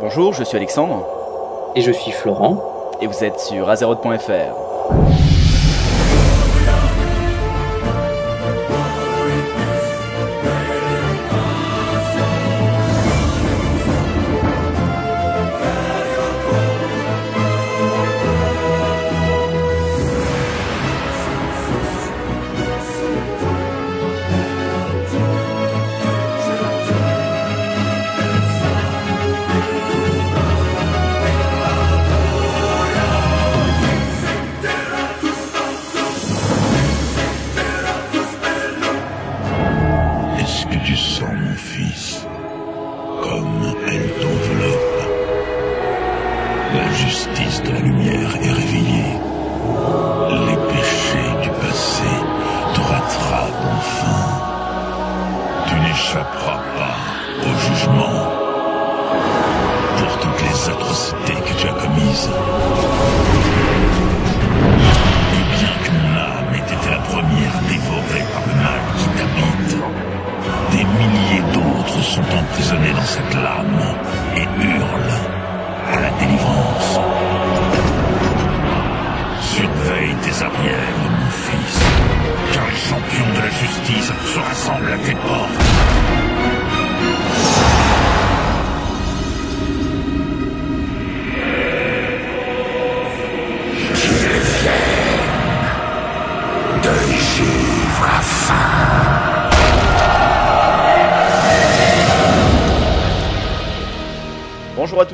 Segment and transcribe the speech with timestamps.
[0.00, 1.04] Bonjour, je suis Alexandre.
[1.74, 2.92] Et je suis Florent.
[3.00, 5.27] Et vous êtes sur Azeroth.fr.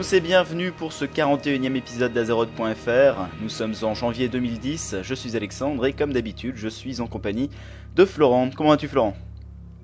[0.05, 3.29] tous et bienvenue pour ce 41e épisode d'Azeroth.fr.
[3.41, 7.49] Nous sommes en janvier 2010, je suis Alexandre et comme d'habitude, je suis en compagnie
[7.97, 8.51] de Florent.
[8.55, 9.17] Comment vas-tu Florent?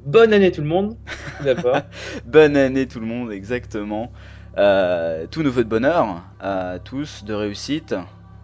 [0.04, 0.98] Bonne année tout le monde,
[1.42, 1.78] d'abord.
[2.26, 4.12] Bonne année tout le monde, exactement.
[4.58, 7.94] Euh, tout nouveau de bonheur à tous, de réussite.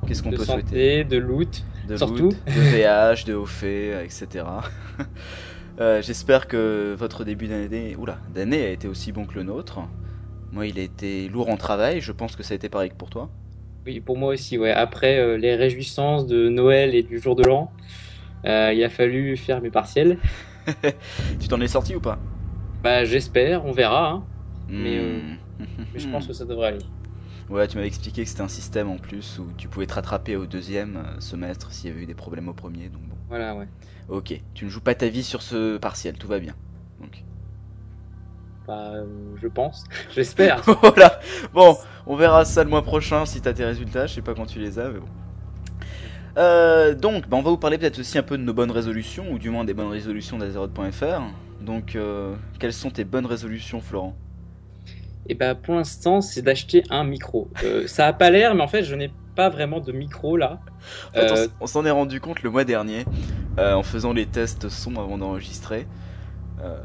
[0.06, 1.02] Qu'est-ce qu'on peut souhaiter?
[1.02, 1.62] santé, de loot.
[1.88, 2.30] de surtout.
[2.30, 4.46] loot, de VH, de haut fait, euh, etc.
[5.78, 9.80] Euh, J'espère que votre début d'année oula, d'année a été aussi bon que le nôtre.
[10.52, 12.00] Moi, il a été lourd en travail.
[12.00, 13.30] Je pense que ça a été pareil que pour toi.
[13.84, 14.72] Oui, pour moi aussi, ouais.
[14.72, 17.70] Après euh, les réjouissances de Noël et du jour de l'an,
[18.44, 20.18] euh, il a fallu faire mes partiels.
[21.40, 22.18] tu t'en es sorti ou pas?
[22.82, 24.10] Bah j'espère, on verra.
[24.10, 24.24] hein.
[24.68, 25.20] Mais, euh,
[25.58, 25.84] Hmm.
[25.94, 26.84] Mais je pense que ça devrait aller.
[27.48, 30.36] Ouais, tu m'avais expliqué que c'était un système en plus où tu pouvais te rattraper
[30.36, 32.88] au deuxième semestre s'il y avait eu des problèmes au premier.
[32.90, 33.16] Donc bon.
[33.28, 33.68] Voilà, ouais.
[34.10, 36.54] Ok, tu ne joues pas ta vie sur ce partiel, tout va bien.
[37.00, 37.24] Donc.
[38.66, 39.04] Bah, euh,
[39.40, 39.84] je pense.
[40.14, 40.62] J'espère.
[40.82, 41.20] voilà.
[41.54, 44.06] Bon, on verra ça le mois prochain si t'as tes résultats.
[44.06, 45.06] Je sais pas quand tu les as, mais bon.
[46.36, 49.30] Euh, donc, bah, on va vous parler peut-être aussi un peu de nos bonnes résolutions,
[49.30, 51.22] ou du moins des bonnes résolutions d'Azeroth.fr.
[51.60, 54.14] Donc, euh, quelles sont tes bonnes résolutions, Florent?
[55.28, 57.50] Et bah pour l'instant, c'est d'acheter un micro.
[57.64, 60.60] Euh, ça a pas l'air, mais en fait, je n'ai pas vraiment de micro là.
[61.16, 63.04] En fait, on s'en est rendu compte le mois dernier,
[63.58, 65.88] en faisant les tests son avant d'enregistrer.
[66.62, 66.78] Euh,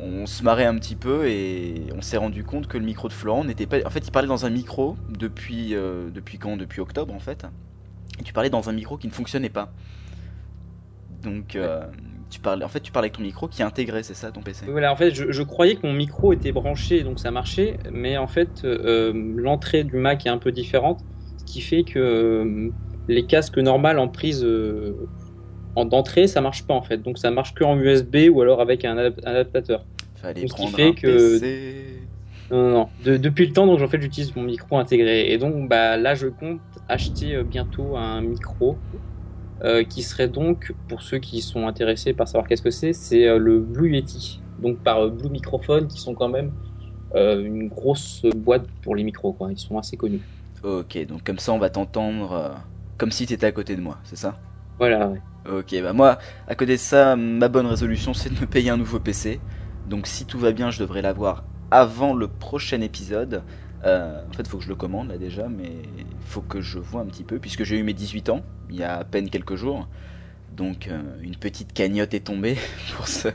[0.00, 3.12] on se marrait un petit peu et on s'est rendu compte que le micro de
[3.12, 3.78] Florent n'était pas.
[3.84, 6.56] En fait, il parlait dans un micro depuis euh, depuis quand?
[6.56, 7.46] Depuis octobre en fait.
[8.20, 9.72] Et tu parlais dans un micro qui ne fonctionnait pas.
[11.22, 11.84] Donc, euh,
[12.30, 12.64] tu parlais.
[12.64, 14.92] En fait, tu parlais avec ton micro qui est intégré, c'est ça, ton PC Voilà,
[14.92, 18.64] en fait, je, croyais que mon micro était branché, donc ça marchait, mais en fait,
[18.64, 21.00] euh, l'entrée du Mac est un peu différente,
[21.38, 22.70] ce qui fait que
[23.08, 24.44] les casques normales en prise
[25.78, 28.60] en d'entrée, ça marche pas en fait, donc ça marche que en USB ou alors
[28.60, 29.86] avec un, adap- un adaptateur.
[30.14, 32.08] Fallait Donc, ce qui fait un que- PC.
[32.50, 32.90] Non, non, non.
[33.04, 36.14] De- depuis le temps, donc en fait, j'utilise mon micro intégré, et donc bah là,
[36.14, 38.80] je compte acheter euh, bientôt un micro.
[39.64, 43.26] euh, qui serait donc, pour ceux qui sont intéressés par savoir qu'est-ce que c'est, c'est
[43.26, 46.52] euh, le Blue Yeti, donc par euh, Blue Microphone, qui sont quand même
[47.14, 49.50] une grosse boîte pour les micros, quoi.
[49.52, 50.22] Ils sont assez connus.
[50.62, 52.56] Ok, donc comme ça, on va t'entendre
[52.98, 54.38] comme si t'étais à côté de moi, c'est ça?
[54.78, 55.20] Voilà, ouais.
[55.50, 58.76] Ok, bah moi, à côté de ça, ma bonne résolution, c'est de me payer un
[58.76, 59.40] nouveau PC.
[59.88, 63.42] Donc si tout va bien, je devrais l'avoir avant le prochain épisode.
[63.84, 65.72] Euh, en fait, faut que je le commande là déjà, mais
[66.26, 68.82] faut que je vois un petit peu, puisque j'ai eu mes 18 ans, il y
[68.82, 69.88] a à peine quelques jours.
[70.54, 72.58] Donc euh, une petite cagnotte est tombée
[72.96, 73.28] pour, ce,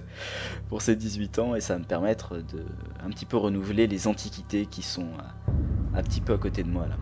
[0.69, 2.63] pour ces 18 ans, et ça va me permettre de
[3.03, 5.07] un petit peu renouveler les antiquités qui sont
[5.95, 6.95] un petit peu à côté de moi là.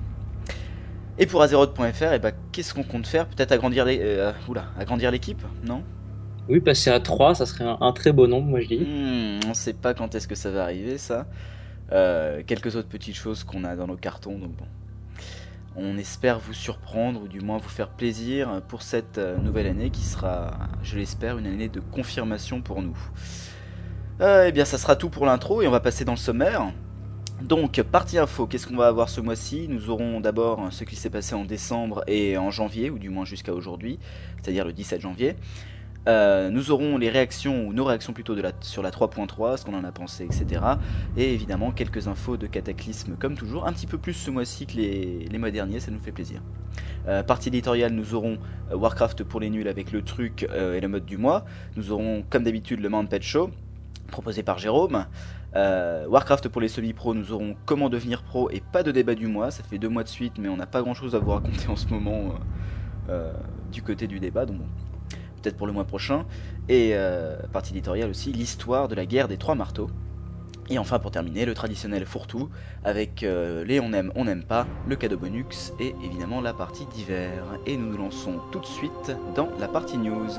[1.17, 3.27] Et pour Azeroth.fr, et bah, qu'est-ce qu'on compte faire?
[3.27, 5.83] Peut-être agrandir les, euh, oula, agrandir l'équipe, non?
[6.49, 8.79] Oui, passer à 3, ça serait un, un très beau nombre, moi je dis.
[8.79, 11.27] Hmm, On sait pas quand est-ce que ça va arriver, ça.
[11.91, 14.65] Euh, quelques autres petites choses qu'on a dans nos cartons, donc bon.
[15.75, 19.89] On espère vous surprendre ou du moins vous faire plaisir pour cette euh, nouvelle année
[19.89, 20.51] qui sera,
[20.83, 22.97] je l'espère, une année de confirmation pour nous.
[24.19, 26.71] Euh, eh bien, ça sera tout pour l'intro et on va passer dans le sommaire.
[27.41, 29.67] Donc, partie info, qu'est-ce qu'on va avoir ce mois-ci?
[29.67, 33.25] Nous aurons d'abord ce qui s'est passé en décembre et en janvier, ou du moins
[33.25, 33.99] jusqu'à aujourd'hui,
[34.41, 35.35] c'est-à-dire le 17 janvier.
[36.07, 39.83] Euh, nous aurons les réactions, ou nos réactions plutôt sur la 3.3, ce qu'on en
[39.83, 40.61] a pensé, etc.
[41.17, 44.77] Et évidemment quelques infos de cataclysme comme toujours, un petit peu plus ce mois-ci que
[44.77, 46.41] les, mois derniers, ça nous fait plaisir.
[47.07, 48.37] Euh, partie éditoriale, nous aurons
[48.71, 51.45] euh, Warcraft pour les nuls avec le truc et le mode du mois.
[51.75, 53.49] Nous aurons comme d'habitude le Mount Pet Show,
[54.07, 55.05] proposé par Jérôme.
[55.55, 59.27] Euh, Warcraft pour les semi-pros, nous aurons comment devenir pro et pas de débat du
[59.27, 59.51] mois.
[59.51, 61.67] Ça fait deux mois de suite, mais on n'a pas grand chose à vous raconter
[61.67, 62.35] en ce moment
[63.09, 63.33] euh,
[63.71, 64.45] du côté du débat.
[64.45, 64.57] Donc
[65.41, 66.25] peut-être pour le mois prochain.
[66.69, 69.89] Et euh, partie éditoriale aussi, l'histoire de la guerre des trois marteaux.
[70.69, 72.49] Et enfin pour terminer, le traditionnel fourre-tout
[72.85, 76.85] avec euh, les on aime, on n'aime pas, le cadeau bonus et évidemment la partie
[76.85, 77.43] d'hiver.
[77.65, 80.29] Et nous nous lançons tout de suite dans la partie news.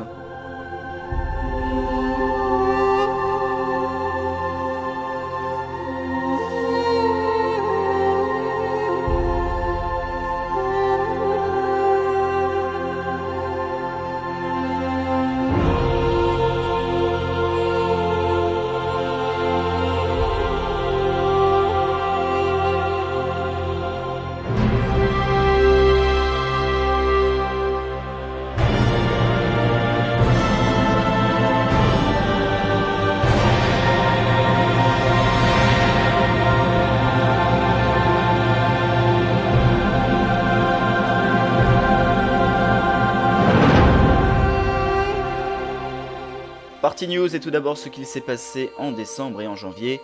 [47.06, 50.00] News et tout d'abord ce qu'il s'est passé en décembre et en janvier.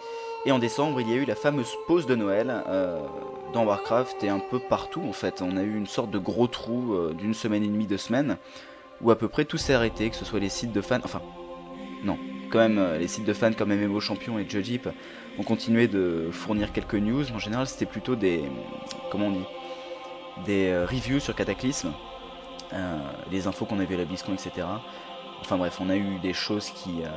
[0.47, 3.01] Et en décembre, il y a eu la fameuse pause de Noël euh,
[3.53, 5.43] dans Warcraft et un peu partout en fait.
[5.43, 8.37] On a eu une sorte de gros trou euh, d'une semaine et demie, deux semaines,
[9.01, 11.23] où à peu près tout s'est arrêté, que ce soit les sites de fans, enfin,
[12.05, 12.19] non,
[12.51, 14.89] quand même, euh, les sites de fans comme MMO Champion et Judgip
[15.39, 17.31] ont continué de fournir quelques news.
[17.33, 18.45] En général, c'était plutôt des,
[19.11, 19.47] comment on dit,
[20.47, 21.93] des reviews sur Cataclysme,
[23.31, 24.67] les infos qu'on avait à la BlizzCon, etc.
[25.41, 27.03] Enfin bref, on a eu des choses qui...
[27.03, 27.09] Euh,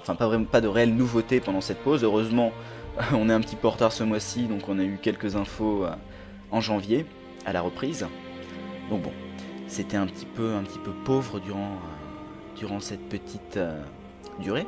[0.00, 2.04] enfin pas, vraiment, pas de réelles nouveautés pendant cette pause.
[2.04, 2.52] Heureusement,
[3.12, 5.84] on est un petit peu en retard ce mois-ci, donc on a eu quelques infos
[5.84, 5.90] euh,
[6.50, 7.06] en janvier,
[7.46, 8.06] à la reprise.
[8.90, 9.12] Donc bon,
[9.66, 13.58] c'était un petit peu, un petit peu pauvre durant, euh, durant cette petite
[14.40, 14.66] durée.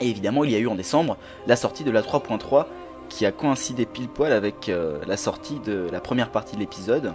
[0.00, 2.66] Et évidemment, il y a eu en décembre la sortie de la 3.3
[3.08, 4.70] qui a coïncidé pile poil avec
[5.06, 7.12] la sortie de la première partie de l'épisode.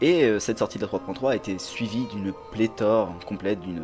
[0.00, 3.82] Et euh, cette sortie de la 3.3 a été suivie d'une pléthore complète, d'une, de-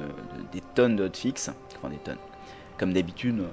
[0.52, 2.18] des tonnes de hotfix, enfin des tonnes,
[2.78, 3.46] comme d'habitude, euh,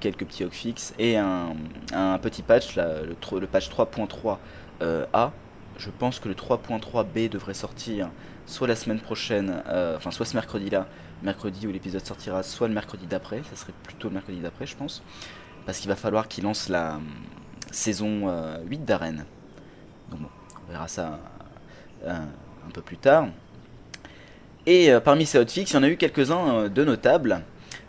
[0.00, 1.54] quelques petits hotfix et un,
[2.22, 4.38] petit patch, le, patch 3.3
[4.82, 5.06] euh.
[5.78, 8.10] Je pense que le 3.3 B devrait sortir
[8.44, 9.62] soit la semaine prochaine,
[9.96, 10.86] enfin soit ce mercredi-là,
[11.22, 14.76] mercredi où l'épisode sortira, soit le mercredi d'après, ça serait plutôt le mercredi d'après je
[14.76, 15.02] pense,
[15.64, 17.00] parce qu'il va falloir qu'il lance la
[17.70, 19.24] saison euh, 8 d'arène.
[20.10, 20.28] Donc bon,
[20.66, 21.18] on verra ça
[22.06, 23.28] un peu plus tard.
[24.66, 27.42] Et euh, parmi ces hotfix, il y en a eu quelques-uns euh, de notables.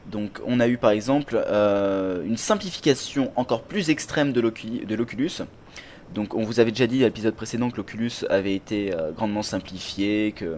[0.07, 5.41] Donc on a eu par exemple euh, une simplification encore plus extrême de l'Oculus.
[6.13, 9.43] Donc on vous avait déjà dit à l'épisode précédent que l'Oculus avait été euh, grandement
[9.43, 10.57] simplifié, que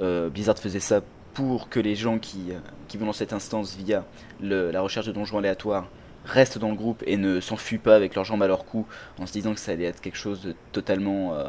[0.00, 1.00] euh, Blizzard faisait ça
[1.34, 4.04] pour que les gens qui, euh, vont dans cette instance via
[4.42, 5.88] la recherche de donjons aléatoires
[6.24, 8.86] restent dans le groupe et ne s'enfuient pas avec leurs jambes à leur cou
[9.18, 11.44] en se disant que ça allait être quelque chose de totalement euh,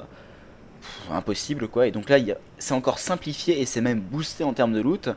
[1.12, 1.88] impossible quoi.
[1.88, 2.18] Et donc là
[2.58, 5.10] c'est encore simplifié et c'est même boosté en termes de loot.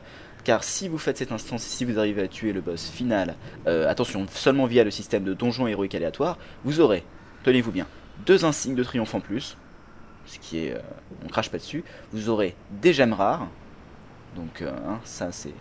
[0.43, 3.35] Car si vous faites cette instance et si vous arrivez à tuer le boss final,
[3.67, 7.03] euh, attention, seulement via le système de donjons héroïques aléatoires, vous aurez,
[7.43, 7.85] tenez-vous bien,
[8.25, 9.57] deux insignes de triomphe en plus,
[10.25, 10.79] ce qui est, euh,
[11.25, 11.83] on crache pas dessus.
[12.13, 13.47] Vous aurez des gemmes rares,
[14.37, 15.53] donc euh, hein, ça c'est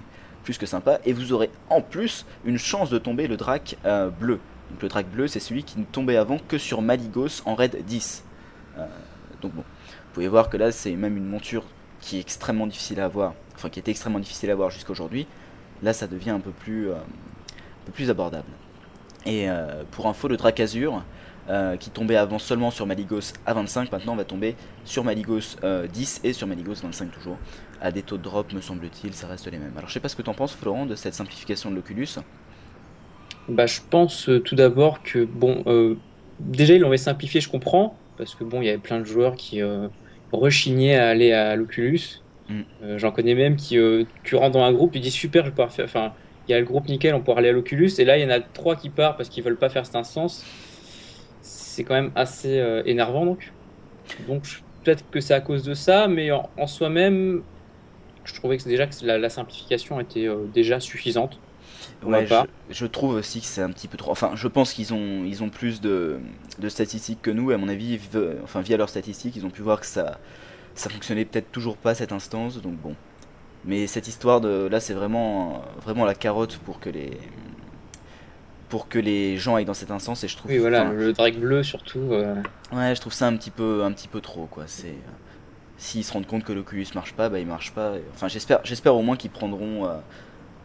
[0.44, 3.76] plus que sympa, et vous aurez en plus une chance de tomber le drac
[4.20, 4.38] bleu.
[4.70, 7.76] Donc le drac bleu, c'est celui qui ne tombait avant que sur Maligos en raid
[7.84, 8.24] 10.
[8.78, 8.86] Euh,
[9.42, 9.64] donc bon,
[10.16, 11.62] pouvez voir que là c'est même une monture
[12.00, 15.26] qui est extrêmement difficile à avoir, enfin qui était extrêmement difficile à avoir jusqu'à aujourd'hui.
[15.82, 18.48] Là ça devient un peu plus, euh, un peu plus abordable.
[19.26, 21.02] Et euh, pour info, le drac azur,
[21.50, 24.56] euh, qui tombait avant seulement sur Maligos à 25, maintenant va tomber
[24.86, 27.36] sur Maligos euh, 10 et sur Maligos 25 toujours.
[27.82, 29.74] À des taux de drop, me semble-t-il, ça reste les mêmes.
[29.76, 32.08] Alors je sais pas ce que t'en penses, Florent, de cette simplification de l'Oculus.
[33.50, 35.96] Bah, je pense tout d'abord que, bon, euh,
[36.40, 39.34] déjà, ils l'avaient simplifié, je comprends, parce que, bon, il y avait plein de joueurs
[39.34, 39.60] qui
[40.38, 42.20] rechignaient à aller à l'Oculus.
[42.48, 42.60] Mm.
[42.82, 45.48] Euh, j'en connais même qui, euh, tu rentres dans un groupe, tu dis super, je
[45.48, 46.12] vais pouvoir faire, enfin,
[46.46, 48.26] il y a le groupe nickel, on pourra aller à l'Oculus, et là, il y
[48.26, 50.44] en a trois qui partent parce qu'ils veulent pas faire cette instance.
[51.42, 53.52] C'est quand même assez euh, énervant, donc.
[54.28, 54.44] Donc,
[54.84, 57.42] peut-être que c'est à cause de ça, mais en, en soi-même,
[58.24, 61.40] je trouvais que déjà que la, la simplification était déjà suffisante.
[62.04, 62.26] Ouais,
[62.70, 64.10] je, trouve aussi que c'est un petit peu trop.
[64.10, 66.18] Enfin, je pense qu'ils ont, ils ont plus de,
[66.58, 67.50] de statistiques que nous.
[67.50, 70.18] Et à mon avis, ve- enfin, via leurs statistiques, ils ont pu voir que ça,
[70.74, 72.60] ça fonctionnait peut-être toujours pas cette instance.
[72.62, 72.94] Donc bon.
[73.64, 77.10] Mais cette histoire de là, c'est vraiment, vraiment la carotte pour que les,
[78.68, 80.24] pour que les gens aillent dans cette instance.
[80.24, 80.50] Et je trouve.
[80.50, 82.12] Oui, voilà, enfin, le Drake bleu surtout.
[82.12, 82.34] euh,
[82.72, 84.64] Ouais, je trouve ça un petit peu, un petit peu trop, quoi.
[84.66, 84.92] C'est, euh,
[85.78, 87.96] s'ils se rendent compte que l'Oculus marche pas, bah il marche pas.
[87.96, 89.94] Et- Enfin, j'espère, j'espère au moins qu'ils prendront, euh,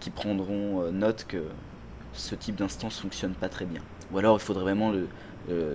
[0.01, 1.37] qu'ils prendront euh, note que
[2.11, 3.79] ce type d'instance fonctionne pas très bien.
[4.11, 4.91] Ou alors, il faudrait vraiment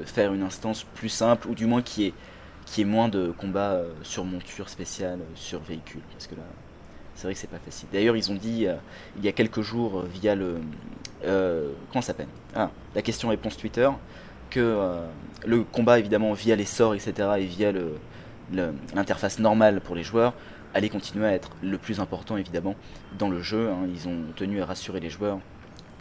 [0.04, 2.14] faire une instance plus simple, ou du moins qui est,
[2.66, 6.42] qui moins de combats euh, sur monture spéciale, euh, sur véhicule, parce que là,
[7.14, 7.88] c'est vrai que c'est pas facile.
[7.90, 8.66] D'ailleurs, ils ont dit
[9.16, 10.60] il y a quelques jours via le,
[11.22, 12.28] comment s'appelle?
[12.54, 13.88] Ah, la question-réponse Twitter
[14.50, 14.78] que
[15.46, 17.72] le combat évidemment via les sorts etc et via
[18.94, 20.34] l'interface normale pour les joueurs
[20.76, 22.74] allait continuer à être le plus important évidemment
[23.18, 23.88] dans le jeu hein.
[23.88, 25.38] ils ont tenu à rassurer les joueurs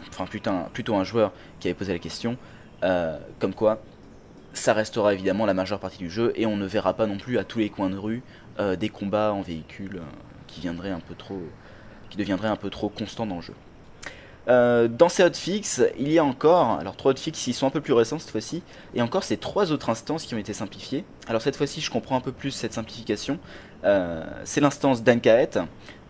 [0.08, 2.36] enfin plutôt un joueur qui avait posé la question
[2.84, 3.82] euh, comme quoi
[4.52, 7.38] ça restera évidemment la majeure partie du jeu et on ne verra pas non plus
[7.38, 8.22] à tous les coins de rue
[8.58, 10.02] euh, des combats en véhicule euh,
[10.46, 11.40] qui viendraient un peu trop
[12.10, 13.54] qui deviendraient un peu trop constants dans le jeu
[14.48, 17.80] euh, dans ces hotfix, il y a encore, alors trois hotfix, ils sont un peu
[17.80, 18.62] plus récents cette fois-ci,
[18.94, 21.04] et encore ces trois autres instances qui ont été simplifiées.
[21.28, 23.38] Alors cette fois-ci, je comprends un peu plus cette simplification.
[23.84, 25.58] Euh, c'est l'instance d'Ankaet,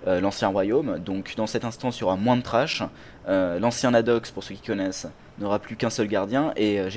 [0.07, 0.99] euh, l'ancien royaume.
[0.99, 2.83] Donc dans cette instance, il y aura moins de trash.
[3.28, 6.90] L'ancien Nadox, pour ceux qui connaissent, n'aura plus qu'un seul gardien, et euh,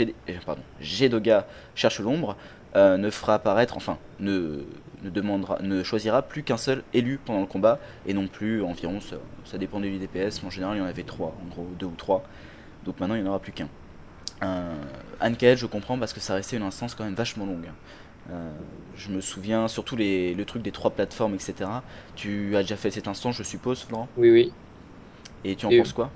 [0.45, 2.35] pardon, Gedoga cherche l'ombre.
[2.75, 4.63] ne fera apparaître, enfin, ne,
[5.03, 9.01] ne demandera, ne choisira plus qu'un seul élu pendant le combat, et non plus environ,
[9.01, 11.67] ça, ça dépendait du DPS, mais en général il y en avait trois, en gros
[11.79, 12.23] deux ou trois,
[12.85, 13.69] donc maintenant il n'y en aura plus qu'un.
[14.43, 14.75] Euh,
[15.21, 17.71] Ankael, je comprends parce que ça restait une instance quand même vachement longue.
[18.31, 18.53] Euh,
[18.95, 21.83] je me souviens surtout les, le truc des trois plateformes, etc.
[22.15, 24.09] Tu as déjà fait cette instance, je suppose, Florent?
[24.17, 24.51] Oui, oui.
[25.43, 26.11] Et tu en Et- penses quoi?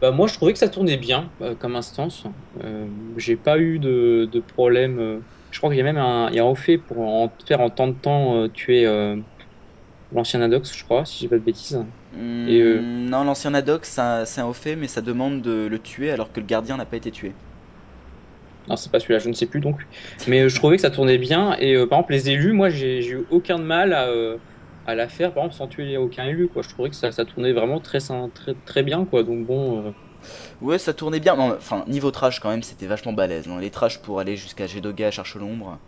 [0.00, 2.24] Bah, moi, je trouvais que ça tournait bien euh, comme instance.
[2.64, 5.22] Euh, j'ai pas eu de, de problème.
[5.50, 7.60] Je crois qu'il y a même un, il y a un fait pour en faire
[7.60, 9.16] en temps de temps euh, tuer euh,
[10.12, 11.84] l'ancien Adox, je crois, si j'ai pas de bêtises.
[12.12, 15.78] Hmm, Et, euh, Non, l'ancien Adox, c'est un au fait, mais ça demande de le
[15.80, 17.34] tuer alors que le gardien n'a pas été tué.
[18.68, 19.86] Non, c'est pas celui-là, je ne sais plus donc.
[20.28, 21.56] Mais je trouvais que ça tournait bien.
[21.58, 24.38] Et euh, par exemple, les élus, moi, j'ai eu aucun de mal à, euh,
[24.86, 26.48] à la faire, par exemple, sans tuer aucun élu.
[26.48, 26.62] Quoi.
[26.62, 27.98] Je trouvais que ça, ça tournait vraiment très,
[28.34, 29.04] très, très bien.
[29.06, 29.22] Quoi.
[29.24, 29.90] Donc bon, euh,
[30.60, 31.36] Ouais, ça tournait bien.
[31.36, 33.48] Non, enfin, niveau trash quand même, c'était vachement balèze.
[33.48, 33.58] hein.
[33.60, 35.78] Les trash pour aller jusqu'à Gedoga, cherche l'ombre.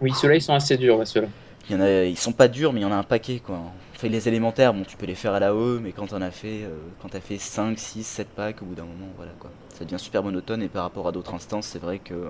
[0.00, 1.28] oui, ceux-là, ils sont assez durs, ouais, ceux-là.
[1.68, 3.38] Il y en a, ils sont pas durs, mais il y en a un paquet
[3.40, 3.60] quoi.
[3.92, 6.30] Fait les élémentaires, bon, tu peux les faire à la haut, mais quand t'en as
[6.30, 9.52] fait, euh, quand t'as fait 5, 6, 7 packs, au bout d'un moment, voilà quoi.
[9.68, 12.28] Ça devient super monotone et par rapport à d'autres instances, c'est vrai que euh,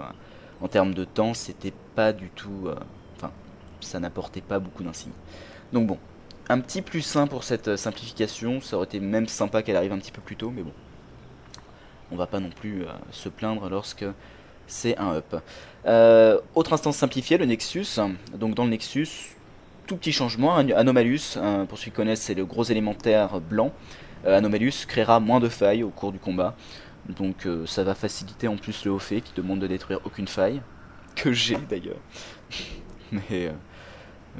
[0.60, 2.64] en termes de temps, c'était pas du tout.
[2.66, 2.74] euh,
[3.16, 3.32] Enfin,
[3.80, 5.12] ça n'apportait pas beaucoup d'insignes.
[5.72, 5.98] Donc bon,
[6.48, 8.60] un petit plus sain pour cette simplification.
[8.60, 10.74] Ça aurait été même sympa qu'elle arrive un petit peu plus tôt, mais bon.
[12.12, 14.04] On va pas non plus euh, se plaindre lorsque
[14.66, 15.36] c'est un up.
[15.86, 17.86] Euh, autre instance simplifiée, le Nexus.
[18.34, 19.08] Donc dans le Nexus,
[19.86, 20.54] tout petit changement.
[20.54, 23.72] An- Anomalus, euh, pour ceux qui connaissent, c'est le gros élémentaire blanc.
[24.26, 26.54] Anomalus créera moins de failles au cours du combat.
[27.08, 30.60] Donc ça va faciliter en plus le haut fait qui demande de détruire aucune faille.
[31.16, 31.96] Que j'ai d'ailleurs.
[33.12, 33.50] mais,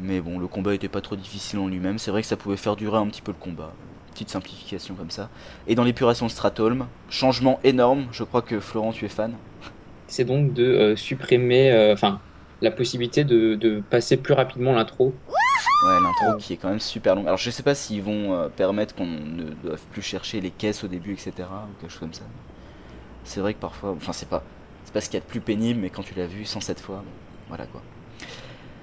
[0.00, 1.99] mais bon, le combat était pas trop difficile en lui-même.
[1.99, 3.73] C'est vrai que ça pouvait faire durer un petit peu le combat.
[4.12, 5.29] Petite simplification comme ça.
[5.67, 8.07] Et dans l'épuration de Stratholm, changement énorme.
[8.12, 9.35] Je crois que Florent, tu es fan.
[10.07, 11.95] C'est donc de euh, supprimer, euh,
[12.62, 15.14] la possibilité de, de passer plus rapidement l'intro.
[15.83, 17.26] Ouais, l'intro qui est quand même super longue.
[17.26, 20.85] Alors je sais pas s'ils vont euh, permettre qu'on ne doive plus chercher les caisses
[20.85, 21.33] au début, etc.
[21.38, 22.25] ou quelque chose comme ça.
[23.25, 24.43] C'est vrai que parfois, enfin c'est pas,
[24.85, 26.81] c'est pas ce qu'il y a de plus pénible, mais quand tu l'as vu 107
[26.81, 27.12] fois, bon,
[27.49, 27.83] voilà quoi.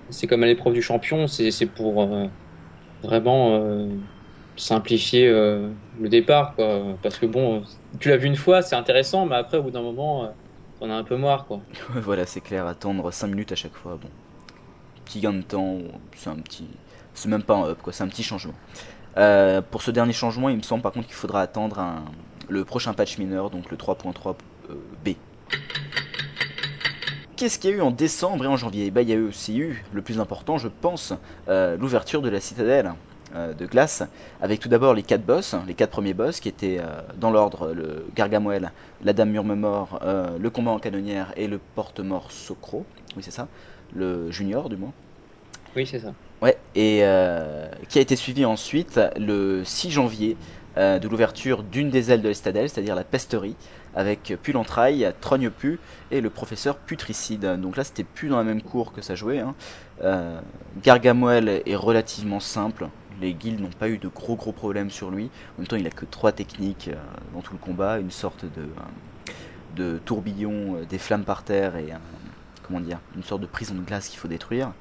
[0.10, 2.28] C'est comme à l'épreuve du champion, c'est c'est pour euh,
[3.04, 3.90] vraiment euh,
[4.58, 6.82] simplifier euh, le départ, quoi.
[7.02, 7.64] Parce que bon,
[8.00, 10.28] tu l'as vu une fois, c'est intéressant, mais après, au bout d'un moment, euh,
[10.80, 11.62] t'en as un peu marre, quoi.
[11.96, 14.10] voilà, c'est clair, attendre 5 minutes à chaque fois, bon.
[15.06, 15.78] Petit gain de temps,
[16.16, 16.68] c'est un petit.
[17.14, 18.54] C'est même pas un up, quoi, c'est un petit changement.
[19.18, 22.04] Euh, pour ce dernier changement, il me semble par contre qu'il faudra attendre
[22.50, 24.36] le prochain patch mineur, donc le 3.3
[24.70, 25.14] euh.
[27.36, 28.92] Qu'est-ce qu'il y a eu en décembre et en janvier?
[28.92, 31.14] Bah, Il y a eu aussi eu, le plus important, je pense,
[31.48, 32.94] l'ouverture de la citadelle
[33.34, 34.04] de glace,
[34.42, 37.74] avec tout d'abord les quatre boss, les quatre premiers boss qui étaient euh, dans l'ordre
[37.74, 38.72] le Gargamoel,
[39.04, 42.86] la Dame Murmemort, euh, le combat en canonnière et le porte-mort Socro.
[43.16, 43.48] Oui, c'est ça,
[43.94, 44.94] le junior du moins.
[45.76, 46.14] Oui, c'est ça.
[46.42, 50.38] Ouais, et euh, qui a été suivi ensuite le 6 janvier
[50.78, 53.56] euh, de l'ouverture d'une des ailes de l'Estadelle, c'est-à-dire la pesterie,
[53.96, 55.80] avec Pulentraille, Trognepu
[56.12, 57.60] et le professeur Putricide.
[57.60, 59.40] Donc là, c'était plus dans la même cour que ça jouait.
[59.40, 59.56] Hein.
[60.04, 60.40] Euh,
[60.84, 62.90] Gargamoel est relativement simple.
[63.22, 65.26] Les guilds n'ont pas eu de gros gros problèmes sur lui.
[65.56, 66.90] En même temps, il a que trois techniques
[67.34, 68.68] dans tout le combat, une sorte de,
[69.76, 71.90] de tourbillon, des flammes par terre et
[72.64, 74.72] comment dire, une sorte de prison de glace qu'il faut détruire.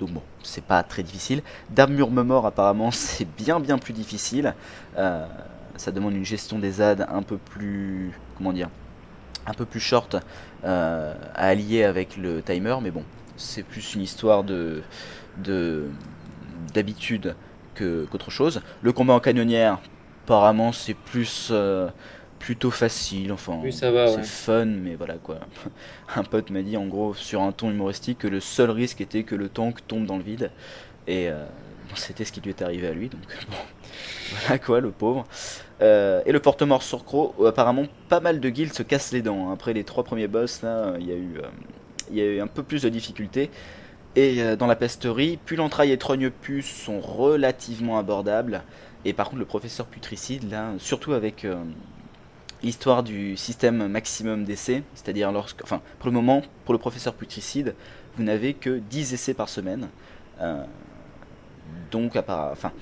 [0.00, 1.42] Donc bon, c'est pas très difficile.
[1.70, 4.54] D'armure mort apparemment c'est bien bien plus difficile.
[4.96, 8.70] ça demande une gestion des ZAD un peu plus comment dire
[9.46, 10.16] un peu plus short
[10.62, 13.04] à allier avec le timer, mais bon,
[13.36, 14.82] c'est plus une histoire de
[16.74, 17.34] d'habitude
[17.78, 18.60] qu'autre chose.
[18.82, 19.78] Le combat en canonnière,
[20.24, 21.88] apparemment, c'est plus euh,
[22.38, 23.32] plutôt facile.
[23.32, 25.40] Enfin, c'est fun, mais voilà quoi.
[26.16, 29.22] Un pote m'a dit en gros sur un ton humoristique que le seul risque était
[29.22, 30.50] que le tank tombe dans le vide.
[31.06, 31.44] Et euh,
[31.94, 33.08] c'était ce qui lui est arrivé à lui.
[33.08, 33.20] Donc
[33.50, 33.56] bon,
[34.40, 35.26] voilà quoi, le pauvre.
[35.80, 39.52] Euh, et le porte-mort sur Crow, apparemment pas mal de guilds se cassent les dents.
[39.52, 41.40] Après les trois premiers boss, là, il y a eu
[42.10, 43.50] il y a eu un peu plus de difficultés.
[44.16, 48.62] Et euh, dans la pesterie, puis l'entraille et Trogne-Puce sont relativement abordables.
[49.04, 51.56] Et par contre, le professeur Putricide, là, surtout avec euh,
[52.62, 55.62] l'histoire du système maximum d'essais, c'est-à-dire lorsque.
[55.62, 57.74] Enfin, pour le moment, pour le professeur Putricide,
[58.16, 59.88] vous n'avez que 10 essais par semaine.
[60.40, 60.64] Euh,
[61.90, 62.72] donc, à part, enfin,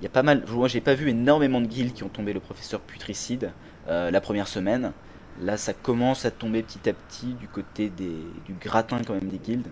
[0.00, 0.44] il y a pas mal.
[0.48, 3.52] Moi, j'ai pas vu énormément de guilds qui ont tombé le professeur Putricide
[3.88, 4.92] la première semaine.
[5.40, 8.14] Là, ça commence à tomber petit à petit du côté des,
[8.46, 9.68] du gratin quand même des guildes.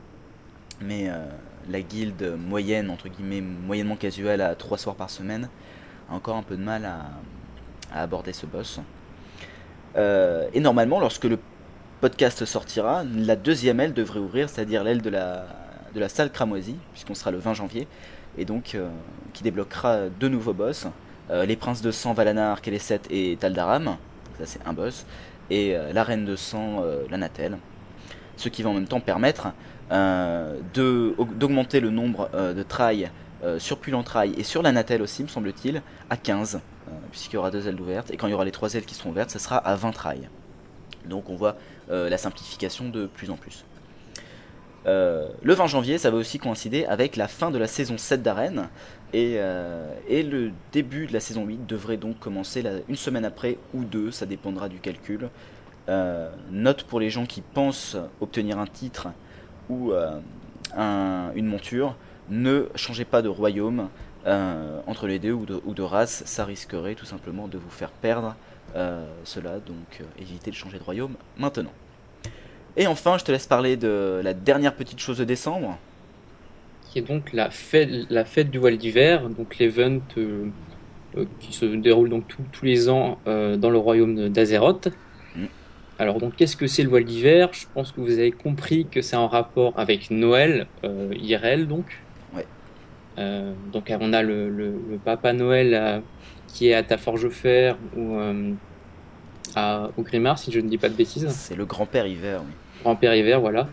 [0.80, 1.24] Mais euh,
[1.68, 5.48] la guilde moyenne, entre guillemets, moyennement casuelle à 3 soirs par semaine,
[6.10, 8.80] a encore un peu de mal à, aborder ce boss.
[9.96, 11.38] Euh, et normalement, lorsque le
[12.00, 17.30] podcast sortira, la deuxième aile devrait ouvrir, c'est-à-dire l'aile de la, salle cramoisie, puisqu'on sera
[17.30, 17.88] le 20 janvier,
[18.38, 18.88] et donc euh,
[19.32, 20.86] qui débloquera deux nouveaux boss.
[21.30, 23.96] les princes de sang Valanar, Keleset et Taldaram,
[24.38, 25.04] ça c'est un boss,
[25.50, 27.58] et la reine de sang, euh, la Natel.
[28.36, 29.48] Ce qui va en même temps permettre
[29.90, 33.10] d'augmenter le nombre de trailles
[33.58, 36.60] sur Pulantrail et sur la Natel aussi, me semble-t-il, à 15,
[37.10, 38.10] puisqu'il y aura deux ailes ouvertes.
[38.10, 39.92] Et quand il y aura les trois ailes qui seront ouvertes, ça sera à 20
[39.92, 40.28] trailles.
[41.06, 41.56] Donc on voit
[41.88, 43.64] la simplification de plus en plus.
[44.86, 48.68] le 20 janvier, ça va aussi coïncider avec la fin de la saison 7 d'Arène.
[49.12, 49.38] Et,
[50.08, 54.12] et, le début de la saison 8 devrait donc commencer une semaine après ou deux,
[54.12, 55.30] ça dépendra du calcul.
[55.90, 59.08] Euh, note pour les gens qui pensent obtenir un titre
[59.70, 61.96] ou euh, une monture,
[62.28, 63.88] ne changez pas de royaume
[64.26, 68.36] euh, entre les deux ou de, race, ça risquerait tout simplement de vous faire perdre
[69.24, 71.72] cela, donc évitez de changer de royaume maintenant.
[72.76, 75.76] Et enfin, je te laisse parler de la dernière petite chose de décembre.
[76.88, 79.98] Qui est donc la fête, la fête du voile d'hiver, donc l'event
[81.40, 84.88] qui se déroule donc tous les ans dans le royaume d'Azeroth.
[86.00, 87.50] Alors donc qu'est-ce que c'est le voile d'hiver?
[87.52, 91.84] Je pense que vous avez compris que c'est en rapport avec Noël, euh, IRL donc.
[92.34, 92.46] Ouais.
[93.18, 94.72] Euh, donc on a le,
[95.04, 96.00] Papa Noël euh,
[96.48, 98.18] qui est à ta forge fer ou
[99.54, 101.28] à, au Grimard si je ne dis pas de bêtises.
[101.28, 102.52] C'est le grand-père hiver, oui.
[102.82, 103.68] Grand-père hiver, voilà.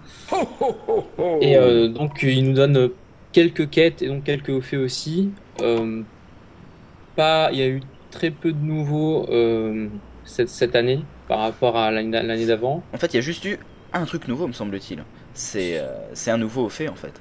[1.39, 1.55] et
[1.87, 2.89] donc il nous donne
[3.31, 5.29] quelques quêtes et donc quelques faits aussi.
[7.15, 7.79] pas, il y a eu
[8.11, 9.25] très peu de nouveaux
[10.25, 12.83] cette, cette année par rapport à l'année d'avant.
[12.93, 13.59] En fait, il y a juste eu
[13.93, 15.03] un truc nouveau, me semble-t-il.
[15.33, 17.13] C'est euh, un nouveau fait, en fait.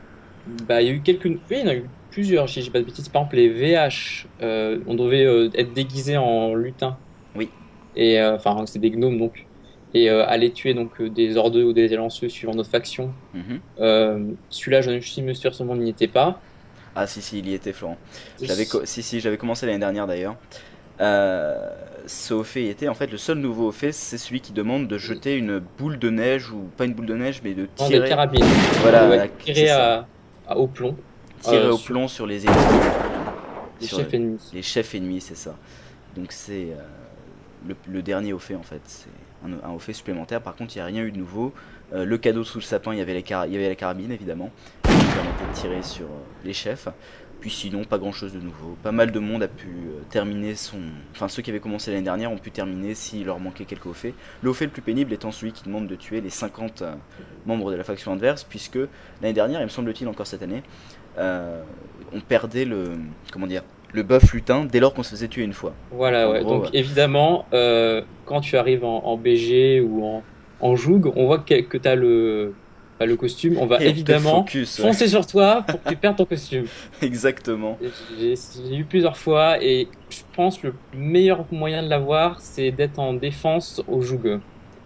[0.69, 1.25] Bah, il y a eu quelques.
[1.25, 3.09] Oui, il y en a eu plusieurs, si j'ai pas de bêtises.
[3.09, 6.97] Par exemple, les VH, euh, on devait euh, être déguisé en lutin.
[7.35, 7.51] Oui.
[7.97, 9.47] Et enfin, c'est des gnomes donc.
[9.95, 13.14] Et aller tuer donc des ordeux ou des élanceux suivant notre faction.
[13.33, 14.37] Mhm.
[14.51, 16.38] Celui-là, je ne suis sûr, son monde n'y était pas.
[16.95, 17.97] Ah si si il y était Florent.
[18.85, 20.37] Si si j'avais commencé l'année dernière d'ailleurs.
[21.01, 21.71] Euh,
[22.07, 25.37] ce fait était en fait le seul nouveau fait, c'est celui qui demande de jeter
[25.37, 28.01] une boule de neige ou pas une boule de neige, mais de tirer.
[28.01, 28.45] Des carabines.
[28.81, 30.07] Voilà, tirer à,
[30.55, 30.97] au plomb.
[31.41, 32.57] Tirer euh, au plomb sur les ennemis.
[33.81, 34.51] Les chefs ennemis.
[34.55, 35.57] Les chefs ennemis, c'est ça.
[36.17, 38.81] Donc c'est euh, le, dernier au fait en fait.
[38.85, 39.09] C'est
[39.45, 40.41] un, un fait supplémentaire.
[40.41, 41.53] Par contre, il n'y a rien eu de nouveau.
[41.93, 44.51] le cadeau sous le sapin, il y avait, les il y avait la carabine évidemment,
[44.85, 46.07] qui permettait de tirer sur
[46.45, 46.89] les chefs.
[47.40, 48.77] Puis sinon, pas grand chose de nouveau.
[48.83, 50.79] Pas mal de monde a pu euh, terminer son.
[51.12, 54.14] Enfin, ceux qui avaient commencé l'année dernière ont pu terminer s'il leur manquait quelques faits.
[54.42, 56.94] Le haut fait le plus pénible étant celui qui demande de tuer les 50 euh,
[57.44, 58.79] membres de la faction adverse, puisque
[59.20, 60.62] l'année dernière, il me semble-t-il encore cette année,
[61.18, 61.62] euh,
[62.12, 62.92] on perdait le.
[63.33, 65.72] Comment dire le buff lutin dès lors qu'on se faisait tuer une fois.
[65.90, 66.42] Voilà, ouais.
[66.42, 67.46] Donc évidemment,
[68.27, 70.22] quand tu arrives en, BG ou en,
[70.61, 72.53] en Joug, on voit que, que tu as le,
[73.05, 76.67] le costume, on va évidemment foncer sur toi pour que tu perdes ton costume.
[77.03, 77.79] Exactement.
[78.19, 82.99] J'ai eu plusieurs fois et je pense que le meilleur moyen de l'avoir, c'est d'être
[82.99, 84.41] en défense au joug.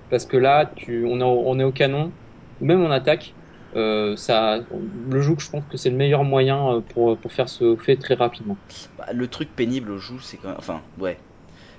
[0.09, 2.12] Parce que là, tu, on, est au, on est au canon,
[2.61, 3.35] même en attaque,
[3.77, 4.59] Euh, ça,
[5.09, 7.96] le joug, je pense que c'est le meilleur moyen euh, pour, pour faire ce fait
[7.96, 8.59] très rapidement.
[8.99, 10.57] Bah, le truc pénible au joug, c'est quand même.
[10.59, 11.18] Enfin, ouais.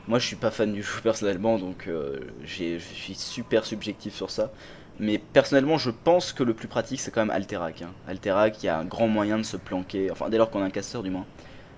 [0.07, 4.29] Moi, je suis pas fan du joug personnellement, donc euh, je suis super subjectif sur
[4.31, 4.51] ça.
[5.01, 7.81] Mais personnellement, je pense que le plus pratique, c'est quand même Alterac.
[7.81, 7.91] Hein.
[8.07, 10.65] Alterac, il y a un grand moyen de se planquer, enfin, dès lors qu'on a
[10.65, 11.25] un casseur, du moins,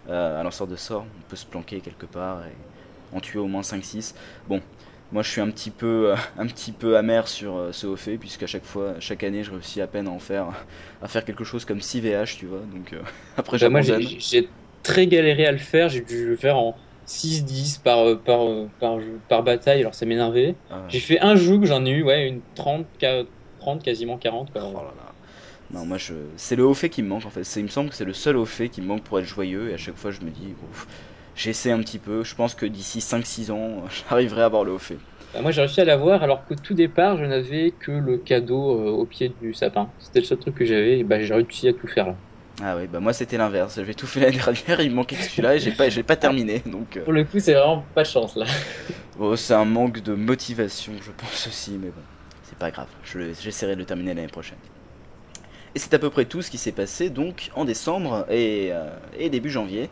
[0.10, 3.48] euh, à lanceur de sort, on peut se planquer quelque part et en tuer au
[3.48, 4.14] moins cinq six
[4.48, 4.62] Bon,
[5.14, 7.96] moi, je suis un petit peu, euh, un petit peu amer sur euh, ce haut
[7.96, 10.48] fait, puisqu'à chaque fois, chaque année, je réussis à peine à en faire,
[11.04, 12.62] à faire quelque chose comme 6 VH, tu vois.
[12.74, 13.02] Donc, euh,
[13.38, 14.50] après, Bah, moi, j'ai
[14.82, 15.88] très galéré à le faire.
[15.88, 16.76] J'ai dû le faire en
[17.06, 18.98] 6-10 par, euh, par, euh, par,
[19.30, 20.56] par bataille, alors ça m'énervait.
[20.70, 20.82] Ah ouais.
[20.90, 23.24] J'ai fait un joug, j'en ai eu ouais, une 30, ca-
[23.60, 24.52] 30 quasiment 40.
[24.52, 24.62] Quoi.
[24.66, 25.12] Oh là là.
[25.72, 26.14] Non, moi je.
[26.38, 27.42] C'est le haut fait qui me manque en fait.
[27.56, 29.70] Il me semble que c'est le seul haut fait qui me manque pour être joyeux.
[29.72, 30.88] Et à chaque fois, je me dis, ouf,
[31.36, 32.24] j'essaie un petit peu.
[32.24, 34.98] Je pense que d'ici 5-6 ans, j'arriverai à avoir le haut fait.
[35.34, 38.78] Bah, moi, j'ai réussi à l'avoir alors qu'au tout départ, je n'avais que le cadeau
[38.80, 39.90] euh, au pied du sapin.
[40.00, 42.16] C'était le seul truc que j'avais et bah, j'ai réussi à tout faire là.
[42.62, 43.76] Ah ouais, bah moi c'était l'inverse.
[43.76, 46.62] J'avais tout fait l'année dernière, il me manquait celui-là et j'ai pas, j'ai pas terminé.
[46.66, 48.46] Donc, euh, Pour le coup, c'est vraiment pas de chance là.
[49.18, 51.72] bon, c'est un manque de motivation, je pense aussi.
[51.72, 52.02] Mais bon,
[52.44, 52.88] c'est pas grave.
[53.04, 54.58] Je J'essaierai de le terminer l'année prochaine.
[55.76, 58.96] Et c'est à peu près tout ce qui s'est passé donc en décembre et, euh,
[59.18, 59.90] et début janvier.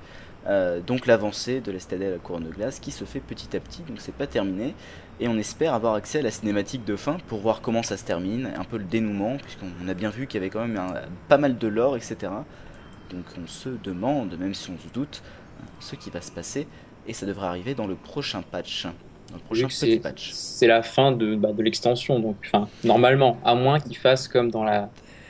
[0.47, 3.82] Euh, donc l'avancée de l'Estadelle à Couronne de Glace qui se fait petit à petit,
[3.84, 4.74] donc c'est pas terminé.
[5.21, 8.03] Et on espère avoir accès à la cinématique de fin pour voir comment ça se
[8.03, 10.95] termine, un peu le dénouement, puisqu'on a bien vu qu'il y avait quand même un-
[11.29, 12.15] pas mal de lore, etc.
[13.12, 15.21] Donc on se demande, même si on se doute,
[15.60, 16.67] euh, ce qui va se passer.
[17.07, 18.86] Et ça devrait arriver dans le prochain patch.
[19.29, 20.31] Dans le prochain petit c'est patch.
[20.34, 24.49] c'est la fin de, bah, de l'extension, donc enfin, normalement, à moins qu'ils fassent comme
[24.51, 24.89] dans la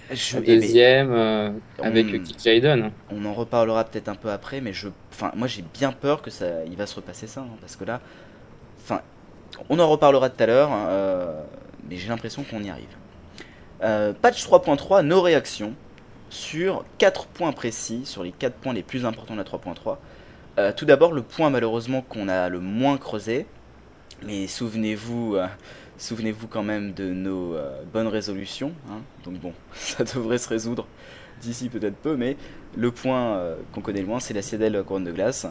[0.10, 1.52] Je- la eh ben, deuxième euh,
[1.82, 2.92] avec Kick Jaden.
[3.12, 6.32] On en reparlera peut-être un peu après, mais je, enfin, moi j'ai bien peur que
[6.32, 8.02] ça, il va se repasser ça, hein, parce que là,
[8.80, 9.02] enfin,
[9.70, 11.42] on en reparlera tout à l'heure, euh,
[11.90, 12.88] mais j'ai l'impression qu'on y arrive.
[13.84, 15.74] Euh, patch 3.3, nos réactions
[16.30, 19.98] sur 4 points précis, sur les 4 points les plus importants de la 3.3.
[20.58, 23.46] Euh, tout d'abord, le point malheureusement qu'on a le moins creusé,
[24.24, 25.38] mais souvenez-vous,
[25.98, 27.56] souvenez-vous quand même de nos
[27.92, 29.02] bonnes résolutions, hein.
[29.26, 30.86] donc bon, ça devrait se résoudre
[31.42, 32.38] d'ici peut-être peu, mais
[32.78, 33.42] le point
[33.74, 35.48] qu'on connaît le moins, c'est la Citadelle Couronne de Glace.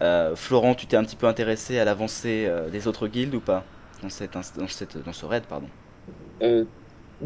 [0.00, 3.40] Euh, Florent, tu t'es un petit peu intéressé à l'avancée euh, des autres guildes ou
[3.40, 3.64] pas?
[4.02, 5.70] Dans, cette, dans, cette, dans ce raid, pardon.
[6.42, 6.64] Euh,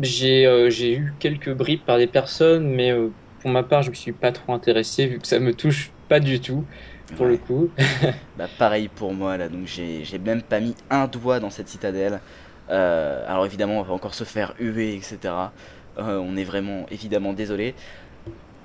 [0.01, 2.93] j'ai eu quelques bribes par des personnes, mais
[3.41, 6.21] pour ma part, je me suis pas trop intéressé vu que ça me touche pas
[6.21, 6.67] du tout
[7.15, 7.33] pour Ouais.
[7.33, 7.75] le coup.
[8.37, 12.23] Bah, pareil pour moi là, donc j'ai même pas mis un doigt dans cette citadelle.
[12.69, 15.53] Alors évidemment, on va encore se faire huer, etc.
[15.99, 17.75] On est vraiment évidemment désolé.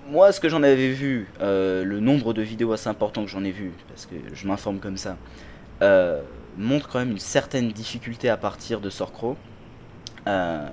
[0.09, 3.43] Moi, ce que j'en avais vu, euh, le nombre de vidéos assez important que j'en
[3.43, 5.17] ai vu, parce que je m'informe comme ça,
[5.81, 6.21] euh,
[6.57, 9.35] montre quand même une certaine difficulté à partir de Sorcro.
[10.27, 10.67] Euh,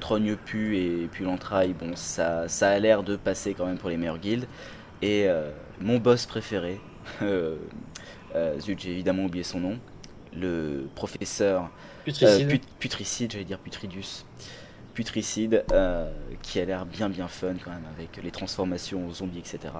[0.00, 3.88] Trogne pu et puis l'entraille, bon, ça, ça a l'air de passer quand même pour
[3.88, 4.46] les meilleures guildes.
[5.00, 6.80] Et euh, mon boss préféré,
[8.60, 9.78] zut, j'ai évidemment oublié son nom,
[10.36, 11.70] le professeur
[12.04, 12.48] Putricide.
[12.48, 14.24] put- putricide, j'allais dire putridus,
[14.92, 16.10] putricide, euh,
[16.42, 19.72] qui a l'air bien bien fun quand même avec les transformations aux zombies, etc.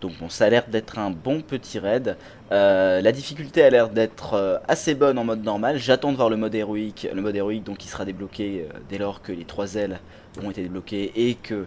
[0.00, 2.16] Donc bon, ça a l'air d'être un bon petit raid.
[2.52, 5.78] Euh, la difficulté a l'air d'être euh, assez bonne en mode normal.
[5.78, 9.20] J'attends de voir le mode héroïque, le mode héroïque donc qui sera débloqué dès lors
[9.20, 10.00] que les trois ailes
[10.38, 11.66] auront été débloquées et que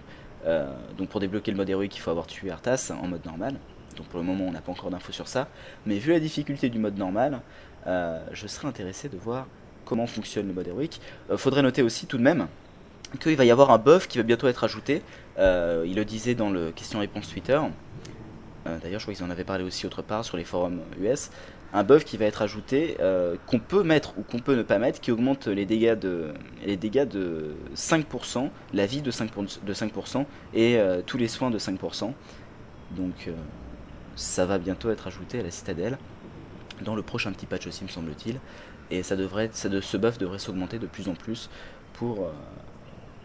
[0.97, 3.55] donc pour débloquer le mode héroïque il faut avoir tué Arthas en mode normal.
[3.95, 5.47] Donc pour le moment on n'a pas encore d'infos sur ça.
[5.85, 7.39] Mais vu la difficulté du mode normal,
[7.85, 9.47] je serais intéressé de voir
[9.85, 11.01] comment fonctionne le mode héroïque.
[11.29, 12.47] Euh, faudrait noter aussi tout de même
[13.19, 15.01] qu'il va y avoir un buff qui va bientôt être ajouté.
[15.37, 17.59] Euh, il le disait dans le question-réponse Twitter.
[18.65, 21.29] Euh, D'ailleurs, je crois qu'ils en avaient parlé aussi autre part sur les forums US.
[21.73, 22.97] Un buff qui va être ajouté,
[23.47, 26.31] qu'on peut mettre ou qu'on peut ne pas mettre, qui augmente les dégâts de,
[26.63, 31.57] les dégâts de 5%, la vie de 5%, de 5% et tous les soins de
[31.57, 32.13] 5%.
[32.91, 33.31] Donc,
[34.15, 35.97] ça va bientôt être ajouté à la citadelle
[36.81, 38.39] dans le prochain petit patch aussi, me semble-t-il.
[38.93, 41.49] Et ça devrait, ça de, ce buff devrait s'augmenter de plus en plus
[41.93, 42.31] pour, euh,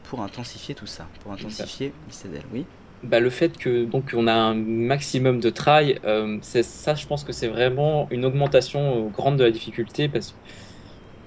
[0.05, 2.45] pour intensifier tout ça, pour intensifier la citadelle.
[2.55, 2.65] Oui.
[3.03, 7.07] Bah, le fait que donc on a un maximum de try, euh, c'est ça, je
[7.07, 10.35] pense que c'est vraiment une augmentation euh, grande de la difficulté parce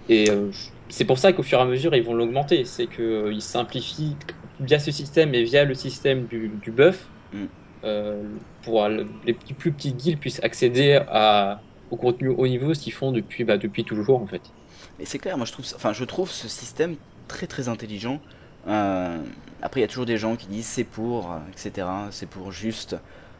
[0.09, 0.49] et euh,
[0.89, 3.43] c'est pour ça qu'au fur et à mesure ils vont l'augmenter, c'est que euh, ils
[3.43, 4.17] simplifient
[4.59, 7.45] via ce système et via le système du, du buff Mm.
[8.63, 8.87] pour
[9.25, 13.43] les plus petits guilds puissent accéder à au contenu haut niveau, ce qu'ils font depuis
[13.43, 14.41] bah, depuis toujours en fait.
[14.99, 16.95] Et c'est clair, moi je trouve, enfin je trouve ce système
[17.27, 18.19] très très intelligent.
[18.67, 19.17] Euh,
[19.61, 21.87] après il y a toujours des gens qui disent c'est pour, euh, etc.
[22.11, 22.95] C'est pour juste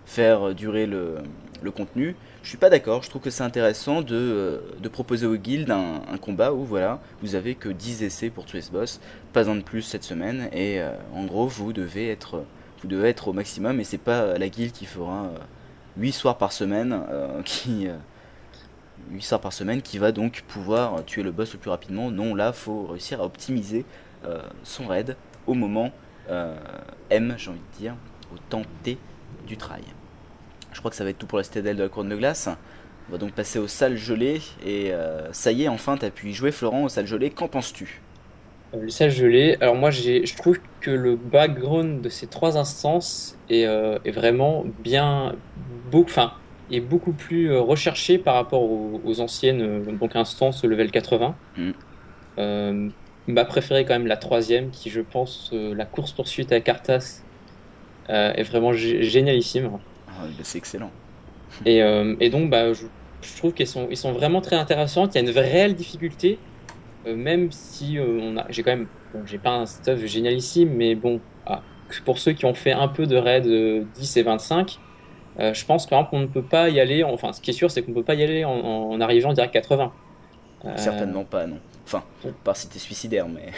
[0.06, 1.20] faire durer le,
[1.62, 2.16] le contenu.
[2.44, 5.70] Je suis pas d'accord, je trouve que c'est intéressant de, euh, de proposer aux guildes
[5.70, 9.00] un, combat où voilà, vous avez que 10 essais pour tuer ce boss,
[9.32, 10.82] pas un de plus cette semaine, et
[11.14, 12.44] en gros vous devez être
[12.82, 15.38] vous devez être au maximum et c'est pas la guilde qui fera euh,
[15.98, 17.00] 8 soirs par semaine
[17.46, 17.88] qui
[19.12, 22.12] 8 soirs par semaine qui va donc pouvoir tuer le boss le plus rapidement.
[22.12, 23.86] Non, là faut réussir à optimiser
[24.26, 25.16] euh, son raid
[25.48, 25.92] au moment
[26.30, 26.56] euh,
[27.10, 27.96] M, j'ai envie de dire,
[28.34, 28.98] au temps T
[29.48, 29.84] du trail.
[30.72, 32.48] Je crois que ça va être tout pour la citadelle de la couronne de glace.
[33.10, 36.32] On va donc passer aux salles gelées et euh, ça y est, enfin t'as pu
[36.32, 37.32] jouer Florent aux salles gelées.
[37.32, 38.02] Qu'en penses-tu?
[38.74, 39.58] Euh, Le sage gelé.
[39.60, 45.36] Alors moi, je trouve que le background de ces trois instances est, est vraiment bien,
[45.92, 46.34] beaucoup, enfin,
[46.76, 51.36] est beaucoup plus euh, recherché par rapport aux, aux anciennes euh, donc instances level 80.
[51.58, 51.72] Mm.
[52.40, 52.90] Euh,
[53.28, 57.24] ma préférée quand même la troisième, qui je pense euh, la course poursuite Arthas
[58.10, 59.80] euh, est vraiment gé- génialissime.
[60.08, 60.92] Ah, bah, C'est excellent.
[61.66, 62.86] Et, et donc, bah, je,
[63.22, 65.08] je trouve qu'ils sont, ils sont vraiment très intéressants.
[65.10, 66.40] Il y a une réelle difficulté,
[67.06, 71.26] même si on a, j'ai quand même, bon, j'ai pas un stuff génialissime, mais bon,
[71.46, 71.68] ah,
[72.06, 74.80] pour ceux qui ont fait un peu de raid euh, 10 et 25,
[75.40, 77.04] euh, je pense par exemple qu'on ne peut pas y aller.
[77.04, 79.34] Enfin, ce qui est sûr, c'est qu'on ne peut pas y aller en, en arrivant
[79.34, 79.92] direct 80.
[80.66, 81.58] Euh, Certainement pas, non.
[81.86, 82.32] Enfin, Ouais.
[82.44, 83.52] par si t'es suicidaire, mais.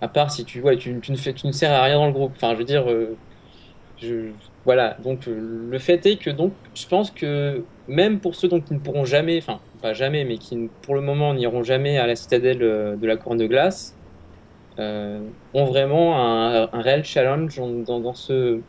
[0.00, 2.06] À part si tu, ouais, tu, tu ne fais, tu ne sers à rien dans
[2.06, 2.32] le groupe.
[2.36, 3.16] Enfin, je veux dire, euh,
[4.00, 4.30] je,
[4.64, 4.96] voilà.
[5.02, 8.74] Donc, euh, le fait est que, donc, je pense que même pour ceux donc, qui
[8.74, 12.16] ne pourront jamais, enfin, pas jamais, mais qui pour le moment n'iront jamais à la
[12.16, 13.94] citadelle de la Couronne de Glace,
[14.78, 18.60] ont vraiment un, un réel challenge dans ce,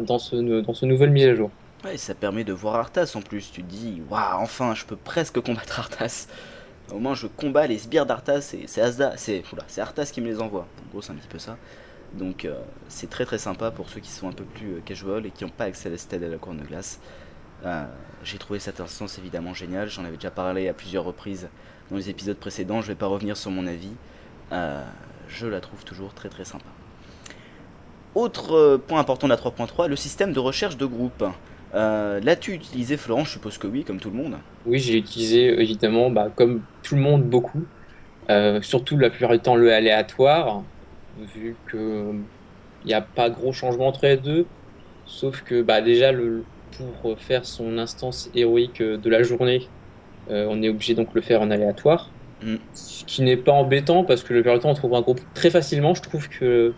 [0.00, 1.50] dans ce, dans ce nouvelle mise à jour.
[1.84, 3.50] Ouais, ça permet de voir Arthas en plus.
[3.50, 6.28] Tu te dis, waouh, enfin, je peux presque combattre Arthas.
[6.92, 9.42] Au moins, je combats les sbires d'Arthas et c'est Asda, c'est
[9.78, 10.66] Arthas qui me les envoie.
[10.84, 11.56] En gros, c'est un petit peu ça.
[12.14, 15.24] Donc, euh, c'est très très sympa pour ceux qui sont un peu plus euh, casual
[15.26, 17.00] et qui n'ont pas accès à la citadelle de la Couronne de Glace.
[17.64, 17.84] Euh,
[18.22, 19.88] J'ai trouvé cette instance évidemment géniale.
[19.88, 21.48] J'en avais déjà parlé à plusieurs reprises
[21.90, 22.82] dans les épisodes précédents.
[22.82, 23.92] Je vais pas revenir sur mon avis.
[25.28, 26.66] Je la trouve toujours très très sympa.
[28.14, 31.24] Autre euh, point important de la 3.3, le système de recherche de groupe.
[31.74, 33.24] Euh, L'as-tu utilisé, Florent?
[33.24, 34.34] Je suppose que oui, comme tout le monde.
[34.66, 37.64] Oui, j'ai utilisé évidemment, bah, comme tout le monde, beaucoup.
[38.30, 40.62] Euh, surtout la plupart du temps le aléatoire,
[41.34, 42.12] vu que
[42.84, 44.46] il n'y a pas gros changement entre les deux.
[45.06, 46.44] Sauf que bah, déjà, le,
[47.02, 49.68] pour faire son instance héroïque de la journée,
[50.30, 52.10] euh, on est obligé donc de le faire en aléatoire.
[52.42, 52.56] Mm.
[52.74, 55.20] Ce qui n'est pas embêtant parce que le plupart du temps on trouve un groupe
[55.34, 55.94] très facilement.
[55.94, 56.74] Je trouve que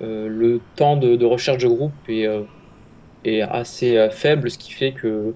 [0.00, 2.42] le temps de, recherche de groupe est, euh,
[3.50, 5.34] assez euh, faible, ce qui fait que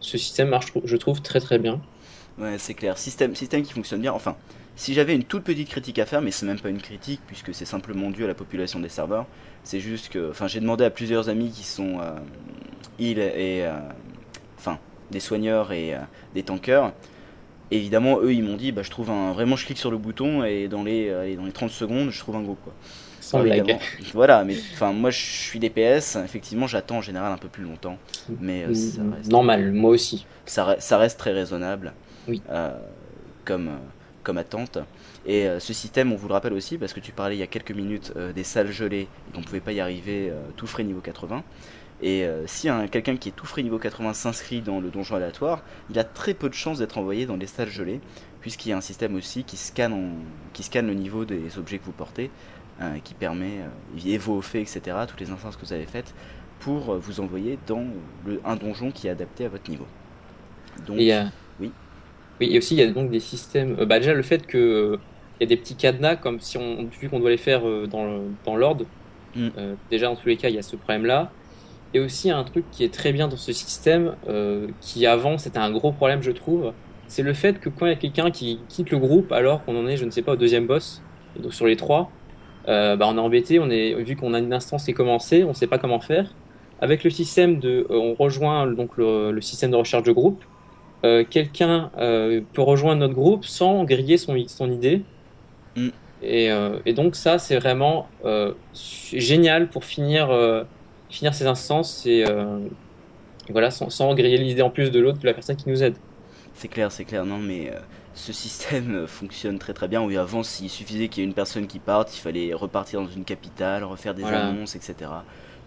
[0.00, 1.80] ce système marche, je trouve, très très bien.
[2.38, 2.98] Ouais, c'est clair.
[2.98, 4.12] Système, système qui fonctionne bien.
[4.12, 4.36] Enfin,
[4.74, 7.54] si j'avais une toute petite critique à faire, mais c'est même pas une critique puisque
[7.54, 9.26] c'est simplement dû à la population des serveurs.
[9.64, 12.16] C'est juste que, enfin, j'ai demandé à plusieurs amis qui sont euh,
[12.98, 13.78] et, euh,
[14.58, 14.78] enfin,
[15.10, 15.98] des soigneurs et euh,
[16.34, 16.92] des tankers.
[17.70, 20.44] Évidemment, eux, ils m'ont dit, bah, je trouve un, vraiment, je clique sur le bouton
[20.44, 22.74] et dans les, euh, dans les 30 secondes, je trouve un groupe, quoi.
[23.22, 23.58] Sans blague.
[23.60, 23.80] évidemment.
[24.12, 26.16] Voilà, mais enfin, moi, je suis DPS.
[26.16, 27.96] Effectivement, j'attends en général un peu plus longtemps,
[28.40, 29.30] mais euh, ça reste.
[29.30, 30.26] Normal, moi aussi.
[30.44, 31.92] ça, re- ça reste très raisonnable
[32.28, 32.42] Oui.
[32.50, 32.76] euh,
[33.44, 33.76] comme, euh,
[34.24, 34.78] comme attente.
[35.24, 37.44] Et euh, ce système, on vous le rappelle aussi, parce que tu parlais il y
[37.44, 40.82] a quelques minutes des salles gelées et qu'on ne pouvait pas y arriver tout frais
[40.84, 41.42] niveau 80.
[42.04, 45.62] Et si un- quelqu'un qui est tout frais niveau 80 s'inscrit dans le donjon aléatoire,
[45.90, 48.00] il a très peu de chances d'être envoyé dans les salles gelées,
[48.40, 51.78] puisqu'il y a un système aussi qui scanne, en- qui scanne le niveau des objets
[51.78, 52.32] que vous portez,
[52.80, 56.14] euh, qui permet, euh, vos faits, etc., toutes les instances que vous avez faites,
[56.58, 57.84] pour euh, vous envoyer dans
[58.26, 59.86] le, un donjon qui est adapté à votre niveau.
[60.86, 61.24] Donc, Et, euh,
[61.60, 61.70] oui.
[62.40, 63.74] Oui, et aussi il y a donc des systèmes.
[63.84, 64.98] bah, déjà le fait que
[65.38, 68.56] il y a des petits cadenas comme si on vu qu'on doit les faire dans
[68.56, 68.84] l'ordre.
[69.34, 69.48] Mm.
[69.90, 71.30] déjà dans tous les cas il y a ce problème-là.
[71.94, 74.14] Et aussi un truc qui est très bien dans ce système,
[74.80, 76.72] qui avant c'était un gros problème je trouve,
[77.06, 79.76] c'est le fait que quand il y a quelqu'un qui quitte le groupe alors qu'on
[79.76, 81.02] en est je ne sais pas au deuxième boss,
[81.38, 82.10] donc sur les trois,
[82.66, 85.54] bah, on est embêté, on est vu qu'on a une instance qui est commencée, on
[85.54, 86.32] sait pas comment faire.
[86.80, 90.42] Avec le système de, euh, on rejoint donc le, le système de recherche de groupe.
[91.04, 95.02] Euh, quelqu'un euh, peut rejoindre notre groupe sans griller son, son idée.
[95.76, 95.88] Mm.
[96.22, 100.64] Et, euh, et donc ça, c'est vraiment euh, génial pour finir, euh,
[101.10, 102.58] finir ces instances et euh,
[103.50, 105.96] voilà, sans, sans griller l'idée en plus de l'autre, de la personne qui nous aide.
[106.54, 107.24] C'est clair, c'est clair.
[107.24, 107.78] Non, mais euh,
[108.14, 110.02] ce système fonctionne très très bien.
[110.02, 113.08] Oui, avant, s'il suffisait qu'il y ait une personne qui parte, il fallait repartir dans
[113.08, 114.46] une capitale, refaire des Voilà.
[114.46, 115.10] annonces, etc.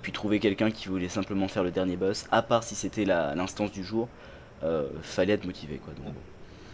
[0.01, 3.71] Puis trouver quelqu'un qui voulait simplement faire le dernier boss, à part si c'était l'instance
[3.71, 4.11] du jour,
[4.63, 5.93] euh, fallait être motivé, quoi.
[5.95, 6.15] Donc,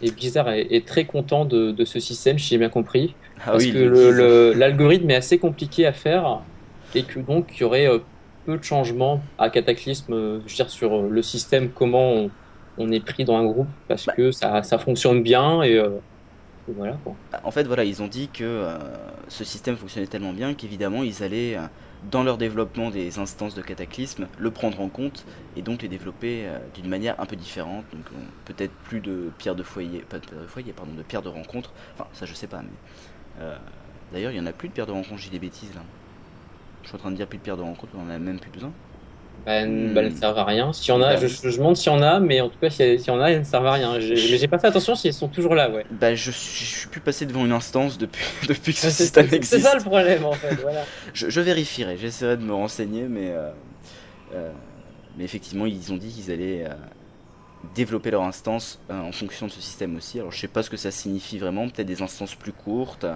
[0.00, 3.16] Et Blizzard est, est très content de, de ce système, si j'ai bien compris.
[3.38, 6.44] ah parce oui, que l'algorithme est assez compliqué à faire
[6.94, 8.00] et que donc il y aurait euh,
[8.44, 12.32] peu de changements à Cataclysme, euh, je veux dire, sur euh, le système, comment on,
[12.78, 14.14] on est pris dans un groupe, parce Bah.
[14.16, 15.98] que ça, ça fonctionne bien et, euh,
[16.68, 17.16] et voilà quoi.
[17.44, 18.78] En fait, voilà, ils ont dit que euh,
[19.28, 21.66] ce système fonctionnait tellement bien qu'évidemment, ils allaient, euh,
[22.10, 26.46] dans leur développement des instances de cataclysme, le prendre en compte et donc les développer
[26.46, 27.84] euh, d'une manière un peu différente.
[27.92, 28.04] Donc,
[28.44, 31.28] peut-être plus de pierres de foyer, pas de pierres de foyer, pardon, de pierres de
[31.28, 31.72] rencontre.
[31.94, 33.44] Enfin, ça, je sais pas, mais.
[34.12, 35.82] D'ailleurs, il y en a plus de pierres de rencontre, j'ai des bêtises là.
[36.82, 38.40] Je suis en train de dire plus de pierres de rencontre, on en a même
[38.40, 38.72] plus besoin.
[39.46, 39.92] Bah, Hmm.
[39.94, 40.72] bah, elles ne servent à rien.
[40.72, 42.58] S'il y en a, Bah, je, je, demande s'il y en a, mais en tout
[42.60, 43.98] cas, s'il y, en a, elles ne servent à rien.
[43.98, 45.84] Mais j'ai pas fait attention si elles sont toujours là, ouais.
[45.90, 49.04] Bah, je suis, je suis plus passé devant une instance depuis, depuis que ce C'est
[49.04, 49.62] système c'est existe.
[49.66, 50.54] ça le problème en fait.
[50.56, 50.86] Voilà.
[51.14, 53.50] Je, je vérifierai, j'essaierai de me renseigner, mais, euh,
[54.34, 54.52] euh,
[55.16, 56.74] mais effectivement, ils ont dit qu'ils allaient euh,
[57.74, 60.18] développer leur instance en fonction de ce système aussi.
[60.20, 63.06] Alors, je sais pas ce que ça signifie vraiment, peut-être des instances plus courtes,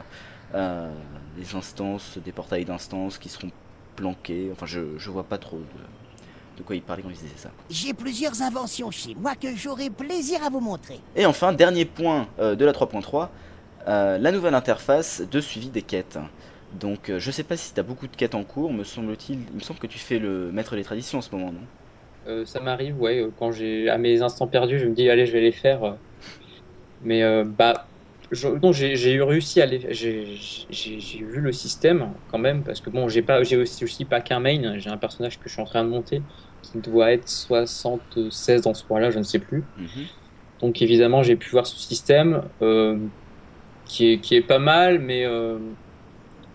[1.37, 3.51] des instances, des portails d'instances qui seront
[3.97, 4.51] planqués.
[4.53, 5.65] Enfin, je, je vois pas trop de,
[6.57, 7.51] de quoi ils parlaient quand ils disaient ça.
[7.71, 11.01] J'ai plusieurs inventions chez moi que j'aurai plaisir à vous montrer.
[11.15, 13.29] Et enfin, dernier point euh, de la 3.3,
[13.89, 16.19] euh, la nouvelle interface de suivi des quêtes.
[16.81, 19.39] Donc, euh, je sais pas si tu as beaucoup de quêtes en cours, me semble-t-il.
[19.51, 21.61] Il me semble que tu fais le maître des traditions en ce moment, non?
[22.29, 25.33] Euh, ça m'arrive, ouais, quand j'ai à mes instants perdus, je me dis allez, je
[25.33, 25.97] vais les faire.
[27.03, 27.87] Mais euh, bah,
[28.31, 33.09] je- non, j'ai réussi à les, j'ai vu le système quand même parce que bon,
[33.09, 35.67] j'ai pas, j'ai aussi, aussi pas qu'un main, j'ai un personnage que je suis en
[35.67, 36.25] train de monter
[36.63, 39.71] qui doit être 76 dans ce point-là, je ne sais plus.
[39.77, 40.11] Mhm.
[40.61, 43.09] Donc évidemment, j'ai pu voir ce système euh,
[43.85, 45.75] qui est qui est pas mal, mais euh,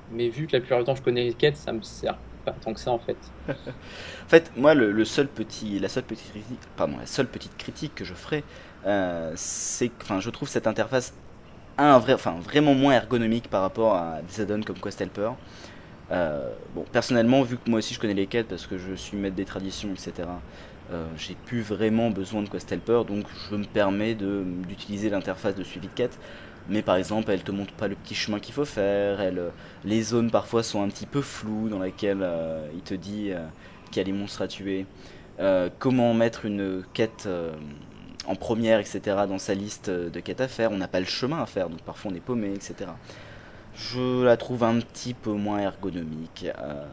[0.09, 2.53] mais vu que la plupart du temps je connais les quêtes, ça me sert pas
[2.53, 3.33] tant que ça en fait.
[4.25, 7.57] En fait, moi, le, le seul petit, la seule petite critique, pardon, la seule petite
[7.57, 8.45] critique que je ferai,
[8.85, 11.20] euh, c'est que, enfin, je trouve cette interface
[11.83, 15.31] un vrai, enfin, vraiment moins ergonomique par rapport à des add-ons comme Quest Helper.
[16.11, 19.17] Euh, bon, personnellement, vu que moi aussi je connais les quêtes parce que je suis
[19.17, 20.27] maître des traditions, etc.
[20.91, 25.63] euh, j'ai plus vraiment besoin de Quest Helper, donc je me permets d'utiliser l'interface de
[25.63, 26.19] suivi de quête.
[26.69, 29.21] Mais par exemple, elle te montre pas le petit chemin qu'il faut faire.
[29.21, 29.49] Elle, euh,
[29.85, 32.27] les zones parfois sont un petit peu floues dans lesquelles
[32.75, 33.31] il te dit
[33.89, 34.85] qu'il y a des monstres à tuer.
[35.79, 37.27] Comment mettre une quête
[38.27, 39.27] en première, etc.
[39.27, 40.71] dans sa liste de quêtes à faire.
[40.71, 42.97] On n'a pas le chemin à faire, donc parfois on est paumé, etc.
[43.73, 46.47] Je la trouve un petit peu moins ergonomique.
[46.59, 46.85] euh,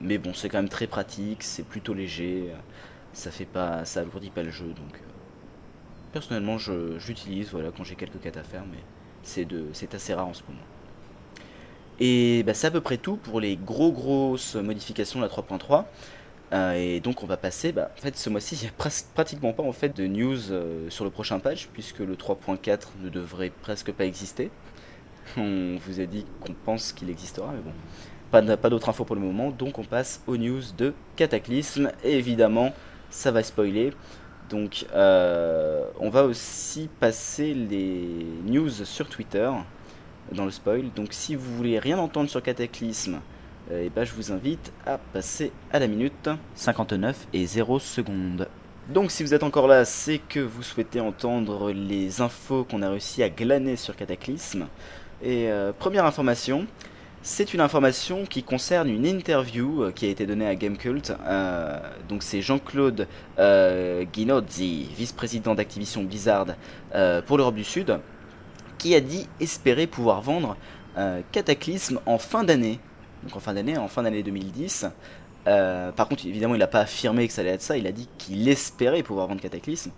[0.00, 2.50] mais bon, c'est quand même très pratique, c'est plutôt léger.
[2.54, 2.58] euh,
[3.12, 5.10] Ça fait pas, ça alourdit pas le jeu, donc euh,
[6.12, 8.84] personnellement, je j'utilise voilà quand j'ai quelques quêtes à faire, mais
[9.22, 10.66] c'est c'est assez rare en ce moment.
[11.98, 15.92] Et bah, c'est à peu près tout pour les gros grosses modifications de la 3.3.
[16.52, 19.54] Euh, et donc on va passer, bah, en fait ce mois-ci il n'y a pratiquement
[19.54, 23.50] pas en fait de news euh, sur le prochain patch puisque le 3.4 ne devrait
[23.62, 24.50] presque pas exister.
[25.38, 29.22] On vous a dit qu'on pense qu'il existera mais bon, pas d'autres infos pour le
[29.22, 32.74] moment donc on passe aux news de Cataclysme et évidemment
[33.08, 33.92] ça va spoiler.
[34.50, 39.50] Donc euh, on va aussi passer les news sur Twitter
[40.32, 40.90] dans le spoil.
[40.94, 43.20] Donc si vous voulez rien entendre sur Cataclysme,
[43.70, 48.48] et ben, je vous invite à passer à la minute 59 et 0 secondes.
[48.88, 52.90] Donc si vous êtes encore là, c'est que vous souhaitez entendre les infos qu'on a
[52.90, 54.66] réussi à glaner sur Cataclysme.
[55.22, 56.66] Et euh, première information,
[57.22, 61.12] c'est une information qui concerne une interview euh, qui a été donnée à Gamecult.
[61.24, 63.06] Euh, donc c'est Jean-Claude
[63.38, 66.48] euh, Guinozzi, vice-président d'Activision Blizzard
[66.96, 68.00] euh, pour l'Europe du Sud,
[68.78, 70.56] qui a dit espérer pouvoir vendre
[70.98, 72.80] euh, Cataclysme en fin d'année.
[73.22, 74.86] Donc en fin d'année, en fin d'année 2010.
[75.48, 77.92] Euh, par contre, évidemment, il n'a pas affirmé que ça allait être ça, il a
[77.92, 79.90] dit qu'il espérait pouvoir vendre Cataclysme.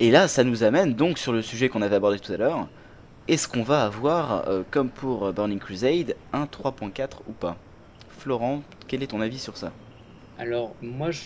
[0.00, 2.68] Et là, ça nous amène donc sur le sujet qu'on avait abordé tout à l'heure.
[3.28, 7.56] Est-ce qu'on va avoir, euh, comme pour Burning Crusade, un 3.4 ou pas?
[8.08, 9.72] Florent, quel est ton avis sur ça?
[10.38, 11.22] Alors, moi, je,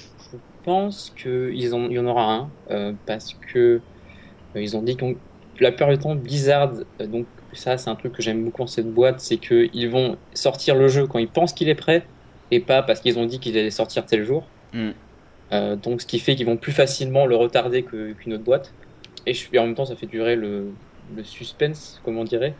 [0.62, 3.80] pense qu'il y en aura un, euh, parce que
[4.56, 5.16] euh, ils ont dit que
[5.58, 8.66] la plupart du temps, Blizzard, euh, donc ça, c'est un truc que j'aime beaucoup dans
[8.66, 12.04] cette boîte, c'est qu'ils vont sortir le jeu quand ils pensent qu'il est prêt,
[12.50, 14.46] et pas parce qu'ils ont dit qu'il allait sortir tel jour.
[14.72, 14.90] Mm.
[15.52, 18.72] Euh, donc, ce qui fait qu'ils vont plus facilement le retarder qu'une autre boîte.
[19.26, 20.72] Et, je, et en même temps, ça fait durer le,
[21.16, 22.54] le suspense, comme on dirait,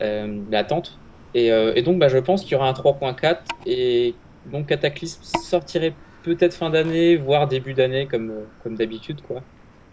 [0.00, 0.98] euh, l'attente.
[1.34, 4.14] Et, euh, et donc, bah, je pense qu'il y aura un 3.4 et
[4.46, 9.42] donc Cataclysme sortirait peut-être fin d'année, voire début d'année, comme, comme d'habitude, quoi.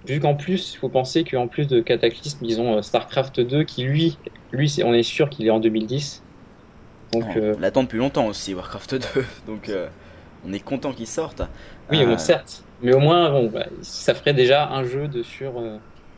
[0.05, 3.63] Vu qu'en plus, il faut penser qu'en plus de Cataclysme, ils ont euh, StarCraft 2
[3.63, 4.17] qui, lui,
[4.51, 6.23] lui on est sûr qu'il est en 2010.
[7.13, 9.87] Donc, On euh, l'attend depuis longtemps aussi, Warcraft 2, donc euh,
[10.45, 11.41] on est content qu'il sorte.
[11.91, 12.63] oui, Euh, bon, certes.
[12.81, 15.77] Mais au moins, bon, bah, ça ferait déjà un jeu de sur euh,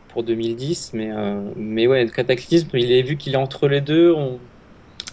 [0.09, 0.91] pour 2010.
[0.93, 4.11] Mais, euh, mais ouais, Cataclysme, il est vu qu'il est entre les deux.
[4.13, 4.39] On...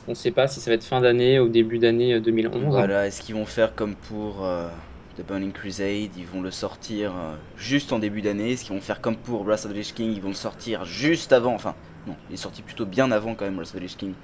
[0.08, 2.62] On ne sait pas si ça va être fin d'année ou début d'année 2011.
[2.68, 4.68] Voilà, est-ce qu'ils vont faire comme pour euh,
[5.16, 8.52] The Burning Crusade Ils vont le sortir euh, juste en début d'année.
[8.52, 10.84] Est-ce qu'ils vont faire comme pour Wrath of the Lich King Ils vont le sortir
[10.84, 11.54] juste avant.
[11.54, 11.74] Enfin,
[12.06, 14.14] non, il est sorti plutôt bien avant quand même, Wrath of the Lich King.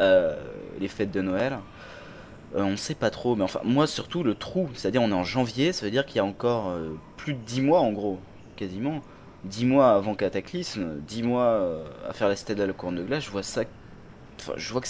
[0.00, 0.36] euh,
[0.80, 1.58] les fêtes de Noël.
[2.56, 5.24] Euh, on sait pas trop, mais enfin, moi surtout le trou, c'est-à-dire on est en
[5.24, 8.18] janvier, ça veut dire qu'il y a encore euh, plus de 10 mois en gros,
[8.56, 9.02] quasiment.
[9.44, 13.24] 10 mois avant Cataclysme, 10 mois à faire la citadelle à la couronne de glace,
[13.24, 13.62] je vois ça.
[14.40, 14.88] Enfin, je vois que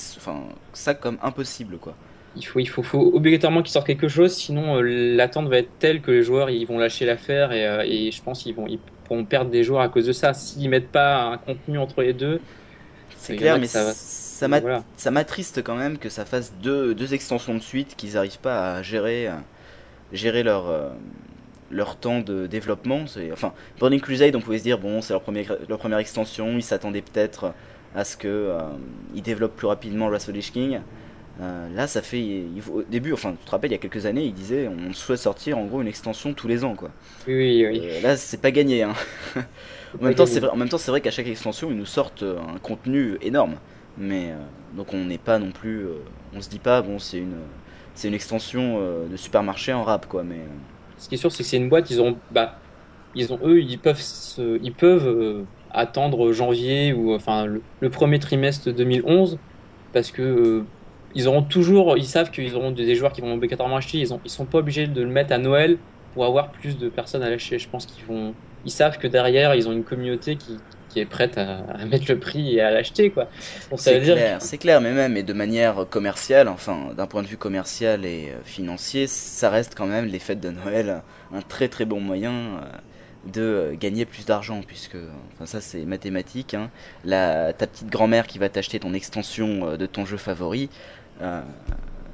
[0.72, 1.94] ça comme impossible quoi.
[2.38, 4.82] Il faut, il faut, faut obligatoirement qu'ils sortent quelque chose, sinon euh,
[5.16, 8.22] l'attente va être telle que les joueurs ils vont lâcher l'affaire et, euh, et je
[8.22, 10.34] pense qu'ils vont ils pourront perdre des joueurs à cause de ça.
[10.34, 12.40] S'ils mettent pas un contenu entre les deux,
[13.16, 14.84] C'est clair, a mais ça va- ça m'a- voilà.
[14.96, 18.76] ça m'attriste quand même que ça fasse deux, deux extensions de suite, qu'ils n'arrivent pas
[18.76, 19.32] à gérer, euh,
[20.12, 20.90] gérer leur, euh,
[21.70, 23.04] leur temps de développement.
[23.32, 26.62] Enfin, Burning Crusade, on pouvait se dire, bon, c'est leur, premier- leur première extension, ils
[26.62, 27.52] s'attendaient peut-être
[27.96, 28.58] à ce que euh,
[29.14, 30.80] ils développent plus rapidement Wrath of Lich King.
[31.40, 32.20] Euh, là, ça fait.
[32.20, 34.68] il faut- au début, enfin, tu te rappelles, il y a quelques années, ils disaient
[34.68, 36.90] on souhaite sortir en gros une extension tous les ans, quoi.
[37.26, 37.88] oui, oui.
[37.88, 38.94] Euh, là, c'est pas gagné, hein.
[40.02, 41.86] En même temps, c'est vrai, en même temps, c'est vrai qu'à chaque extension, ils nous
[41.86, 43.60] sortent euh, un contenu énorme.
[43.96, 44.36] Mais euh,
[44.72, 45.98] donc on n'est pas non plus, euh,
[46.32, 47.38] on se dit pas bon, c'est une,
[47.94, 50.22] c'est une extension de supermarché en rap quoi.
[50.24, 50.40] Mais
[50.96, 52.60] Ce qui est sûr, c'est que c'est une boîte, ils ont, bah,
[53.14, 58.18] ils ont, eux, ils peuvent, se- ils peuvent attendre janvier ou enfin le, le premier
[58.18, 59.40] trimestre 2011
[59.92, 60.70] parce que
[61.14, 63.98] ils auront toujours, ils savent qu'ils auront des joueurs qui vont obligatoirement acheter.
[63.98, 65.78] Ils ont, ils sont pas obligés de le mettre à Noël
[66.14, 67.58] pour avoir plus de personnes à lâcher.
[67.58, 68.34] Je pense qu'ils vont,
[68.64, 72.06] ils savent que derrière, ils ont une communauté qui, qui est prête à, à mettre
[72.08, 73.24] le prix et à l'acheter quoi.
[73.70, 76.88] Donc ça c'est veut dire clair, c'est clair, mais même et de manière commerciale, enfin
[76.96, 80.50] d'un point de vue commercial et euh, financier, ça reste quand même les fêtes de
[80.50, 81.02] Noël
[81.32, 82.60] un très très bon moyen euh,
[83.26, 84.96] de euh, gagner plus d'argent puisque
[85.34, 86.54] enfin ça c'est mathématique.
[86.54, 86.70] Hein.
[87.04, 90.70] La, ta petite grand-mère qui va t'acheter ton extension euh, de ton jeu favori,
[91.20, 91.42] euh,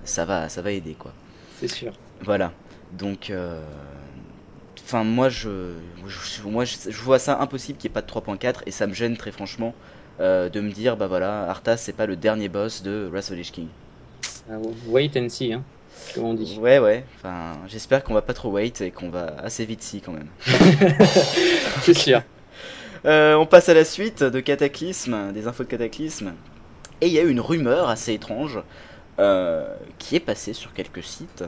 [0.05, 1.13] ça va ça va aider quoi.
[1.61, 1.93] c'est sûr.
[2.23, 2.53] Voilà.
[2.93, 3.61] Donc, euh,
[4.85, 5.75] enfin, moi, je,
[6.07, 8.87] je- moi, je, je vois ça impossible qu'il n'y ait pas de 3.4 et ça
[8.87, 9.75] me gêne très franchement
[10.21, 13.39] euh, de me dire, bah voilà, Arthas, c'est pas le dernier boss de Wrath of
[13.51, 13.69] King.
[14.51, 14.55] Ah,
[14.89, 15.63] Wait and see, hein,
[16.15, 16.59] comme on dit.
[16.61, 17.05] Ouais, ouais.
[17.17, 20.29] Enfin, j'espère qu'on va pas trop wait et qu'on va assez vite si quand même.
[21.83, 22.23] c'est sûr.
[23.07, 26.33] Euh, on passe à la suite de Cataclysme, des infos de Cataclysme.
[27.03, 28.61] Et il y a eu une rumeur assez étrange
[29.19, 31.45] euh, qui est passée sur quelques sites,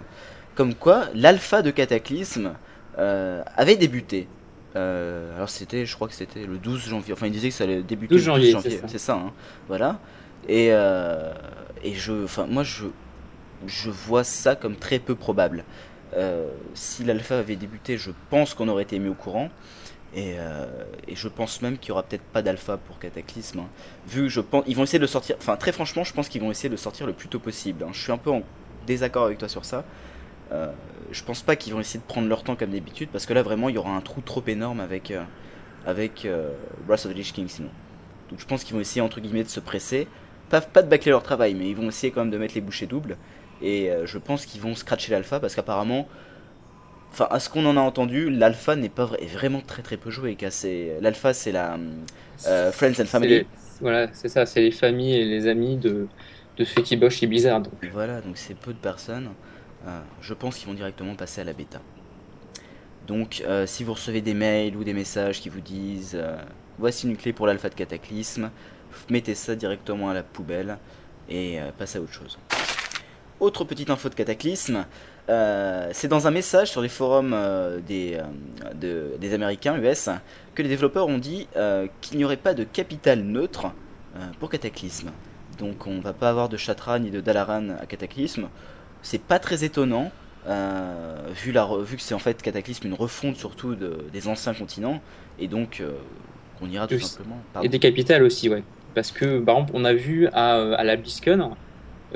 [0.54, 2.54] comme quoi l'alpha de Cataclysme
[2.98, 4.28] euh, avait débuté.
[4.76, 7.12] Euh, alors c'était, je crois que c'était le 12 janvier.
[7.12, 9.14] Enfin, il disait que ça allait débuter 12 le 12 janvier, c'est ça.
[9.14, 9.32] Hein.
[9.68, 9.98] voilà.
[10.48, 12.86] Et et je, enfin, moi je
[13.66, 15.64] je vois ça comme très peu probable.
[16.74, 19.50] Si l'alpha avait débuté, je pense qu'on aurait été mis au courant.
[20.14, 20.66] Et, euh,
[21.08, 23.60] et je pense même qu'il y aura peut-être pas d'alpha pour Cataclysme.
[23.60, 23.68] hein.
[24.08, 25.36] Vu je pense, ils vont essayer de sortir.
[25.38, 27.84] Enfin, très franchement, je pense qu'ils vont essayer de sortir le plus tôt possible.
[27.84, 27.90] hein.
[27.92, 28.42] Je suis un peu en
[28.86, 29.84] désaccord avec toi sur ça.
[30.52, 30.70] Euh,
[31.10, 33.42] je pense pas qu'ils vont essayer de prendre leur temps comme d'habitude parce que là
[33.42, 35.22] vraiment il y aura un trou trop énorme avec euh,
[35.86, 36.50] avec euh,
[36.86, 37.70] Wrath of the Lich King sinon.
[38.30, 40.06] Donc je pense qu'ils vont essayer entre guillemets de se presser,
[40.48, 42.60] pas pas de bâcler leur travail, mais ils vont essayer quand même de mettre les
[42.60, 43.16] bouchées doubles.
[43.60, 46.08] Et euh, je pense qu'ils vont scratcher l'alpha parce qu'apparemment,
[47.12, 49.96] enfin à ce qu'on en a entendu, l'alpha n'est pas vrai, est vraiment très très
[49.96, 50.36] peu joué.
[51.00, 51.78] L'alpha c'est la
[52.46, 53.44] euh, Friends and Family.
[53.44, 53.48] les-
[53.80, 56.08] Voilà, c'est ça, c'est les familles et les amis de,
[56.56, 57.62] de ceux qui bossent chez Blizzard.
[57.62, 59.34] Donc, Voilà, donc c'est peu de personnes.
[59.86, 61.84] Euh, je pense qu'ils vont directement passer à la bêta.
[63.06, 66.20] Donc, euh, si vous recevez des mails ou des messages qui vous disent
[66.78, 68.50] voici une clé pour l'alpha de Cataclysme,
[69.10, 70.78] mettez ça directement à la poubelle
[71.28, 72.38] et passez à autre chose.
[73.40, 74.86] Autre petite info de Cataclysme,
[75.28, 80.08] euh, c'est dans un message sur les forums euh, des, euh, de- des Américains US
[80.54, 81.48] que les développeurs ont dit
[82.00, 83.66] qu'il n'y aurait pas de capital neutre
[84.40, 85.10] pour Cataclysme.
[85.58, 88.48] Donc on va pas avoir de Chatra ni de Dalaran à Cataclysme.
[89.02, 90.10] C'est pas très étonnant,
[90.46, 95.00] vu, la, vu que c'est en fait Cataclysme une refonte surtout de- des anciens continents,
[95.38, 95.82] et donc
[96.58, 97.36] qu'on ira tout simplement.
[97.36, 97.68] et Pardon.
[97.68, 98.62] des capitales aussi, ouais.
[98.94, 101.54] Parce que, par exemple, on a vu à, à la BlizzCon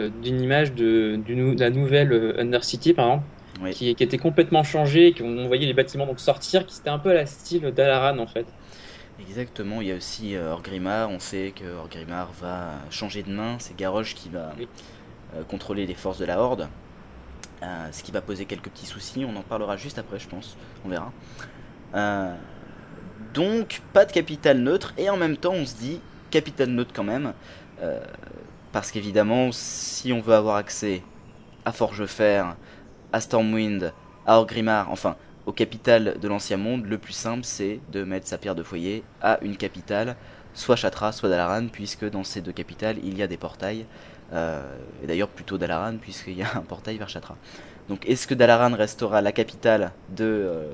[0.09, 1.21] d'une image de,
[1.59, 3.25] la nouvelle euh, Undercity, par exemple,
[3.63, 3.71] Oui.
[3.73, 7.11] qui, qui était complètement changée, qu'on voyait les bâtiments donc sortir, qui c'était un peu
[7.11, 8.47] à la style d'Alaran en fait.
[9.21, 13.57] Exactement, il y a aussi euh, Orgrimmar, on sait que Orgrimmar va changer de main,
[13.59, 14.67] c'est Garrosh qui va Oui.
[15.37, 16.69] euh, contrôler les forces de la Horde,
[17.63, 20.57] euh, ce qui va poser quelques petits soucis, on en parlera juste après je pense,
[20.87, 21.13] on verra.
[21.95, 22.35] Euh,
[23.35, 27.05] donc pas de capital neutre, et en même temps on se dit capital neutre quand
[27.05, 27.35] même,
[27.83, 28.01] euh,
[28.73, 31.03] parce qu'évidemment si on veut avoir accès
[31.65, 32.45] à Forgefer,
[33.13, 33.93] à Stormwind,
[34.27, 35.17] à Orgrimmar, enfin
[35.47, 39.03] au capital de l'ancien monde, le plus simple c'est de mettre sa pierre de foyer
[39.23, 40.17] à une capitale,
[40.55, 43.87] soit Chatra, soit Dalaran, puisque dans ces deux capitales il y a des portails
[44.33, 44.63] Euh,
[45.03, 47.37] et d'ailleurs plutôt Dalaran puisqu'il y a un portail vers Chatra.
[47.89, 50.73] Donc est-ce que Dalaran restera la capitale de euh,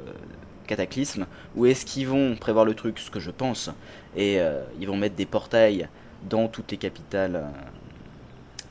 [0.66, 3.70] Cataclysme ou est-ce qu'ils vont prévoir le truc, ce que je pense,
[4.14, 5.88] et euh, ils vont mettre des portails
[6.28, 7.44] dans toutes les capitales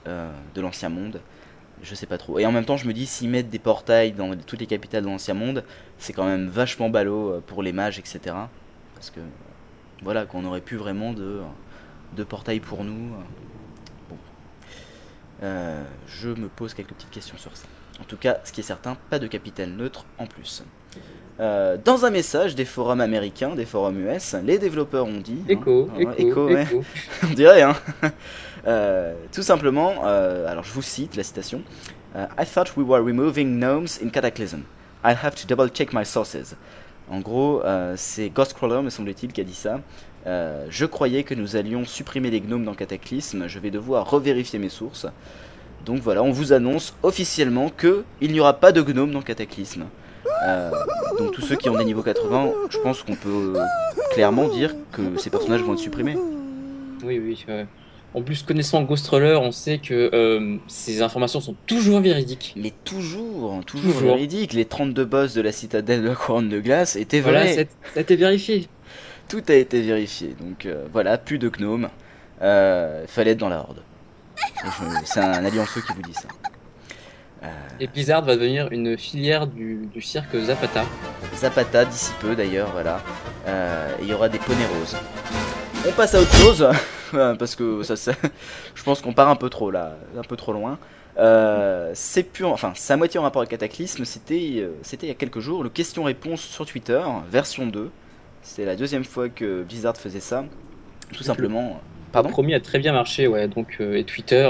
[0.08, 1.20] euh, de l'ancien monde
[1.82, 2.40] je sais pas trop.
[2.40, 5.04] Et en même temps, je me dis, s'ils mettent des portails dans toutes les capitales
[5.04, 5.64] de l'ancien monde,
[5.98, 8.20] c'est quand même vachement ballot euh, pour les mages, etc.
[8.96, 9.20] Parce que,
[10.02, 11.42] voilà, qu'on aurait plus vraiment de,
[12.16, 13.12] de portails pour nous.
[14.10, 14.18] Bon.
[15.44, 17.68] Euh, je me pose quelques petites questions sur ça.
[18.02, 20.64] En tout cas, ce qui est certain, pas de capitaine neutre en plus.
[21.40, 25.44] Euh, dans un message des forums américains, des forums US, les développeurs ont dit.
[25.48, 26.64] Écho, hein, écho, écho, ouais.
[26.64, 26.84] écho.
[27.24, 27.76] on dirait, hein.
[28.68, 31.62] Euh, tout simplement, euh, alors je vous cite la citation.
[32.16, 34.62] Euh, I thought we were removing gnomes in Cataclysm.
[35.04, 36.56] I'll have to double check my sources.
[37.12, 37.62] En gros,
[37.96, 39.80] c'est Ghostcrawler, me semble-t-il, qui a dit ça.
[40.26, 43.48] Je croyais que nous allions supprimer les gnomes dans Cataclysme.
[43.48, 45.06] Je vais devoir revérifier mes sources.
[45.86, 49.86] Donc voilà, on vous annonce officiellement que il n'y aura pas de gnomes dans Cataclysme.
[51.20, 53.54] Donc tous ceux qui ont des niveaux 80, je pense qu'on peut
[54.14, 56.18] clairement dire que ces personnages vont être supprimés.
[57.04, 57.46] Oui, oui.
[57.48, 57.68] ouais.
[58.16, 62.54] En plus, connaissant Ghostcrawler, on sait que euh, ces informations sont toujours véridiques.
[62.56, 64.14] Mais toujours, toujours, Toujours.
[64.16, 64.54] véridique.
[64.54, 67.54] Les 32 boss de la citadelle de la couronne de glace étaient Voilà, vrais.
[67.56, 67.62] ça
[67.94, 68.68] ça a été vérifié.
[69.28, 70.34] Tout a été vérifié.
[70.40, 71.90] Donc euh, voilà, plus de gnomes.
[72.42, 73.82] Euh, fallait être dans la horde.
[75.04, 76.30] C'est un allianceux qui vous dit ça.
[77.80, 80.86] Et Blizzard va devenir une filière du, du cirque Zapata.
[81.36, 83.02] Zapata d'ici peu d'ailleurs, voilà.
[83.48, 84.96] Euh, et Il y aura des poneys roses.
[85.88, 86.68] On passe à autre chose
[87.14, 88.14] euh, parce que ça, ça-
[88.74, 90.78] je pense qu'on part un peu trop là, un peu trop loin.
[91.18, 94.04] Euh, c'est pur, enfin, c'est à moitié en rapport avec Cataclysme.
[94.06, 97.90] C'était, euh, c'était il y a quelques jours le question-réponse sur Twitter, version 2.
[98.42, 100.46] C'était la deuxième fois que Blizzard faisait ça.
[101.14, 101.80] Tout simplement.
[102.12, 102.30] Pardon?
[102.30, 103.48] Le premier a très bien marché, ouais.
[103.48, 104.50] Donc, euh, et Twitter,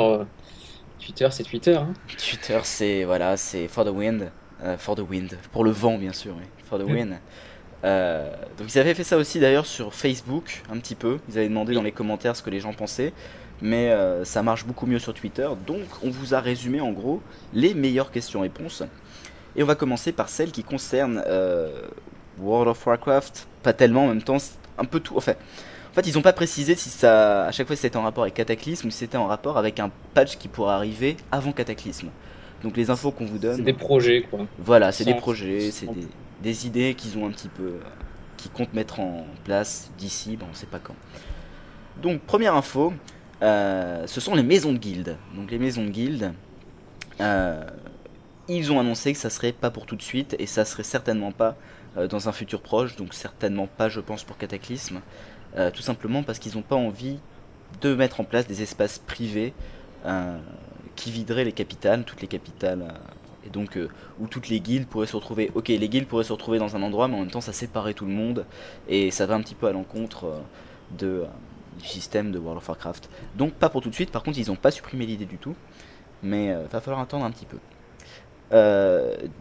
[1.04, 1.76] Twitter, c'est Twitter.
[1.76, 1.94] Hein.
[2.18, 4.32] Twitter, c'est voilà, c'est for the wind,
[4.78, 7.18] for the wind, pour le vent bien sûr, oui, for the Mm.
[7.86, 11.20] Euh, donc ils avaient fait ça aussi d'ailleurs sur Facebook un petit peu.
[11.30, 13.14] Ils avaient demandé dans les commentaires ce que les gens pensaient,
[13.62, 15.48] mais euh, ça marche beaucoup mieux sur Twitter.
[15.68, 17.22] Donc on vous a résumé en gros
[17.54, 18.84] les meilleures questions-réponses.
[19.56, 21.82] Et on va commencer par celle qui concerne euh,
[22.40, 23.48] World of Warcraft.
[23.64, 24.38] Pas tellement en même temps,
[24.78, 25.16] un peu tout.
[25.16, 25.34] Enfin,
[25.92, 28.34] en fait, ils ont pas précisé si ça, à chaque fois, c'était en rapport avec
[28.34, 32.10] Cataclysme ou si c'était en rapport avec un patch qui pourrait arriver avant Cataclysme.
[32.64, 34.40] Donc les infos qu'on vous donne, C'est des projets, quoi.
[34.60, 36.08] voilà, c'est des projets, c'est des,
[36.46, 37.80] des idées qu'ils ont un petit peu, euh,
[38.38, 40.96] qui comptent mettre en place d'ici, bon, on sait pas quand.
[42.04, 42.94] Donc première info,
[43.42, 45.18] euh, ce sont les maisons de guildes.
[45.34, 46.34] Donc les maisons de guildes,
[47.20, 47.66] euh,
[48.48, 51.32] ils ont annoncé que ça serait pas pour tout de suite et ça serait certainement
[51.32, 51.58] pas
[52.10, 55.00] dans un futur proche, donc certainement pas, je pense, pour Cataclysme,
[55.74, 57.20] tout simplement parce qu'ils n'ont pas envie
[57.80, 59.54] de mettre en place des espaces privés
[60.98, 62.94] qui videraient les capitales, toutes les capitales,
[63.56, 63.90] donc euh,
[64.20, 65.50] où toutes les guildes pourraient se retrouver.
[65.56, 67.94] Ok, les guildes pourraient se retrouver dans un endroit, mais en même temps ça séparait
[67.94, 68.46] tout le monde
[68.88, 71.26] et ça va un petit peu à l'encontre euh, euh,
[71.80, 73.10] du système de World of Warcraft.
[73.36, 74.12] Donc pas pour tout de suite.
[74.12, 75.56] Par contre, ils n'ont pas supprimé l'idée du tout,
[76.24, 77.58] mais va falloir attendre un petit peu.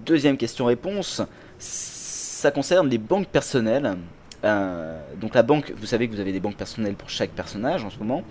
[0.04, 1.22] Deuxième question-réponse,
[1.58, 3.96] ça concerne les banques personnelles.
[4.42, 7.90] Donc la banque, vous savez que vous avez des banques personnelles pour chaque personnage en
[7.90, 8.24] ce moment.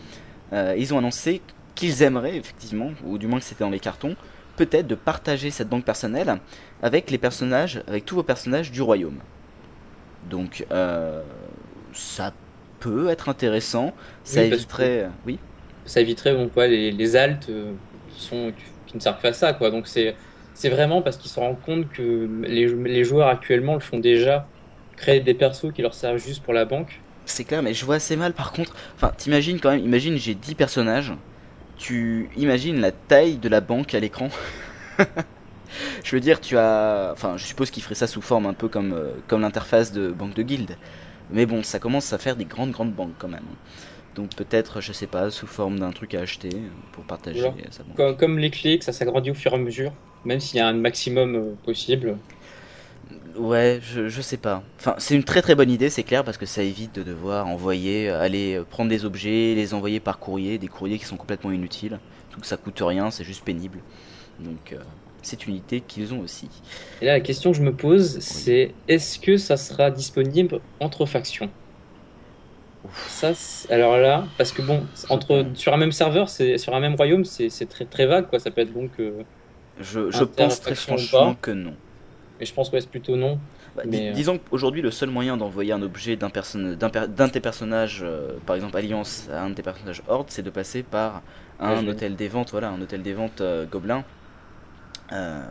[0.52, 1.42] Ils ont annoncé
[1.76, 4.18] qu'ils aimeraient effectivement, ou du moins que c'était dans les cartons,
[4.56, 6.40] peut-être de partager cette banque personnelle
[6.82, 9.20] avec les personnages, avec tous vos personnages du royaume.
[10.30, 11.22] Donc euh,
[11.94, 12.34] ça
[12.80, 13.94] peut être intéressant,
[14.24, 15.40] ça Oui, éviterait, oui.
[15.86, 17.74] Ça éviterait, bon, quoi, les, les altes euh,
[18.10, 18.54] qui, sont,
[18.86, 19.72] qui ne servent qu'à ça, quoi.
[19.72, 20.16] Donc, c'est
[20.54, 24.48] c'est vraiment parce qu'ils se rendent compte que les, les joueurs actuellement le font déjà,
[24.98, 27.04] créer des persos qui leur servent juste pour la banque.
[27.26, 28.76] C'est clair, mais je vois assez mal par contre.
[28.96, 31.14] Enfin, t'imagines quand même, imagine j'ai 10 personnages.
[31.78, 34.30] Tu imagines la taille de la banque à l'écran.
[36.04, 37.10] je veux dire, tu as.
[37.14, 40.10] Enfin, je suppose qu'ils feraient ça sous forme un peu comme, euh, comme l'interface de
[40.10, 40.78] banque de guilde.
[41.32, 43.46] Mais bon, ça commence à faire des grandes, grandes banques quand même.
[44.16, 46.50] Donc peut-être, je sais pas, sous forme d'un truc à acheter
[46.92, 47.56] pour partager Voilà.
[47.56, 47.96] banque.
[47.98, 49.92] Comme, comme les clés, que ça s'agrandit au fur et à mesure,
[50.26, 52.18] même s'il y a un maximum euh, possible.
[53.36, 54.64] Ouais, je, je sais pas.
[54.80, 57.48] Enfin, c'est une très très bonne idée, c'est clair, parce que ça évite de devoir
[57.48, 61.18] envoyer, euh, aller euh, prendre des objets, les envoyer par courrier, des courriers qui sont
[61.18, 62.00] complètement inutiles.
[62.30, 63.84] Tout que ça coûte rien, c'est juste pénible.
[64.40, 64.84] Donc, euh,
[65.22, 66.64] c'est une idée qu'ils ont aussi.
[67.02, 71.06] Et là, la question que je me pose, c'est est-ce que ça sera disponible entre
[71.06, 71.54] factions?
[73.06, 73.32] Ça,
[73.70, 77.24] alors là, parce que bon, entre sur un même serveur, c'est sur un même royaume,
[77.26, 78.40] c'est très très vague, quoi.
[78.40, 79.00] Ça peut être donc.
[79.00, 79.24] euh,
[79.80, 81.76] Je, je pense très franchement que non.
[82.44, 83.40] Mais je pense que c'est plutôt non.
[83.76, 86.60] Bah, Mais, euh, Disons qu'aujourd'hui, le seul moyen d'envoyer un objet d'un perso-
[86.92, 90.44] per- de tes personnages, euh, par exemple Alliance, à un de tes personnages Horde, c'est
[90.44, 91.22] de passer par
[91.60, 94.04] un Ouais, hôtel des ventes, voilà, un hôtel des ventes euh, gobelin,
[95.12, 95.44] euh,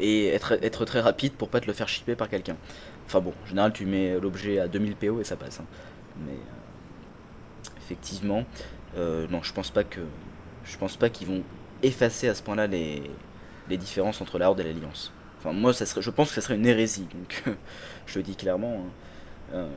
[0.00, 2.56] et être, être très rapide pour pas te le faire shipper par quelqu'un.
[3.06, 5.60] Enfin bon, en général, tu mets l'objet à 2000 PO et ça passe.
[5.60, 5.66] hein.
[6.16, 6.38] Mais
[7.78, 8.44] effectivement,
[8.96, 10.00] non, je pense pas que,
[10.64, 11.42] je pense pas qu'ils vont
[11.82, 13.02] effacer à ce point-là les,
[13.68, 15.12] les différences entre la Horde et l'Alliance.
[15.44, 17.06] Enfin, moi, je pense que ça serait une hérésie.
[17.12, 17.56] Donc,
[18.06, 18.86] je le dis clairement.
[18.86, 19.54] hein.
[19.54, 19.68] Euh,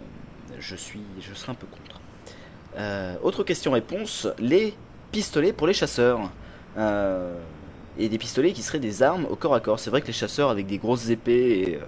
[0.59, 1.99] je suis, je serais un peu contre.
[2.77, 4.73] Euh, autre question-réponse les
[5.11, 6.31] pistolets pour les chasseurs.
[6.77, 7.37] Euh,
[7.97, 9.79] et des pistolets qui seraient des armes au corps à corps.
[9.79, 11.79] C'est vrai que les chasseurs avec des grosses épées et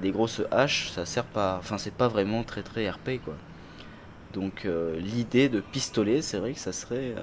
[0.00, 1.56] des grosses haches, ça sert pas.
[1.58, 3.34] Enfin, c'est pas vraiment très très RP quoi.
[4.34, 4.68] Donc,
[4.98, 7.14] l'idée de pistolet, c'est vrai que ça serait.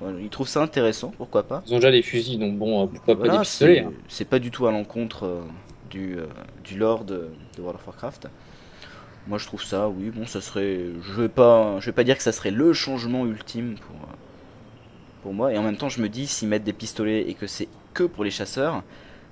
[0.00, 1.62] Enfin, ils trouvent ça intéressant, pourquoi pas.
[1.66, 3.92] Ils ont déjà des fusils, donc bon, euh, pourquoi pas des pistolets c'est- hein.
[4.08, 5.40] C'est pas du tout à l'encontre euh,
[5.90, 6.26] du, euh,
[6.64, 8.28] du lore de, de World of Warcraft.
[9.26, 10.80] Moi je trouve ça, oui, bon, ça serait.
[11.02, 14.12] Je vais pas, je vais pas dire que ça serait le changement ultime pour, euh,
[15.22, 15.52] pour moi.
[15.52, 18.04] Et en même temps, je me dis, s'ils mettent des pistolets et que c'est que
[18.04, 18.82] pour les chasseurs,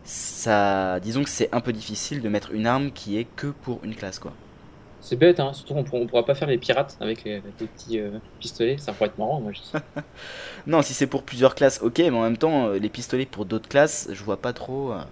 [0.04, 0.98] ça.
[1.00, 3.94] Disons que c'est un peu difficile de mettre une arme qui est que pour une
[3.94, 4.32] classe, quoi.
[5.02, 7.98] C'est bête, hein, surtout qu'on on pourra pas faire les pirates avec les, les petits
[8.00, 9.60] euh, pistolets, ça pourrait être marrant, moi je.
[10.66, 13.44] Non, si c'est pour plusieurs classes, ok, mais en même temps, euh, les pistolets pour
[13.46, 14.92] d'autres classes, je vois pas trop.
[14.92, 15.02] euh,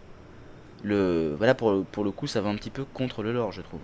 [0.83, 1.35] le.
[1.39, 3.81] Voilà, pour, pour le coup, ça va un petit peu contre le lore, je trouve.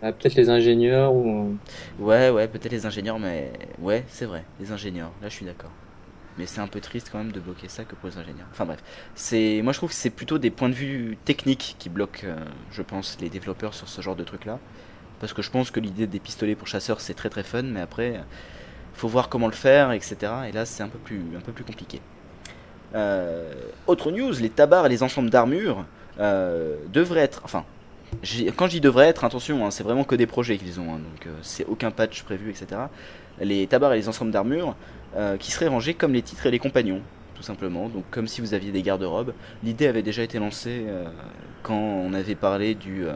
[0.00, 1.58] Ah, Peut-être les ingénieurs ou.
[1.98, 5.12] Ouais, ouais, peut-être les ingénieurs, mais ouais, c'est vrai, les ingénieurs.
[5.20, 5.72] Là, je suis d'accord.
[6.36, 8.48] Mais c'est un peu triste quand même de bloquer ça que pour les ingénieurs.
[8.52, 8.82] Enfin bref,
[9.14, 12.44] c'est, moi je trouve que c'est plutôt des points de vue techniques qui bloquent, euh,
[12.70, 14.60] je pense, les développeurs sur ce genre de truc-là.
[15.20, 17.80] Parce que je pense que l'idée des pistolets pour chasseurs c'est très très fun, mais
[17.80, 18.20] après,
[18.96, 20.16] faut voir comment le faire, etc.
[20.48, 22.00] Et là, c'est un peu plus, un peu plus compliqué.
[22.94, 23.52] Euh,
[23.86, 25.84] autre news, les tabards et les ensembles d'armure
[26.18, 27.64] euh, devraient être, enfin,
[28.56, 31.26] quand j'y devrais être, attention, hein, c'est vraiment que des projets qu'ils ont, hein, donc
[31.26, 32.80] euh, c'est aucun patch prévu, etc.
[33.40, 34.74] Les tabards et les ensembles d'armure
[35.38, 37.00] qui seraient rangés comme les titres et les compagnons,
[37.34, 39.32] tout simplement, donc comme si vous aviez des garde-robes.
[39.64, 40.84] L'idée avait déjà été lancée
[41.62, 43.06] quand on avait parlé du,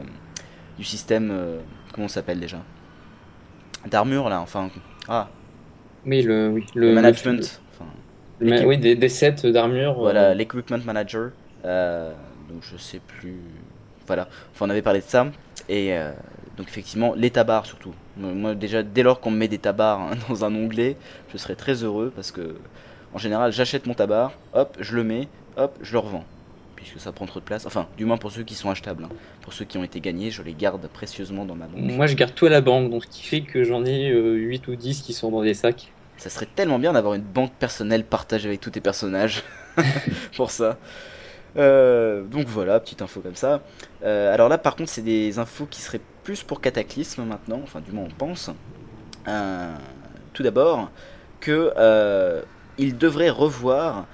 [0.79, 1.31] du système,
[1.93, 2.59] comment ça s'appelle déjà
[3.85, 4.69] D'armure là, enfin,
[5.07, 5.27] ah,
[6.05, 7.85] Oui, le, oui, le, le management, enfin,
[8.39, 9.95] le- oui, des, des sets d'armure.
[9.99, 11.31] Voilà, euh, l'Equipment Manager.
[11.65, 12.13] euh,
[12.49, 13.39] donc je sais plus.
[14.07, 15.27] Voilà, enfin, on avait parlé de ça.
[15.69, 16.11] Et euh,
[16.57, 17.93] donc effectivement, les tabards surtout.
[18.17, 20.97] Moi déjà, dès lors qu'on me met des tabards hein, dans un onglet,
[21.31, 22.55] je serais très heureux parce que
[23.13, 25.27] en général, j'achète mon tabard, hop, je le mets,
[25.57, 26.25] hop, je le revends.
[26.81, 27.65] Puisque ça prend trop de place.
[27.65, 29.03] Enfin, du moins pour ceux qui sont achetables.
[29.05, 29.09] hein.
[29.41, 31.79] Pour ceux qui ont été gagnés, je les garde précieusement dans ma banque.
[31.79, 34.33] Moi, je garde tout à la banque, donc ce qui fait que j'en ai euh,
[34.33, 35.91] 8 ou 10 qui sont dans des sacs.
[36.17, 39.43] Ça serait tellement bien d'avoir une banque personnelle partagée avec tous tes personnages.
[40.35, 40.77] pour ça.
[41.57, 43.61] Euh, donc voilà, petite info comme ça.
[44.03, 47.59] Euh, alors là, par contre, c'est des infos qui seraient plus pour Cataclysme maintenant.
[47.63, 48.49] Enfin, du moins, on pense.
[49.27, 49.73] Euh,
[50.33, 50.89] tout d'abord,
[51.39, 51.71] que
[52.77, 54.07] il devrait revoir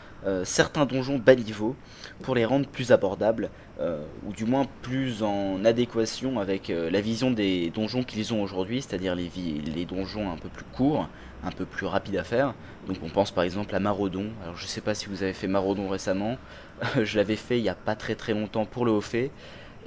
[0.44, 1.76] certains donjons bas niveau
[2.22, 3.50] pour les rendre plus abordables,
[3.80, 8.42] euh, ou du moins plus en adéquation avec euh, la vision des donjons qu'ils ont
[8.42, 9.30] aujourd'hui, c'est-à-dire les,
[9.76, 11.08] les donjons un peu plus courts,
[11.44, 12.54] un peu plus rapides à faire.
[12.88, 14.26] Donc on pense par exemple à Maraudon.
[14.44, 16.38] Alors je sais pas si vous avez fait Maraudon récemment,
[17.04, 19.04] je l'avais fait il y a pas très très longtemps pour le haut.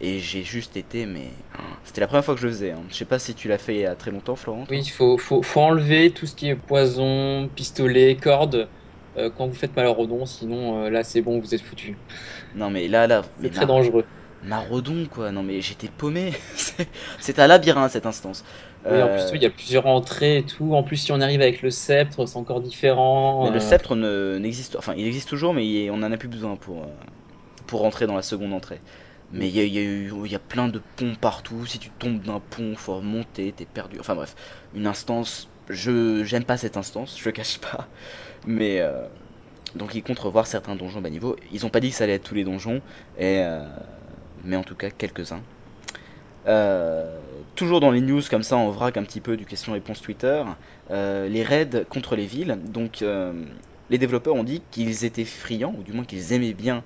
[0.03, 1.27] Et j'ai juste été, mais
[1.85, 2.71] c'était la première fois que je le faisais.
[2.71, 2.81] hein.
[2.89, 4.65] Je sais pas si tu l'as fait il y a très longtemps, Florent.
[4.71, 8.69] Oui, il faut, faut, faut enlever tout ce qui est poison, pistolet, corde
[9.17, 11.97] euh, quand vous faites Malarodon, sinon euh, là c'est bon, vous êtes foutu.
[12.55, 14.05] Non mais là, là, C'est très Mar- dangereux.
[14.45, 15.31] Maraudon quoi.
[15.33, 16.33] Non mais j'étais paumé.
[17.19, 18.45] C'est- un labyrinthe cette instance.
[18.87, 20.75] Oui, en Euh, plus, oui, il y a plusieurs entrées et tout.
[20.75, 23.45] En plus, si on arrive avec le sceptre, c'est encore différent.
[23.45, 26.11] Mais le Euh, sceptre ne- n'existe, enfin, il existe toujours, mais il est- on en
[26.13, 26.87] a plus besoin pour euh,
[27.67, 28.81] pour rentrer dans la seconde entrée.
[29.33, 31.65] Mais il y a, y a eu- il y a plein de ponts partout.
[31.67, 33.99] Si tu tombes d'un pont, faut remonter, t'es perdu.
[34.01, 34.35] Enfin bref,
[34.75, 35.49] une instance.
[35.69, 37.87] Je j'aime pas cette instance, je le cache pas.
[38.47, 39.07] Mais euh,
[39.75, 41.37] donc ils comptent certains donjons bas niveau.
[41.53, 42.81] Ils ont pas dit que ça allait être tous les donjons,
[43.21, 43.67] euh,
[44.45, 45.43] mais en tout cas quelques-uns.
[46.47, 47.19] Euh,
[47.55, 50.43] toujours dans les news comme ça, on vrac un petit peu du question-réponse Twitter.
[50.91, 52.59] Les raids contre les villes.
[52.65, 53.05] Donc,
[53.91, 56.83] les développeurs ont dit qu'ils étaient friands, ou du moins qu'ils aimaient bien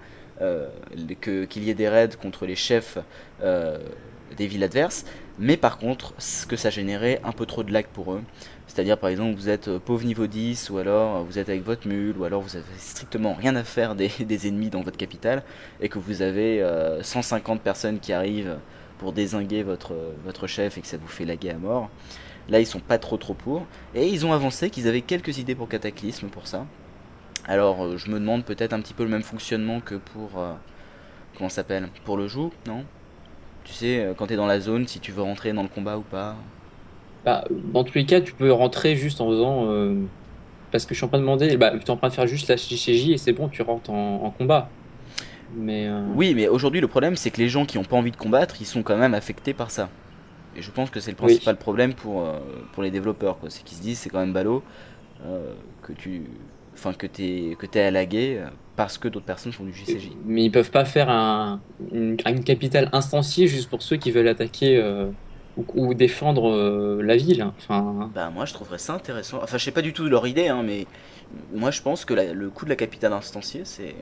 [1.21, 2.99] qu'il y ait des raids contre les chefs
[3.41, 5.05] des villes adverses.
[5.39, 8.23] Mais par contre, ce que ça générait un peu trop de lag pour eux.
[8.67, 11.65] C'est-à-dire, par exemple, vous êtes euh, pauvre niveau 10, ou alors euh, vous êtes avec
[11.65, 14.11] votre mule, ou alors vous avez strictement rien à faire des,
[14.49, 15.43] ennemis dans votre capitale,
[15.81, 18.57] et que vous avez euh, 150 personnes qui arrivent
[18.99, 21.91] pour désinguer votre, chef et que ça vous fait laguer à mort.
[22.49, 23.67] Là, ils sont pas trop trop pour.
[23.95, 26.67] Et ils ont avancé qu'ils avaient quelques idées pour Cataclysme pour ça.
[27.47, 30.55] Alors, euh, je me demande peut-être un petit peu le même fonctionnement que pour, euh,
[31.37, 31.89] comment s'appelle?
[32.05, 32.85] Pour le joug, non?
[33.65, 35.99] Tu sais, euh, quand t'es dans la zone, si tu veux rentrer dans le combat
[35.99, 36.37] ou pas?
[37.25, 39.67] Bah, dans tous les cas, tu peux rentrer juste en faisant.
[39.71, 39.95] euh,
[40.73, 42.27] parce que je suis en train de demander, bah, tu es en train de faire
[42.27, 44.71] juste la JCJ et c'est bon, tu rentres en, en combat.
[45.51, 45.87] Mais.
[45.89, 48.17] euh, Oui, mais aujourd'hui, le problème, c'est que les gens qui ont pas envie de
[48.17, 49.91] combattre, ils sont quand même affectés par ça.
[50.57, 52.39] Et je pense que c'est le principal problème pour, euh,
[52.73, 53.39] pour les développeurs.
[53.49, 54.63] C'est qu'ils se disent, c'est quand même ballot
[55.83, 56.23] que tu.
[56.75, 57.67] Enfin, que t'es que
[58.05, 60.11] guet euh, parce que d'autres personnes font du JCJ.
[60.25, 61.61] Mais ils peuvent pas faire un,
[61.93, 64.83] une, une capitale instanciée juste pour ceux qui veulent attaquer
[65.57, 67.43] ou, ou défendre euh, la ville.
[67.45, 69.41] Enfin, Bah, moi, je trouverais ça intéressant.
[69.43, 70.87] Enfin, je sais pas du tout leur idée, hein, mais
[71.53, 73.97] moi, je pense que la- le coup de la capitale instanciée, c'est.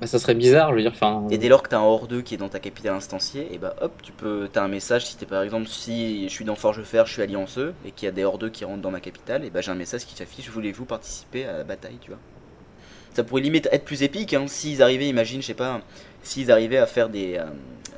[0.00, 0.92] bah, ça serait bizarre, je veux dire.
[0.92, 3.52] Enfin, Et dès lors que t'as un hors 2 qui est dans ta capitale instanciée,
[3.52, 6.44] et bah hop, tu peux, t'as un message si t'es par exemple, si je suis
[6.44, 8.92] dans Forgefer, je suis allianceux, et qu'il y a des hors 2 qui rentrent dans
[8.92, 12.10] ma capitale, et bah j'ai un message qui s'affiche, voulez-vous participer à la bataille, tu
[12.12, 12.20] vois?
[13.14, 15.80] Ça pourrait limite être plus épique, hein, s'ils arrivaient, imagine, je sais pas,
[16.22, 17.46] s'ils arrivaient à faire des, euh,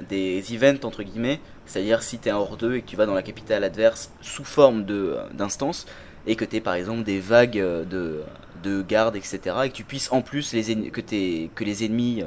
[0.09, 3.15] des events entre guillemets, c'est-à-dire si t'es un hors 2 et que tu vas dans
[3.15, 5.87] la capitale adverse sous forme de euh, d'instance,
[6.27, 8.23] et que t'aies par exemple des vagues euh, de,
[8.65, 11.01] de gardes, etc., et que tu puisses en plus, les que,
[11.55, 12.25] que les ennemis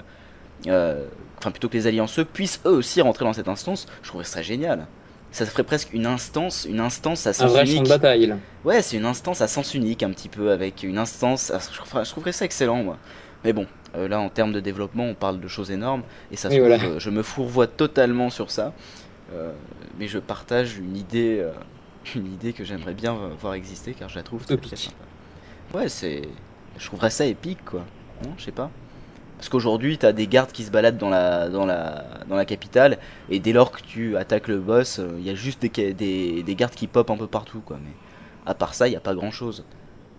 [0.67, 1.07] euh,
[1.39, 4.41] enfin plutôt que les allianceux puissent eux aussi rentrer dans cette instance, je trouverais ça
[4.41, 4.87] génial.
[5.31, 7.83] Ça ferait presque une instance, une instance à un sens vrai champ unique.
[7.83, 8.27] de bataille.
[8.27, 8.37] Là.
[8.63, 11.51] Ouais, c'est une instance à sens unique un petit peu avec une instance.
[11.55, 12.99] ah, Je trouverais, ça excellent moi.
[13.43, 16.51] Mais bon, euh, là en termes de développement, on parle de choses énormes et ça
[16.51, 16.77] se Oui, trouve, voilà.
[16.77, 18.73] je, je me fourvoie totalement sur ça.
[19.33, 19.53] Euh,
[19.99, 21.51] mais je partage une idée, euh,
[22.15, 24.95] une idée que j'aimerais bien voir exister car je la trouve très, sympa.
[25.73, 26.27] Ouais, c'est,
[26.77, 27.85] je trouverais ça épique quoi.
[28.23, 28.69] Non, je sais pas.
[29.37, 32.99] Parce qu'aujourd'hui, t'as des gardes qui se baladent dans la, dans la, dans la capitale,
[33.31, 36.55] et dès lors que tu attaques le boss, il y a juste des, des, des
[36.55, 37.79] gardes qui pop un peu partout, quoi.
[37.83, 37.89] Mais
[38.45, 39.65] à part ça, il n'y a pas grand chose.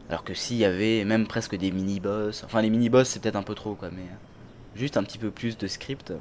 [0.08, 3.42] Alors que s'il y avait même presque des mini-boss, enfin les mini-boss c'est peut-être un
[3.42, 6.18] peu trop, quoi, mais euh, juste un petit peu plus de script, euh,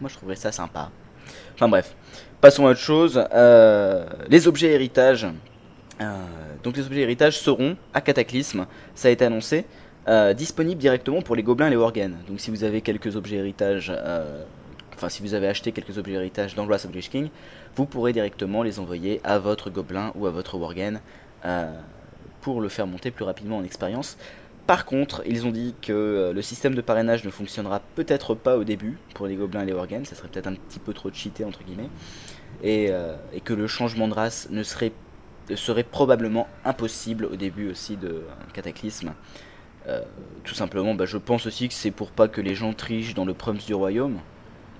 [0.00, 0.90] moi je trouverais ça sympa.
[1.60, 1.94] Enfin bref,
[2.40, 3.22] passons à autre chose.
[3.34, 5.26] Euh, les objets héritages.
[6.00, 6.16] Euh,
[6.62, 9.66] donc les objets héritages seront à Cataclysme, ça a été annoncé
[10.08, 12.16] euh, disponible directement pour les gobelins et les worgen.
[12.26, 14.42] Donc si vous avez quelques objets héritages, euh,
[14.94, 17.28] enfin si vous avez acheté quelques objets héritages dans Wrath of Lich King,
[17.76, 20.98] vous pourrez directement les envoyer à votre gobelin ou à votre worgen
[22.40, 24.16] pour le faire monter plus rapidement en expérience.
[24.66, 28.56] Par contre, ils ont dit que euh, le système de parrainage ne fonctionnera peut-être pas
[28.56, 31.10] au début pour les gobelins et les worgen, ça serait peut-être un petit peu trop
[31.12, 31.88] cheaté entre guillemets,
[32.62, 34.92] et, euh, et que le changement de race ne serait,
[35.56, 38.20] serait probablement impossible au début aussi de euh,
[38.52, 39.12] Cataclysme.
[39.88, 40.02] Euh,
[40.44, 43.24] tout simplement, bah, je pense aussi que c'est pour pas que les gens trichent dans
[43.24, 44.18] le Prums du royaume.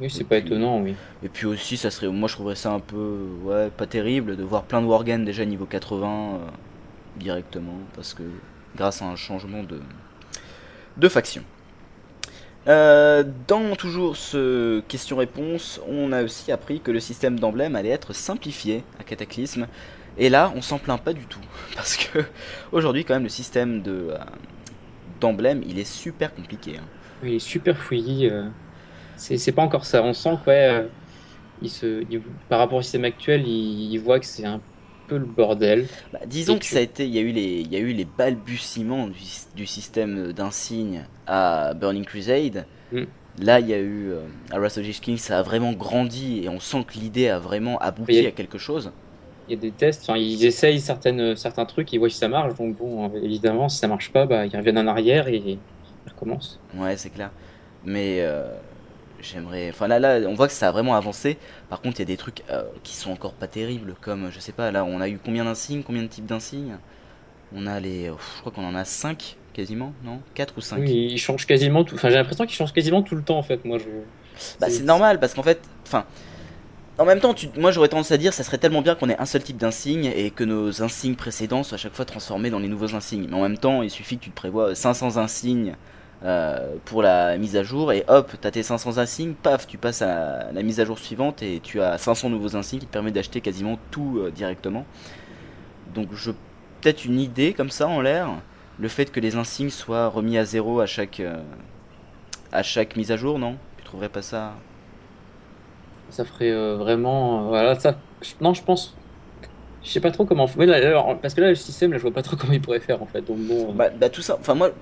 [0.00, 0.94] Oui, c'est pas puis- étonnant, oui.
[1.24, 4.44] Et puis aussi, ça serait, moi je trouverais ça un peu, ouais, pas terrible de
[4.44, 6.38] voir plein de Worgen déjà niveau 80 euh,
[7.18, 8.22] directement, parce que
[8.76, 9.80] grâce à un changement de,
[10.96, 11.42] de faction.
[12.68, 18.12] Euh, dans toujours ce question-réponse, on a aussi appris que le système d'emblème allait être
[18.12, 19.66] simplifié à Cataclysme.
[20.18, 21.40] Et là, on s'en plaint pas du tout,
[21.74, 22.20] parce que
[22.72, 24.18] aujourd'hui, quand même, le système de euh,
[25.20, 26.76] d'emblème, il est super compliqué.
[26.78, 26.84] hein.
[27.22, 28.28] Il est super fouillis.
[28.28, 28.48] euh.
[29.16, 30.02] C'est pas encore ça.
[30.02, 30.88] On sent que,
[31.68, 32.04] se,
[32.48, 34.60] par rapport au système actuel, il, il voit que c'est un
[35.10, 35.86] peu le bordel.
[36.12, 37.92] Bah, disons que ça a été, il y a eu les, il y a eu
[37.92, 39.20] les balbutiements du,
[39.54, 42.66] du système d'insigne à Burning Crusade.
[42.92, 43.04] Mm.
[43.38, 46.48] Là, il y a eu euh, à Wrath of King, ça a vraiment grandi et
[46.48, 48.92] on sent que l'idée a vraiment abouti a- à quelque chose.
[49.48, 52.28] Il y a des tests, enfin, ils essayent certaines, certains trucs, ils voient si ça
[52.28, 52.54] marche.
[52.56, 55.58] Donc, bon, euh, évidemment, si ça marche pas, bah, ils reviennent en arrière et ils
[56.06, 56.62] recommencent.
[56.74, 57.30] Ouais, c'est clair.
[57.82, 58.60] Mais euh,
[59.22, 61.38] j'aimerais, enfin là, là, on voit que ça a vraiment avancé.
[61.68, 64.40] Par contre, il y a des trucs euh, qui sont encore pas terribles, comme je
[64.40, 66.76] sais pas, là, on a eu combien d'insignes, combien de types d'insignes?
[67.54, 70.20] On a les, je crois qu'on en a 5 quasiment, non?
[70.34, 71.96] 4 ou 5 Oui, ils changent quasiment tout.
[71.96, 73.64] Enfin, j'ai l'impression qu'ils changent quasiment tout le temps, en fait.
[73.64, 73.84] Moi, je.
[74.60, 76.06] Bah, c'est normal parce qu'en fait, enfin,
[77.00, 79.18] en même temps, tu, moi j'aurais tendance à dire, ça serait tellement bien qu'on ait
[79.18, 82.58] un seul type d'insigne et que nos insignes précédents soient à chaque fois transformés dans
[82.58, 83.26] les nouveaux insignes.
[83.28, 85.76] Mais en même temps, il suffit que tu te prévois 500 insignes
[86.22, 90.02] euh, pour la mise à jour et hop, t'as tes 500 insignes, paf, tu passes
[90.02, 93.14] à la mise à jour suivante et tu as 500 nouveaux insignes qui te permettent
[93.14, 94.84] d'acheter quasiment tout euh, directement.
[95.94, 96.32] Donc, je
[96.80, 98.28] peut-être une idée comme ça en l'air,
[98.78, 101.42] le fait que les insignes soient remis à zéro à chaque euh,
[102.52, 103.56] à chaque mise à jour, non?
[103.78, 104.54] Tu trouverais pas ça?
[106.10, 107.44] Ça ferait vraiment.
[107.44, 107.96] voilà, ça.
[108.40, 108.96] Non, je pense.
[109.82, 110.48] Je sais pas trop comment.
[110.56, 112.80] Oui, là, parce que là, le système, là, je vois pas trop comment il pourrait
[112.80, 113.24] faire, en fait.
[113.74, 114.72] Bah, bah, tout ça, enfin moi,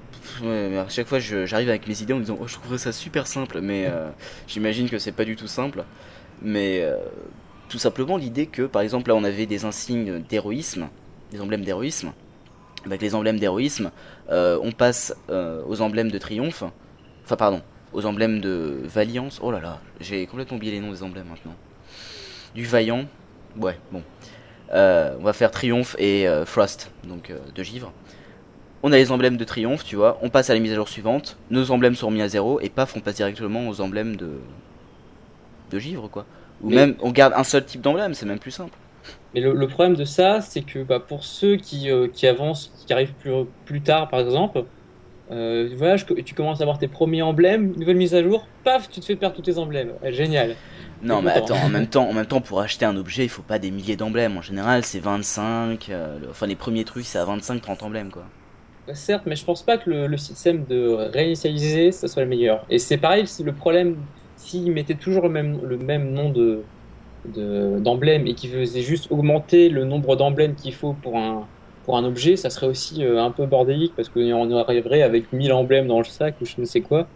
[0.43, 2.93] ouais, à chaque fois j'arrive avec mes idées en me disant oh je trouverais ça
[2.93, 4.11] super simple, mais euh,
[4.47, 5.85] j'imagine que c'est pas du tout simple.
[6.43, 6.97] Mais euh,
[7.69, 10.89] tout simplement l'idée que par exemple là on avait des insignes d'héroïsme,
[11.31, 12.13] des emblèmes d'héroïsme.
[12.87, 13.91] Avec les emblèmes d'héroïsme,
[14.31, 16.63] euh, on passe aux emblèmes de triomphe.
[17.25, 19.41] Enfin pardon, aux emblèmes de Valiance.
[19.43, 21.55] Oh là là, j'ai complètement oublié les noms des emblèmes maintenant.
[22.55, 23.05] Du Vaillant.
[23.57, 24.03] Ouais, bon.
[24.73, 27.93] Euh, on va faire Triomphe et euh, Frost, donc euh, de givre.
[28.83, 30.19] On a les emblèmes de Triomphe, tu vois.
[30.23, 31.37] On passe à la mise à jour suivante.
[31.51, 34.29] Nos emblèmes sont remis à zéro et paf, on passe directement aux emblèmes de
[35.71, 36.25] de givre, quoi.
[36.63, 38.73] Ou Mais- même, on garde un seul type d'emblème, c'est même plus simple.
[39.35, 42.93] Mais le, le problème de ça, c'est que bah, pour ceux qui, qui avancent, qui
[42.93, 43.33] arrivent plus,
[43.67, 44.65] plus tard, par exemple,
[45.29, 49.01] voilà, je- tu commences à avoir tes premiers emblèmes, nouvelle mise à jour, paf, tu
[49.01, 49.93] te fais perdre tous tes emblèmes.
[50.03, 50.57] Ouais, génial.
[51.01, 53.43] Non, mais attends, en même temps, en même temps, pour acheter un objet, il faut
[53.43, 54.37] pas des milliers d'emblèmes.
[54.37, 55.89] En général, c'est 25.
[55.89, 58.31] euh, le- enfin, les premiers trucs, c'est à 25-30 emblèmes, quoi.
[58.87, 62.29] Bah, Certes, mais je pense pas que le, le système de réinitialiser, ça soit le
[62.29, 62.65] meilleur.
[62.71, 66.69] Et c'est pareil, si le problème, s'ils mettaient toujours le même, le même nom de
[67.25, 71.97] de- d'emblèmes et qu'ils faisaient juste augmenter le nombre d'emblèmes qu'il faut pour un, pour
[71.99, 75.89] un objet, ça serait aussi euh, un peu bordélique parce qu'on arriverait avec 1000 emblèmes
[75.89, 77.13] dans le sac ou je ne sais quoi.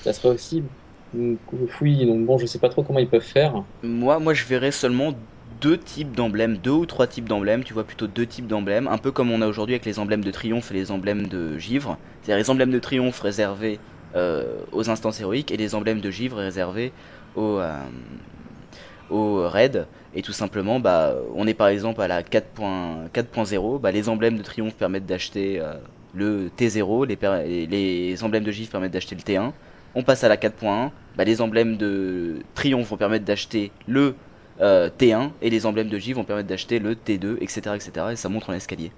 [0.00, 0.70] Ça serait aussi
[1.14, 1.38] une
[1.68, 3.62] fouille, donc bon, je sais pas trop comment ils peuvent faire.
[3.82, 5.14] Moi, moi, je verrais seulement
[5.60, 7.64] deux types d'emblèmes, deux ou trois types d'emblèmes.
[7.64, 10.24] Tu vois plutôt deux types d'emblèmes, un peu comme on a aujourd'hui avec les emblèmes
[10.24, 11.98] de triomphe et les emblèmes de givre.
[12.22, 13.78] C'est-à-dire les emblèmes de triomphe réservés
[14.14, 16.92] euh, aux instances héroïques et les emblèmes de givre réservés
[17.34, 19.86] aux euh, raids.
[20.14, 23.10] Et tout simplement, bah, on est par exemple à la 4.0.
[23.12, 25.74] 4.0, bah, les emblèmes de triomphe permettent d'acheter euh,
[26.14, 29.52] le T0, les, les emblèmes de givre permettent d'acheter le T1.
[29.96, 34.16] On passe à la 4.1, bah, les emblèmes de triomphe vont permettre d'acheter le
[34.60, 38.08] euh, T1 et les emblèmes de givre vont permettre d'acheter le T2, etc., etc.
[38.12, 38.92] Et ça montre en escalier.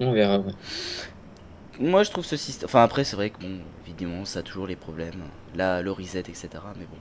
[0.00, 0.38] On verra.
[0.40, 0.52] ouais.
[1.78, 2.66] Moi, je trouve ce système.
[2.68, 5.30] Enfin, après, c'est vrai que bon, évidemment, ça a toujours les problèmes.
[5.54, 6.48] Là, le reset, etc.
[6.78, 6.98] Mais bon,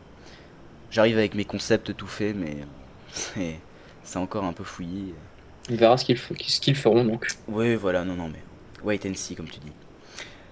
[0.90, 2.68] j'arrive avec mes concepts tout faits, mais
[3.12, 3.62] c'est
[4.04, 5.16] c'est encore un peu fouillé.
[5.70, 7.28] On verra ce qu'ils f- ce qu'ils feront donc.
[7.48, 8.44] Oui, voilà, non, non, mais
[8.84, 9.74] wait and see, comme tu dis.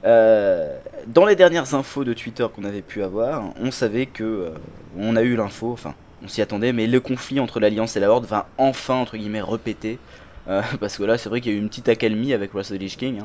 [0.04, 4.24] Euh, dans les dernières infos de Twitter qu'on avait pu avoir, on savait que.
[4.24, 4.50] euh,
[4.98, 5.94] on a eu l'info, enfin,
[6.24, 9.42] on s'y attendait, mais le conflit entre l'Alliance et la Horde va enfin, entre guillemets,
[9.42, 10.00] repéter.
[10.48, 12.72] Euh, parce que là, c'est vrai qu'il y a eu une petite accalmie avec Wrath
[12.72, 13.22] of the Lich King.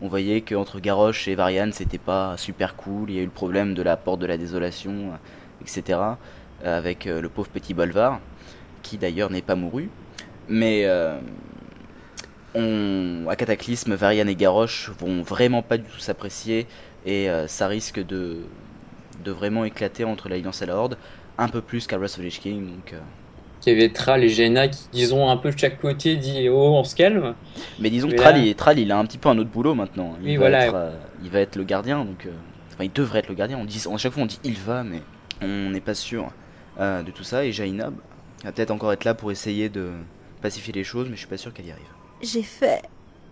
[0.00, 3.10] On voyait qu'entre Garrosh et Varian, c'était pas super cool.
[3.10, 5.98] Il y a eu le problème de la porte de la désolation, euh, etc.
[6.64, 8.20] avec le pauvre petit Bolvar,
[8.82, 9.90] qui d'ailleurs n'est pas mouru.
[10.48, 10.86] Mais.
[12.54, 16.66] On, à Cataclysme, Varian et Garrosh vont vraiment pas du tout s'apprécier
[17.06, 18.38] et euh, ça risque de,
[19.24, 20.96] de vraiment éclater entre l'Alliance et la Horde,
[21.38, 22.66] un peu plus qu'à Wrath of the Lich King.
[22.66, 22.98] Donc, euh.
[23.66, 26.74] Il y avait Tral et Jaina qui, disons, un peu de chaque côté, dit oh,
[26.76, 27.34] on se calme.
[27.80, 30.16] Mais disons que Tral, il, Tral, il a un petit peu un autre boulot maintenant.
[30.20, 30.66] Il, Oui, va, voilà.
[30.66, 30.90] être, euh,
[31.22, 32.26] il va être le gardien, donc.
[32.26, 32.30] euh,
[32.74, 33.56] enfin, il devrait être le gardien.
[33.58, 35.00] On dit, à chaque fois, on dit il va, mais
[35.40, 36.30] on n'est pas sûr
[36.78, 37.44] de tout ça.
[37.46, 37.96] Et Jaina bah,
[38.44, 39.90] va peut-être encore être là pour essayer de
[40.42, 41.84] pacifier les choses, mais je suis pas sûr qu'elle y arrive.
[42.22, 42.82] J'ai fait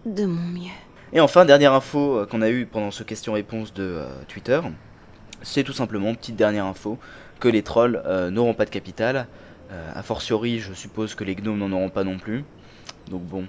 [0.07, 0.71] de mon mieux.
[1.13, 4.61] Et enfin, dernière info euh, qu'on a eue pendant ce question-réponse de euh, Twitter,
[5.43, 6.99] c'est tout simplement, petite dernière info,
[7.41, 9.27] que les trolls euh, n'auront pas de capital.
[9.71, 12.45] Euh, a fortiori, je suppose que les gnomes n'en auront pas non plus.
[13.11, 13.45] Donc bon,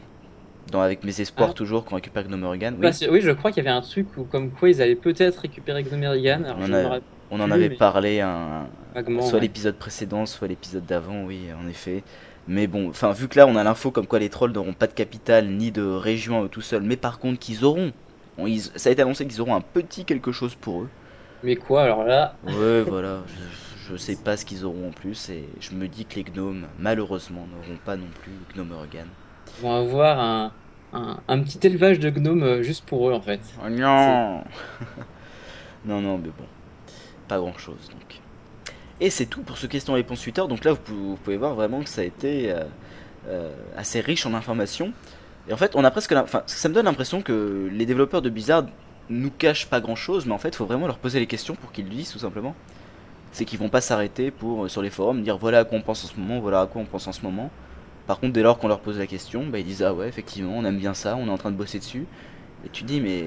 [0.71, 1.53] dans, avec mes espoirs Ah.
[1.53, 2.73] toujours qu'on récupère Gnome Organ.
[2.75, 4.95] Oui, Bah, oui, je crois qu'il y avait un truc où, comme quoi ils allaient
[4.95, 6.41] peut-être récupérer Gnomerigan.
[6.59, 6.99] On a-
[7.31, 9.21] on en avait mais parlé un, vaguement.
[9.21, 9.41] soit ouais.
[9.41, 12.03] l'épisode précédent, soit l'épisode d'avant, oui, en effet.
[12.47, 14.87] Mais bon, enfin, vu que là on a l'info comme quoi les trolls n'auront pas
[14.87, 17.93] de capital ni de région tout seuls, mais par contre qu'ils auront,
[18.37, 20.89] on- ils- ça a été annoncé qu'ils auront un petit quelque chose pour eux.
[21.43, 25.29] Mais quoi, alors là, Ouais, voilà, je, je sais pas ce qu'ils auront en plus,
[25.29, 29.07] et je me dis que les gnomes, malheureusement, n'auront pas non plus Gnome Organ.
[29.57, 30.51] ils vont avoir un,
[30.93, 33.41] un, un petit élevage de gnomes euh, juste pour eux en fait.
[33.63, 34.43] Oh non
[35.85, 36.45] Non, non, mais bon,
[37.27, 38.21] pas grand chose donc.
[39.01, 41.81] Et c'est tout pour ce question-réponse Twitter, donc là vous pou- vous pouvez voir vraiment
[41.81, 42.63] que ça a été euh,
[43.27, 44.93] euh, assez riche en informations.
[45.49, 46.13] Et en fait, on a presque.
[46.13, 48.65] Enfin, ça me donne l'impression que les développeurs de Blizzard
[49.09, 51.55] nous cachent pas grand chose, mais en fait, il faut vraiment leur poser les questions
[51.55, 52.55] pour qu'ils le disent tout simplement.
[53.33, 55.81] C'est qu'ils vont pas s'arrêter pour, euh, sur les forums, dire voilà à quoi on
[55.81, 57.49] pense en ce moment, voilà à quoi on pense en ce moment.
[58.07, 60.53] Par contre, dès lors qu'on leur pose la question, bah, ils disent ah ouais, effectivement,
[60.55, 62.05] on aime bien ça, on est en train de bosser dessus.
[62.65, 63.25] Et tu dis, mais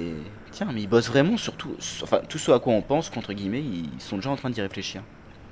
[0.52, 3.32] tiens, mais ils bossent vraiment sur tout, enfin, tout ce à quoi on pense, qu'entre
[3.34, 5.02] guillemets, ils sont déjà en train d'y réfléchir.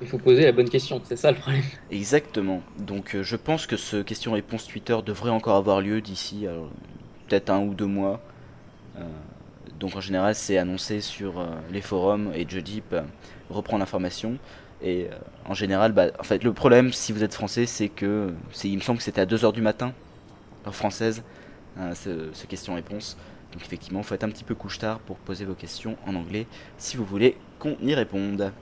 [0.01, 1.63] Il faut poser la bonne question, c'est ça le problème.
[1.91, 2.63] Exactement.
[2.79, 6.47] Donc euh, je pense que ce question-réponse Twitter devrait encore avoir lieu d'ici
[7.29, 8.21] peut-être un ou deux mois.
[8.97, 9.03] Euh,
[9.81, 13.03] donc en général c'est annoncé sur euh, les forums et Judip euh,
[13.51, 14.39] reprend l'information.
[14.83, 15.09] Et
[15.47, 18.35] en général, bah, en fait le problème si vous êtes français c'est que
[18.65, 19.95] il me semble que c'était à 2h du matin,
[20.67, 21.23] heure française,
[21.79, 23.17] euh, ce, ce question-réponse.
[23.53, 26.97] Donc effectivement, faut être un petit peu couche-tard pour poser vos questions en anglais si
[26.97, 28.53] vous voulez qu'on y réponde.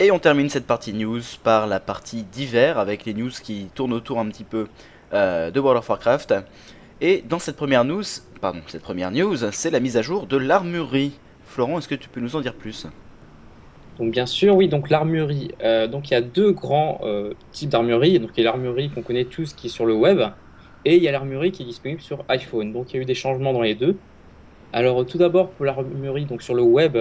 [0.00, 3.92] Et on termine cette partie news par la partie d'hiver avec les news qui tournent
[3.92, 4.66] autour un petit peu
[5.12, 6.34] euh, de World of Warcraft.
[7.00, 8.02] Et dans cette première news,
[8.40, 11.12] pardon, cette première news, c'est la mise à jour de l'armurerie.
[11.44, 12.88] Florent, est-ce que tu peux nous en dire plus?
[14.00, 15.52] Donc bien sûr, oui, donc l'armurerie.
[15.62, 18.18] Euh, donc il y a deux grands euh, types d'armurerie.
[18.18, 20.20] Donc il y a l'armurerie qu'on connaît tous qui est sur le web
[20.84, 22.72] et il y a l'armurerie qui est disponible sur iPhone.
[22.72, 23.96] Donc il y a eu des changements dans les deux.
[24.72, 26.98] Alors tout d'abord pour l'armurerie donc sur le web,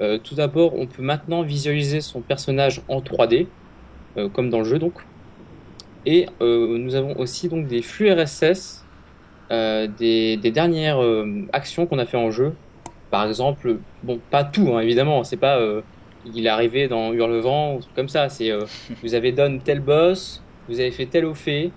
[0.00, 3.46] euh, tout d'abord on peut maintenant visualiser son personnage en 3D
[4.18, 4.94] euh, comme dans le jeu donc.
[6.04, 8.84] Et euh, nous avons aussi donc des flux RSS
[9.50, 11.00] des, des dernières
[11.52, 12.54] actions qu'on a fait en jeu.
[13.10, 15.60] Par exemple, bon pas tout hein, évidemment, c'est pas
[16.34, 18.28] il est arrivé dans Hurlevent ou comme ça.
[18.28, 18.50] C'est
[19.02, 21.70] vous avez donné tel boss, vous avez fait tel au fait.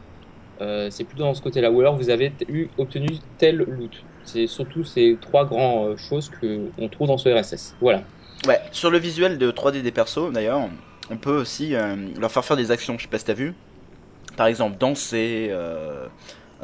[0.59, 1.72] C'est plutôt dans ce côté-là.
[1.72, 3.07] Ou alors vous avez eu, obtenu
[3.38, 4.03] tel loot.
[4.32, 7.75] C'est surtout ces trois grandes choses que on trouve dans ce RSS.
[7.82, 8.03] Voilà.
[8.47, 10.61] Ouais, sur le visuel de 3D des persos, d'ailleurs,
[11.09, 12.97] on peut aussi euh, leur faire faire des actions.
[12.97, 13.53] Je sais pas si t'as vu.
[14.38, 16.05] Par exemple, danser, euh,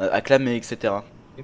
[0.00, 0.94] euh, acclamer, etc.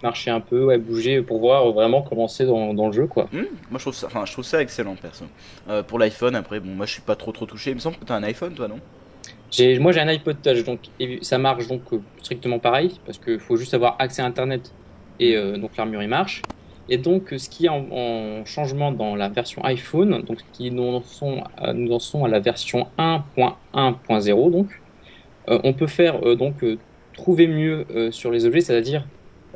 [0.03, 3.25] Marcher un peu, ouais, bouger pour voir vraiment comment c'est dans, dans le jeu, quoi.
[3.33, 5.27] Hmm, moi, je trouve ça, enfin, je trouve ça excellent, perso.
[5.69, 7.71] Euh, pour l'iPhone, après, bon, moi, je suis pas trop trop touché.
[7.71, 8.79] Il me semble que t'as un iPhone, toi, non?
[9.81, 10.81] Moi j'ai un iPod Touch, donc
[11.21, 14.73] ça marche donc euh, strictement pareil, parce qu'il faut juste avoir accès à Internet
[15.23, 16.43] et euh, donc l'armurerie marche.
[16.89, 20.71] Et donc euh, ce qui est en, en changement dans la version iPhone, donc qui
[20.71, 24.81] nous en sont, à- nous en sont à la version 1.1.0 donc,
[25.49, 26.79] euh, on peut faire euh, donc euh,
[27.15, 29.05] trouver mieux euh, sur les objets, c'est-à-dire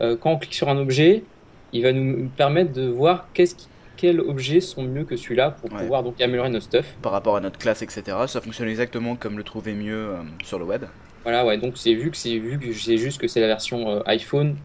[0.00, 1.24] euh, quand on clique sur un objet,
[1.72, 5.72] il va nous permettre de voir qu'est-ce qui, quels objets sont mieux que celui-là pour
[5.72, 5.78] Ouais.
[5.80, 6.86] pouvoir donc améliorer nos stuff.
[7.02, 8.02] Par rapport à notre classe, etc.
[8.26, 10.84] Ça fonctionne exactement comme le trouver mieux euh, sur le web.
[11.22, 13.88] Voilà, ouais, donc c'est vu que c'est vu que c'est juste que c'est la version
[13.90, 14.56] euh, iPhone,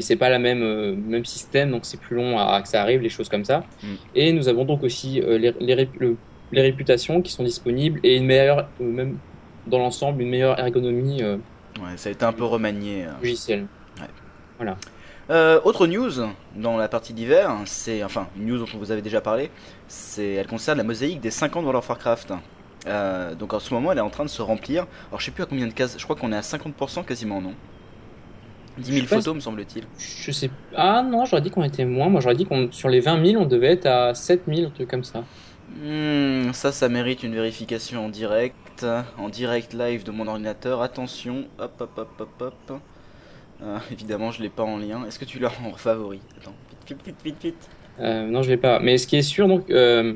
[0.00, 2.80] c'est pas la même euh, même système, donc c'est plus long à, à que ça
[2.82, 3.64] arrive, les choses comme ça.
[3.82, 3.86] Mm.
[4.14, 6.16] Et nous avons donc aussi euh, les, les, le-
[6.52, 9.18] les réputations qui sont disponibles et une meilleure, même
[9.66, 11.36] dans l'ensemble, une meilleure ergonomie euh,
[11.78, 13.04] Ouais, ça a été un peu remanié.
[13.04, 13.10] euh.
[13.20, 13.66] logicielle.
[15.28, 16.12] Euh, autre news
[16.54, 19.50] dans la partie d'hiver, c'est enfin une news dont on vous avait déjà parlé,
[19.88, 22.32] c'est elle concerne la mosaïque des 5 ans de World of Warcraft.
[22.86, 24.86] Euh, donc en ce moment elle est en train de se remplir.
[25.08, 27.40] Alors je sais plus à combien de cases, je crois qu'on est à 50% quasiment
[27.40, 27.54] non?
[28.78, 29.84] 10 000 Je sais pas photos me semble-t-il.
[29.98, 32.08] Je sais ah non, j'aurais dit qu'on était moins.
[32.08, 34.70] Moi j'aurais dit qu'on sur les 20 000, on devait être à 7 000, un
[34.70, 35.24] truc comme ça.
[35.82, 38.86] Hmm, ça ça mérite une vérification en direct,
[39.18, 40.82] en direct live de mon ordinateur.
[40.82, 42.80] Attention, hop hop hop hop hop.
[43.62, 45.04] Euh, évidemment je l'ai pas en lien.
[45.06, 46.20] Est-ce que tu l'as en favori?
[46.40, 46.54] Attends,
[46.86, 47.70] vite vite vite vite vite.
[48.00, 48.78] Euh, non, je l'ai pas.
[48.80, 50.12] Mais ce qui est sûr donc euh,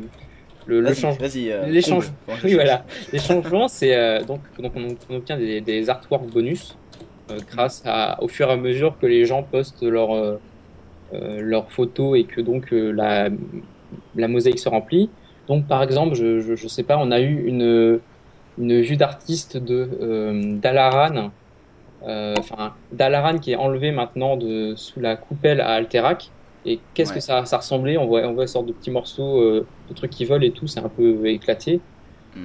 [0.66, 1.80] le, le euh.
[1.88, 2.84] Bon, je Oui, voilà.
[3.12, 6.76] Les changements, c'est euh, donc, donc on, on obtient des, des artworks bonus
[7.50, 10.36] grâce à, au fur et à mesure que les gens postent leurs euh,
[11.12, 13.28] euh, leurs photos et que donc euh, la,
[14.14, 15.10] la mosaïque se remplit.
[15.48, 18.00] Donc par exemple, je, je, je sais pas, on a eu une,
[18.58, 21.32] une vue d'artiste de euh, Dalaran,
[22.06, 26.30] euh, enfin Dalaran qui est enlevé maintenant de sous la coupelle à Alterac.
[26.66, 27.16] Et qu'est-ce Ouais.
[27.16, 27.96] que ça, ça ressemblait?
[27.96, 30.52] On voit, on voit une sorte de petits morceaux euh, de trucs qui volent et
[30.52, 31.80] tout, c'est un peu éclaté.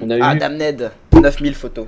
[0.01, 1.87] On a ah, eu- Damned 9000 photos.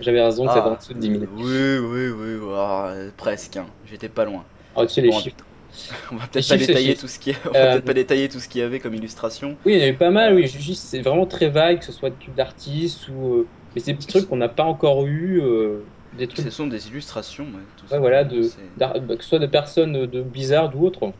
[0.00, 1.24] J'avais raison, Ah, en dessous de 10 000.
[1.32, 3.56] Oui, oui, oui, ah, euh, presque.
[3.56, 3.66] hein.
[3.84, 4.44] J'étais pas loin.
[4.74, 5.36] Oh, tu sais, les Bon, chiffres.
[6.12, 8.40] On va peut-être pas détailler tout ce qui, on va Euh, peut-être pas détailler tout
[8.40, 9.56] ce qu'il y avait comme illustration.
[9.64, 10.46] Oui, il y en a eu pas mal, oui.
[10.46, 13.34] Juste, c'est vraiment très vague, que ce soit de tubes d'artistes ou.
[13.34, 15.40] euh, Mais c'est des petits trucs qu'on n'a pas encore eu.
[15.42, 15.80] euh,
[16.12, 17.98] des trucs, Ce sont des illustrations, ouais, tout ouais, ça.
[17.98, 18.42] voilà, de,
[18.76, 21.12] bah, que ce soit de personnes de Blizzard ou autres.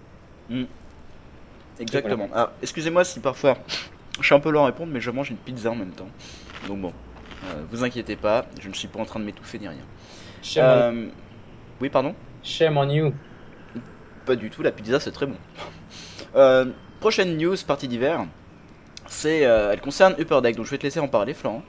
[1.78, 2.28] Exactement.
[2.32, 3.58] Ah, excusez-moi si parfois
[4.20, 6.08] je suis un peu lent à répondre, mais je mange une pizza en même temps.
[6.68, 6.92] Donc bon,
[7.44, 9.84] euh, vous inquiétez pas, je ne suis pas en train de m'étouffer ni rien.
[10.42, 11.06] Shame, Euh,
[11.80, 13.12] Oui, pardon on, shame on you.
[14.24, 15.36] Pas du tout, la pizza c'est très bon.
[16.34, 16.66] Euh,
[17.00, 18.26] prochaine news, partie d'hiver,
[19.06, 21.62] c'est, euh, elle concerne Upper Deck, donc je vais te laisser en parler, Florent.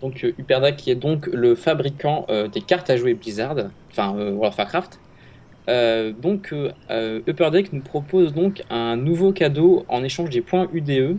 [0.00, 3.54] Donc, Uperda qui est donc le fabricant des cartes à jouer Blizzard,
[3.92, 4.98] enfin World of Warcraft.
[5.68, 10.68] Donc, euh, euh, Upper Deck nous propose donc un nouveau cadeau en échange des points
[10.72, 11.18] UDE.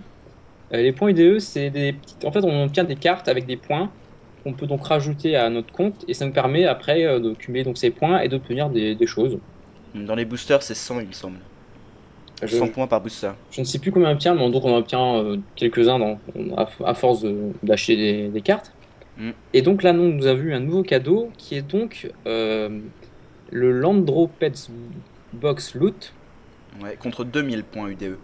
[0.76, 2.26] Euh, les points UDE, c'est des petites...
[2.26, 3.90] En fait, on obtient des cartes avec des points
[4.44, 7.64] qu'on peut donc rajouter à notre compte et ça nous permet après euh, de cumuler
[7.64, 9.40] donc ces points et d'obtenir des, des choses.
[9.96, 11.38] Dans les boosters, c'est 100, il me semble.
[12.44, 13.32] Je, 100 points par booster.
[13.50, 16.18] je ne sais plus combien on obtient, mais donc on en obtient euh, quelques-uns
[16.58, 18.74] à, à force de- d'acheter des, des cartes.
[19.18, 19.30] Mm.
[19.54, 22.82] Et donc là, nous, nous avons vu un nouveau cadeau qui est donc euh,
[23.52, 24.70] le Landro Pets
[25.32, 26.14] Box Loot.
[26.84, 27.88] Ouais, contre 2000 points.
[27.88, 28.18] UDE.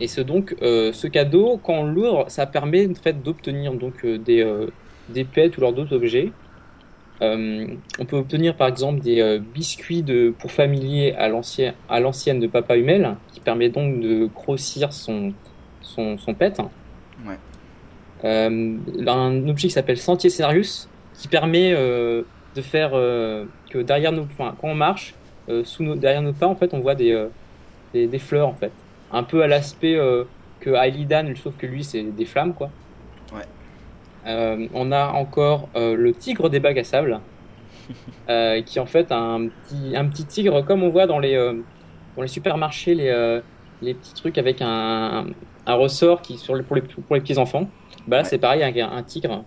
[0.00, 4.04] Et c'est donc euh, ce cadeau, quand on l'ouvre, ça permet en fait d'obtenir donc
[4.04, 4.66] euh, des, euh,
[5.08, 6.32] des pets ou leurs d'autres objets.
[7.22, 7.68] Euh,
[8.00, 12.40] on peut obtenir par exemple des euh, biscuits de, pour familier à l'ancien- à l'ancienne
[12.40, 15.32] de Papa Humel, qui permet donc de grossir son,
[15.80, 16.58] son, son pet.
[17.24, 17.38] Ouais.
[18.24, 18.76] Euh,
[19.06, 22.22] un objet qui s'appelle Sentier Serious, qui permet euh,
[22.56, 25.14] de faire euh, que derrière nos, enfin, quand on marche,
[25.48, 27.28] euh, sous nos, derrière nos pas, en fait, on voit des, euh,
[27.92, 28.72] des, des fleurs en fait
[29.14, 30.24] un peu à l'aspect euh,
[30.60, 32.70] que Ailidan, sauf que lui, c'est des flammes, quoi.
[33.32, 33.42] Ouais.
[34.26, 37.20] Euh, on a encore euh, le tigre des bacs à sable,
[38.28, 41.36] euh, qui est en fait un petit, un petit tigre, comme on voit dans les,
[42.16, 43.40] dans les supermarchés, les,
[43.82, 45.26] les petits trucs avec un,
[45.66, 47.68] un ressort qui, sur les, pour, les, pour les petits enfants.
[48.06, 48.28] Bah là, Ouais.
[48.28, 49.44] c'est pareil, un, un tigre,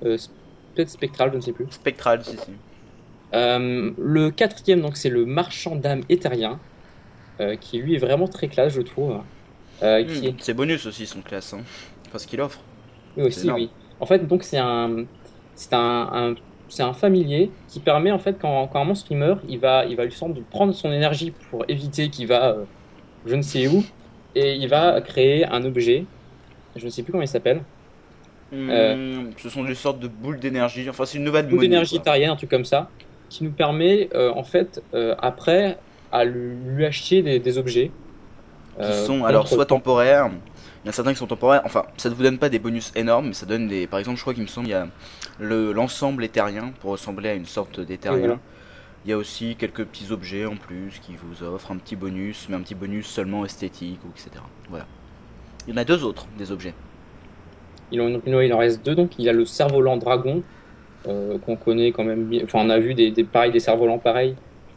[0.00, 1.66] peut-être spectral, je ne sais plus.
[1.70, 2.50] Spectral, si, si.
[3.32, 6.58] Le quatrième, donc, c'est le marchand d'âme éthérien,
[7.56, 9.24] qui lui est vraiment très classe, je trouve.
[9.82, 11.52] Euh, qui est Hmm, C'est bonus aussi son classe.
[11.52, 11.66] Hein.
[12.08, 12.66] Enfin, ce qu'il offre.
[13.16, 13.74] Oui, C'est aussi, oui.
[14.00, 15.06] En fait, donc c'est un,
[15.54, 16.34] c'est un, un-
[16.68, 19.86] c'est un familier qui permet en fait quand, quand un monstre il meurt, il va,
[19.86, 22.66] il va lui sembler prendre son énergie pour éviter qu'il va, euh,
[23.24, 23.90] je ne sais où,
[24.34, 26.10] et il va créer un objet.
[26.76, 27.66] Je ne sais plus comment il s'appelle.
[28.52, 30.88] Hmm, Ce sont des sortes de boules d'énergie.
[30.88, 32.92] Enfin, c'est une nouvelle Boule d'énergie tarienne, un truc comme ça,
[33.28, 35.82] qui nous permet euh, en fait euh, après
[36.12, 37.90] à lui, acheter des, des objets.
[38.78, 40.28] Qui euh, sont alors soit temporaires.
[40.84, 41.62] Il y en a certains qui sont temporaires.
[41.64, 43.86] Enfin, ça ne vous donne pas des bonus énormes, mais ça donne des.
[43.86, 44.86] Par exemple, je crois qu'il me semble il y a
[45.40, 48.18] le l'ensemble éthérien pour ressembler à une sorte d'éthérien.
[48.18, 48.38] Voilà.
[49.04, 52.46] Il y a aussi quelques petits objets en plus qui vous offrent un petit bonus,
[52.48, 54.30] mais un petit bonus seulement esthétique ou etc.
[54.68, 54.86] Voilà.
[55.66, 56.74] Il y en a deux autres des objets.
[57.92, 60.42] Il en, il en- il en reste deux, donc il y a le cerf-volant dragon,
[61.06, 62.42] euh, qu'on connaît quand même bien.
[62.44, 64.34] Enfin, on a vu des, des, pareil, des cerfs-volants pareils.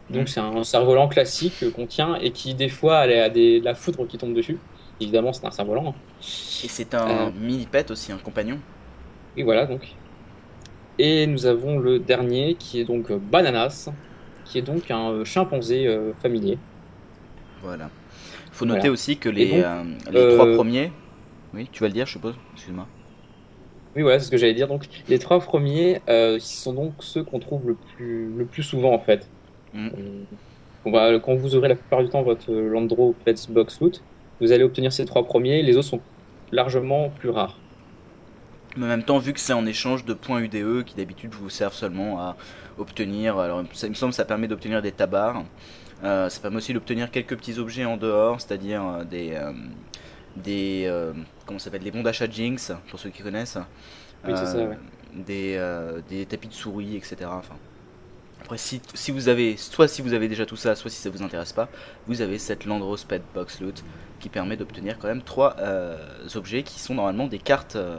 [0.09, 3.75] Donc c'est un cerf-volant classique qu'on tient et qui des fois a des, de la
[3.75, 4.57] foudre qui tombe dessus.
[4.99, 5.89] Évidemment, c'est un cerf-volant.
[5.89, 5.95] hein.
[6.63, 7.31] Et c'est un Euh.
[7.31, 8.59] mini pet aussi, un compagnon.
[9.37, 9.97] Et voilà donc.
[10.97, 13.89] Et nous avons le dernier qui est donc euh, Bananas,
[14.45, 16.57] qui est donc un euh, chimpanzé euh, familier.
[17.61, 17.91] Voilà.
[18.51, 18.93] Faut noter Voilà.
[18.93, 20.91] aussi que les, donc, euh, les trois premiers.
[21.53, 22.35] Oui, tu vas le dire, je suppose.
[22.53, 22.87] Excuse-moi.
[23.95, 24.67] Oui, voilà, c'est ce que j'allais dire.
[24.67, 28.93] Donc, les trois premiers, euh, sont donc ceux qu'on trouve le plus, le plus souvent,
[28.93, 29.31] en fait.
[29.73, 29.87] Mm.
[29.87, 30.23] Euh,
[30.85, 34.03] on va, quand vous aurez la plupart du temps votre Landro Pets Box Loot,
[34.41, 35.61] vous allez obtenir ces trois premiers.
[35.63, 36.01] Les autres sont
[36.51, 37.57] largement plus rares.
[38.77, 41.49] Mais en même temps, vu que c'est en échange de points UDE qui d'habitude vous
[41.49, 42.37] servent seulement à
[42.77, 45.43] obtenir, alors ça, il me semble ça permet d'obtenir des tabards,
[46.03, 49.51] Euh, ça permet aussi d'obtenir quelques petits objets en dehors, c'est-à-dire euh, des, euh,
[50.37, 51.13] des euh,
[51.45, 53.57] comment ça s'appelle, les bons d'achat Jinx pour ceux qui connaissent,
[54.23, 54.77] Oui, c'est ça, Euh, ouais.
[55.13, 55.57] des,
[56.09, 57.17] des tapis de souris, etc.
[57.33, 57.59] Enfin,
[58.57, 58.81] si,
[59.11, 61.69] vous avez, soit si vous avez déjà tout ça, soit si ça vous intéresse pas,
[62.07, 63.83] vous avez cette Landros Pet Box Loot
[64.19, 65.97] qui permet d'obtenir quand même trois euh,
[66.35, 67.97] objets qui sont normalement des cartes, euh,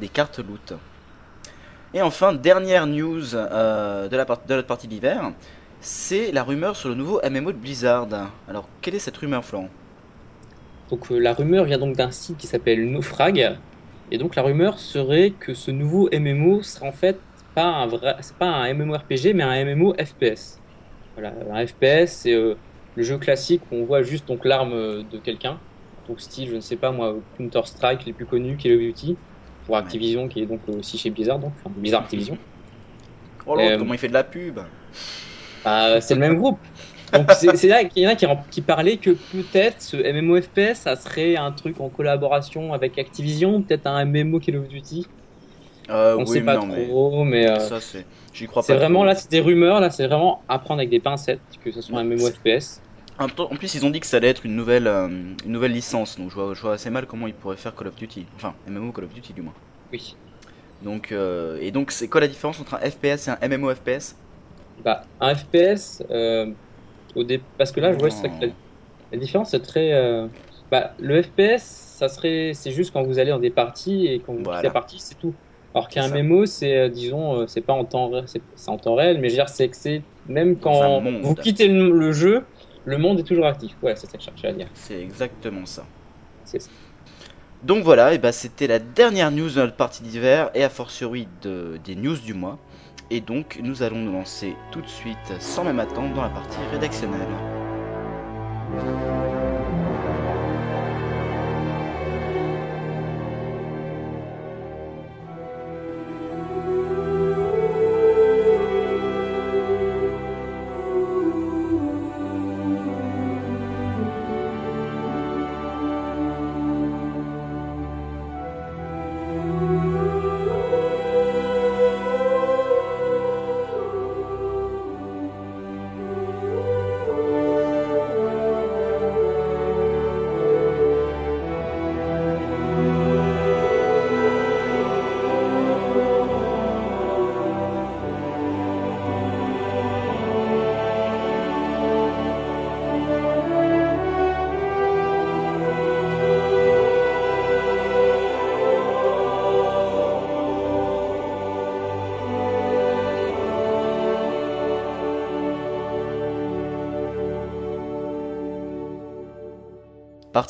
[0.00, 0.74] des cartes loot.
[1.94, 5.32] Et enfin, dernière news euh, de, la de notre partie d'hiver,
[5.80, 8.08] c'est la rumeur sur le nouveau MMO de Blizzard.
[8.48, 9.68] Alors, quelle est cette rumeur, Florent?
[10.90, 13.58] Donc, la rumeur vient donc d'un site qui s'appelle Naufrag.
[14.10, 17.18] Et donc, la rumeur serait que ce nouveau MMO sera en fait
[17.54, 20.60] pas un vrai, c'est pas un MMORPG, mais un MMO FPS.
[21.14, 22.54] Voilà, un FPS, c'est euh,
[22.96, 25.58] le jeu classique où on voit juste donc l'arme euh, de quelqu'un.
[26.08, 29.16] Donc, style, je ne sais pas moi, Counter Strike les plus connus, Call of Duty,
[29.66, 32.38] pour Activision qui est donc aussi chez Blizzard, donc enfin, Blizzard Activision.
[33.46, 34.60] Oh Euh, comment il fait de la pub
[35.64, 36.58] Bah, c'est le même groupe.
[37.12, 40.40] Donc c'est c'est là qu'il y en a qui, qui parlaient que peut-être ce MMO
[40.40, 45.06] FPS, ça serait un truc en collaboration avec Activision, peut-être un MMO Call of Duty.
[45.90, 48.66] Euh, On oui, sait pas non, mais trop, mais, euh, ça c'est, j'y crois pas.
[48.66, 49.04] c'est vraiment trop.
[49.04, 52.00] là, c'est des rumeurs, là, c'est vraiment à prendre avec des pincettes que ce soit
[52.00, 52.80] un MMO FPS.
[53.18, 56.18] En plus, ils ont dit que ça allait être une nouvelle, euh, une nouvelle licence,
[56.18, 58.26] donc je vois, je vois assez mal comment ils pourraient faire Call of Duty.
[58.34, 59.54] Enfin, MMO Call of Duty du moins.
[59.92, 60.16] Oui.
[60.80, 64.16] Donc, euh, et donc, c'est quoi la différence entre un FPS et un MMO FPS
[64.84, 66.52] Bah, un FPS, euh,
[67.14, 67.40] au dé...
[67.58, 68.52] parce que là, je vois c'est que la,
[69.12, 69.92] la différence c'est très.
[70.70, 71.62] Bah, le FPS,
[71.98, 74.60] ça serait, c'est juste quand vous allez dans des parties et quand vous Voilà.
[74.60, 75.34] quittez la partie, c'est tout.
[75.74, 76.08] Alors qu'un.
[76.08, 79.34] MMO, c'est, euh, disons, euh, c'est pas en temps, c'est en temps réel, mais je
[79.34, 82.44] veux dire, c'est que c'est même quand vous quittez le, le jeu,
[82.84, 83.76] le monde est toujours actif.
[83.80, 84.68] Voilà, c'est ça que je cherchais à dire.
[84.74, 85.84] C'est exactement ça.
[86.44, 86.70] C'est ça.
[87.62, 91.28] Donc voilà, et bah c'était la dernière news de notre partie d'hiver et a fortiori
[91.42, 92.58] de, des news du mois.
[93.10, 96.58] Et donc nous allons nous lancer tout de suite, sans même attendre, dans la partie
[96.72, 97.20] rédactionnelle.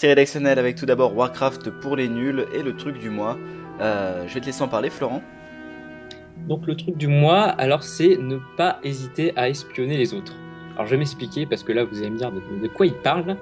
[0.03, 3.39] Partie rédactionnelle avec tout d'abord Warcraft pour les nuls et le truc du mois.
[3.81, 5.23] Euh, je vais te laisser en parler, Florent.
[6.49, 10.35] Donc le truc du mois, alors c'est ne pas hésiter à espionner les autres.
[10.74, 12.95] Alors je vais m'expliquer parce que là vous allez me dire de, de quoi il
[12.95, 13.37] parle.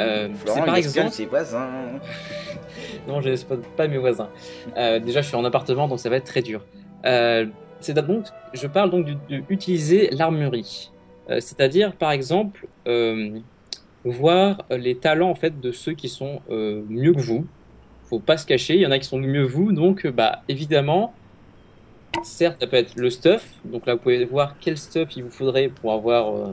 [0.00, 1.10] Euh, Florent, par il exemple.
[1.10, 1.68] ses voisins.
[3.06, 4.30] Non, je n'espionne pas mes voisins.
[4.78, 6.64] Euh, déjà, je suis en appartement, donc ça va être très dur.
[7.04, 7.44] Euh,
[7.80, 8.24] c'est donc,
[8.54, 10.92] je parle donc d'utiliser l'armurerie.
[11.28, 12.66] C'est-à-dire, par exemple,
[14.04, 17.46] voir les talents en fait de ceux qui sont euh, mieux que vous.
[18.04, 20.10] Faut pas se cacher, il y en a qui sont mieux que vous, donc euh,
[20.10, 21.12] bah évidemment,
[22.24, 23.46] certes, ça peut être le stuff.
[23.64, 26.52] Donc là, vous pouvez voir quel stuff il vous faudrait pour avoir euh,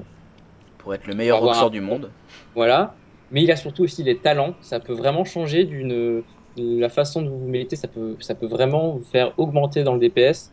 [0.78, 2.11] Pour être le meilleur boxeur un- du monde.
[2.53, 2.94] voilà.
[3.32, 4.53] Mais il a surtout aussi les talents.
[4.61, 6.24] Ça peut vraiment changer d'une
[6.56, 7.76] la façon de vous vous mettez.
[7.76, 10.52] Ça peut ça peut vraiment vous faire augmenter dans le DPS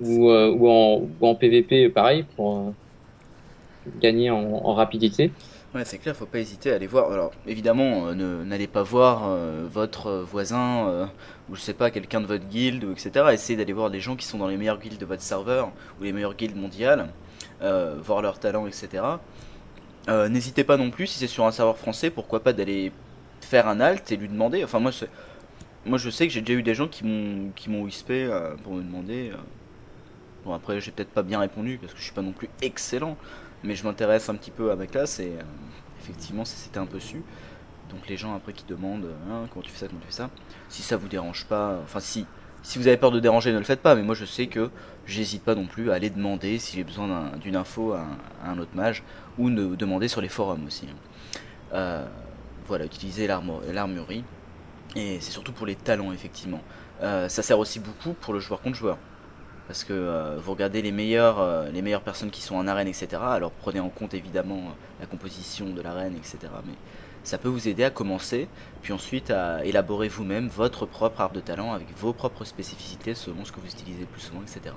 [0.00, 2.70] ou euh, ou en ou en PVP pareil pour euh,
[4.00, 5.32] gagner en, en rapidité.
[5.74, 7.12] Ouais, c'est clair, faut pas hésiter à aller voir.
[7.12, 11.10] Alors, évidemment, euh, ne- n'allez pas voir euh, votre euh, voisin
[11.50, 13.26] ou je sais pas, quelqu'un de votre guilde, ou etc.
[13.32, 15.70] Essayez d'aller voir des gens qui sont dans les meilleures guildes de votre serveur
[16.00, 17.08] ou les meilleures guildes mondiales,
[17.60, 19.20] voir leurs talents, etc.
[20.08, 22.92] N'hésitez pas non plus, si c'est sur un serveur français, pourquoi pas d'aller
[23.42, 24.64] faire un alt et lui demander.
[24.64, 24.90] Enfin, moi,
[25.86, 27.88] moi je sais que j'ai déjà eu des gens qui m'ont qui m'ont
[28.64, 29.32] pour me demander.
[30.44, 33.16] Bon, après, j'ai peut-être pas bien répondu parce que je suis pas non plus excellent
[33.64, 35.32] mais je m'intéresse un petit peu à ma classe et
[36.00, 37.22] effectivement c'était un peu su.
[37.90, 40.30] Donc les gens après qui demandent Hein, comment tu fais ça comment tu fais ça.
[40.68, 42.26] Si ça vous dérange pas enfin si
[42.62, 43.94] si vous avez peur de déranger ne le faites pas.
[43.94, 44.70] Mais moi je sais que
[45.06, 48.04] j'hésite pas non plus à aller demander si j'ai besoin d'un- d'une info à
[48.44, 49.02] un, autre mage
[49.38, 50.96] ou de demander sur les forums aussi hein.
[51.74, 52.06] Euh,
[52.66, 54.24] voilà utiliser l'armurerie.
[54.96, 56.60] Et c'est surtout pour les talents effectivement.
[57.02, 58.98] Euh, ça sert aussi beaucoup pour le joueur contre joueur
[59.68, 62.88] parce que euh, vous regardez les meilleures, euh, les meilleures personnes qui sont en arène,
[62.88, 63.22] etc.
[63.22, 66.38] Alors prenez en compte évidemment euh, la composition de l'arène, etc.
[66.66, 66.74] Mais
[67.24, 68.48] ça peut vous aider à commencer,
[68.82, 73.44] puis ensuite à élaborer vous-même votre propre arbre de talent avec vos propres spécificités selon
[73.44, 74.76] ce que vous utilisez le plus souvent, etc.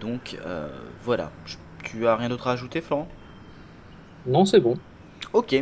[0.00, 0.68] Donc euh,
[1.02, 1.32] voilà.
[1.44, 3.08] Je- Tu as rien d'autre à ajouter, Florent?
[4.26, 4.78] Non, c'est bon.
[5.34, 5.54] Ok,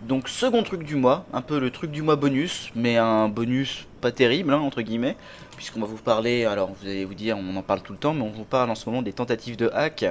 [0.00, 3.86] donc second truc du mois, un peu le truc du mois bonus, mais un bonus
[4.00, 5.18] pas terrible, hein, entre guillemets,
[5.60, 8.14] puisqu'on va vous parler, alors vous allez vous dire, on en parle tout le temps,
[8.14, 10.06] mais on vous parle en ce moment des tentatives de hack,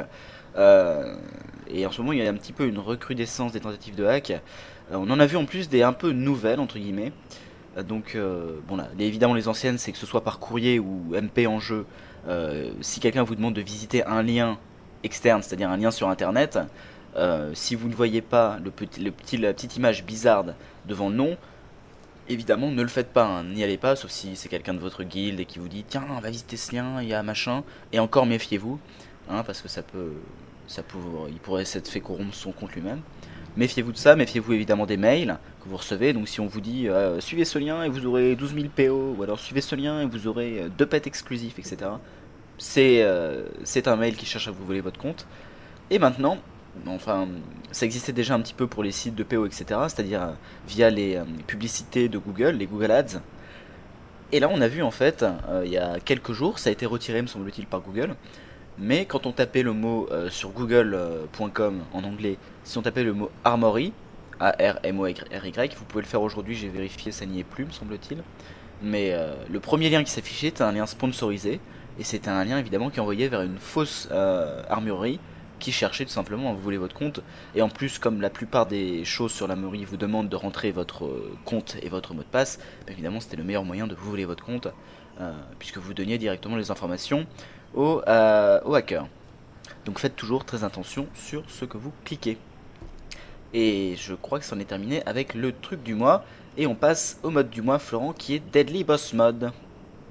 [0.55, 1.15] euh,
[1.67, 4.05] et en ce moment il y a un petit peu une recrudescence des tentatives de
[4.05, 4.30] hack,
[4.91, 7.11] Euh, on en a vu en plus des un peu nouvelles, entre guillemets,
[7.77, 8.15] Euh, donc
[8.67, 11.88] bon là, évidemment les anciennes, c'est que ce soit par courrier ou MP en jeu,
[12.81, 14.59] si quelqu'un vous demande de visiter un lien
[15.01, 16.59] externe, c'est-à-dire un lien sur internet,
[17.53, 20.45] si vous ne voyez pas le petit, la petite image bizarre
[20.85, 21.38] devant le nom,
[22.30, 25.03] évidemment ne le faites pas, hein, n'y allez pas, sauf si c'est quelqu'un de votre
[25.03, 27.99] guilde et qui vous dit tiens va visiter ce lien, il y a machin, et
[27.99, 28.80] encore méfiez-vous,
[29.30, 30.14] hein, parce que ça peut,
[30.68, 30.84] ça
[31.30, 33.01] il pourrait s'être fait corrompre son compte lui-même.
[33.57, 36.14] Méfiez-vous de ça, méfiez-vous évidemment des mails que vous recevez.
[36.14, 39.15] Donc si on vous dit euh, suivez ce lien et vous aurez 12 000 PO,
[39.18, 41.91] ou alors suivez ce lien et vous aurez euh, deux pets exclusifs, etc.
[42.77, 45.26] Euh, c'est un mail qui cherche à vous voler votre compte.
[45.89, 46.38] Et maintenant,
[46.87, 47.27] enfin,
[47.71, 49.65] ça existait déjà un petit peu pour les sites de PO, etc.
[49.87, 50.31] C'est-à-dire euh,
[50.67, 53.21] via les euh, publicités de Google, les Google Ads.
[54.31, 56.73] Et là, on a vu en fait, euh, il y a quelques jours, ça a
[56.73, 58.15] été retiré, me semble-t-il, par Google.
[58.77, 63.29] Mais quand on tapait le mot sur google.com en anglais, si on tapait le mot
[63.43, 63.91] Armory,
[64.39, 68.23] A-R-M-O-R-Y, vous pouvez le faire aujourd'hui, j'ai vérifié, ça n'y est plus, me semble-t-il.
[68.81, 69.13] Mais
[69.49, 71.59] le premier lien qui s'affichait était un lien sponsorisé,
[71.99, 74.07] et c'était un lien évidemment qui envoyait vers une fausse
[74.69, 75.19] armurerie
[75.60, 77.22] qui cherchait tout simplement à vous voler votre compte.
[77.56, 81.06] Et en plus, comme la plupart des choses sur l'armurerie vous demandent de rentrer votre
[81.06, 84.10] euh, compte et votre mot de passe, bah, évidemment c'était le meilleur moyen de vous
[84.10, 84.68] voler votre compte,
[85.19, 87.27] euh, puisque vous donniez directement les informations
[87.76, 89.07] aux, euh, hackers.
[89.86, 92.38] Donc faites toujours très attention sur ce que vous cliquez.
[93.53, 96.23] Et je crois que c'en est terminé avec le truc du mois.
[96.57, 99.52] Et on passe au mode du mois, Florent, qui est Deadly Boss Mode.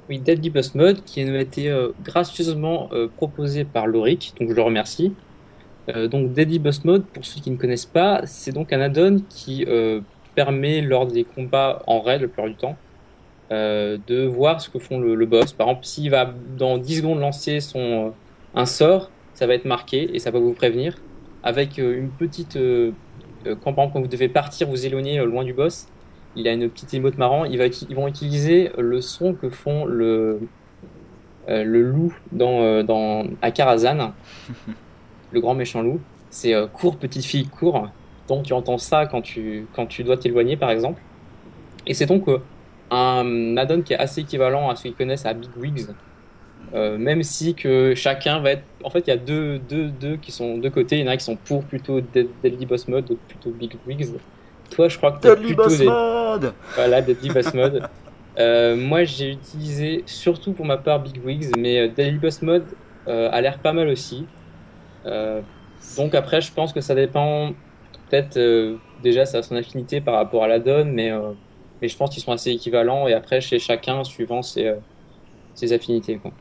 [0.09, 1.71] Oui, Deadly Boss Mode qui nous a été
[2.03, 5.15] gracieusement euh, proposé par Loric, donc je le remercie.
[5.89, 9.21] Euh, donc Deadly Boss Mode, pour ceux qui ne connaissent pas, c'est donc un add-on
[9.29, 10.01] qui euh,
[10.35, 12.77] permet lors des combats en raid la plupart du temps
[13.51, 15.53] euh, de voir ce que font le, le boss.
[15.53, 18.13] Par exemple, s'il va dans 10 secondes lancer son
[18.55, 20.99] un sort, ça va être marqué et ça va vous prévenir
[21.43, 22.59] avec une petite
[23.45, 25.87] quand par exemple quand vous devez partir vous éloigner loin du boss,
[26.35, 27.45] il a une petite émote marrant.
[27.45, 30.41] Ils vont utiliser le son que font le,
[31.47, 34.13] le loup dans, dans, à Karazhan,
[35.33, 36.01] le grand méchant loup.
[36.31, 37.89] C'est euh, cours, petite fille, cours.
[38.29, 41.01] Donc tu entends ça quand tu, quand tu dois t'éloigner, par exemple.
[41.87, 42.39] Et c'est donc euh,
[42.91, 45.87] un add-on qui est assez équivalent à ce qu'ils connaissent à Big Wigs.
[46.75, 48.65] Euh, même si que chacun va être.
[48.85, 50.99] En fait, il y a deux, deux, deux qui sont de côté.
[50.99, 53.73] Il y en a qui sont pour plutôt Dead- Deadly Boss Mode, d'autres plutôt Big
[53.87, 54.09] Wigs.
[54.71, 55.87] toi, je crois que Deadly plutôt Boss des...
[55.87, 57.89] Mode Voilà, Deadly Boss Mode.
[58.41, 62.67] Euh, moi, j'ai utilisé surtout pour ma part Big Wigs, mais Deadly Boss Mode
[63.09, 64.27] a l'air pas mal aussi.
[65.07, 65.41] Euh,
[65.97, 67.53] donc après, je pense que ça dépend
[68.09, 71.33] peut-être euh, déjà ça a son affinité par rapport à la donne, mais euh,
[71.81, 74.75] mais je pense qu'ils sont assez équivalents et après chez chacun suivant ses
[75.55, 76.17] ses affinités.
[76.17, 76.33] Quoi.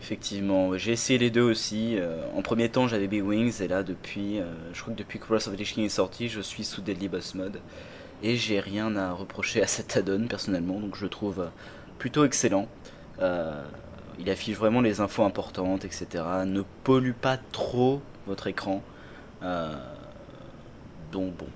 [0.00, 1.96] Effectivement, j'ai essayé les deux aussi.
[2.36, 4.40] En premier temps, j'avais Big Wings, et là, depuis,
[4.72, 7.08] je crois que depuis que Wrath of the King est sorti, je suis sous Deadly
[7.08, 7.60] Boss Mode.
[8.22, 11.48] Et j'ai rien à reprocher à cet add-on personnellement, donc je le trouve
[11.98, 12.68] plutôt excellent.
[14.18, 16.06] Il affiche vraiment les infos importantes, etc.
[16.46, 18.82] Ne pollue pas trop votre écran.
[19.42, 19.74] Euh,
[21.12, 21.46] donc bon.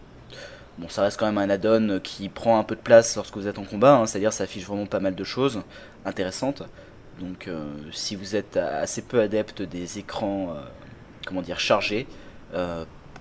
[0.79, 3.47] Bon, ça reste quand même un add-on qui prend un peu de place lorsque vous
[3.47, 5.63] êtes en combat, hein, c'est-à-dire ça affiche vraiment pas mal de choses
[6.07, 6.63] intéressantes.
[7.21, 10.61] Donc euh, si vous êtes assez peu adepte des écrans, euh,
[11.27, 12.07] comment dire, chargés,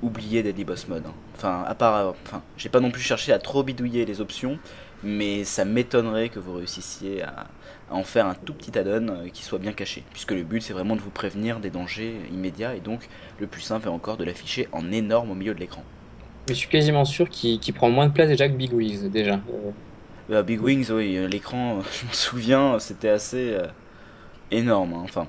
[0.02, 1.06] oubliez Deadly Boss Mode.
[1.06, 1.14] hein.
[1.36, 4.58] Enfin, à part, enfin, j'ai pas non plus cherché à trop bidouiller les options,
[5.04, 7.48] mais ça m'étonnerait que vous réussissiez à,
[7.90, 10.62] à en faire un tout petit add-on euh, qui soit bien caché, puisque le but
[10.62, 13.08] c'est vraiment de vous prévenir des dangers immédiats et donc
[13.40, 15.84] le plus simple est encore de l'afficher en énorme au milieu de l'écran.
[16.48, 19.36] Mais je suis quasiment sûr qu'il prend moins de place déjà que Big Wigs déjà.
[19.50, 19.72] Euh,
[20.32, 23.68] Euh, Big Wings, oui, euh, l'écran, je m'en souviens, c'était assez euh,
[24.52, 24.94] énorme.
[24.94, 25.02] hein.
[25.04, 25.28] Enfin,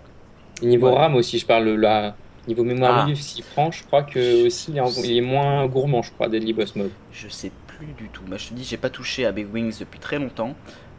[0.62, 0.96] Et niveau Ouais.
[0.96, 2.16] RAM aussi, je parle là.
[2.46, 3.04] Niveau mémoire Ah.
[3.06, 6.12] vive, s'il prend, je crois que aussi il est, en- il est moins gourmand, je
[6.12, 6.92] crois, Deadly Boss Mode.
[7.12, 8.22] je sais plus du tout.
[8.26, 10.54] Bah, je te dis, j'ai pas touché à Big Wings depuis très longtemps.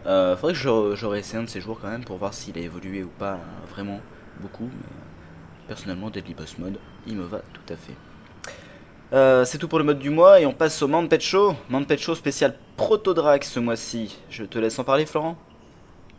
[0.07, 2.57] Euh, faudrait que je- j'aurais essayé un de ces jours quand même pour voir s'il
[2.57, 3.37] a évolué ou pas euh,
[3.69, 3.99] vraiment
[4.39, 4.63] beaucoup.
[4.65, 7.93] Mais euh, personnellement, Deadly Boss Mode, il me va tout à fait.
[9.13, 11.53] Euh, c'est tout pour le mode du mois et on passe au Mount Pet Show.
[11.69, 14.17] Mount Pet Show spécial Protodrac ce mois-ci.
[14.29, 15.35] Je te laisse en parler, Florent.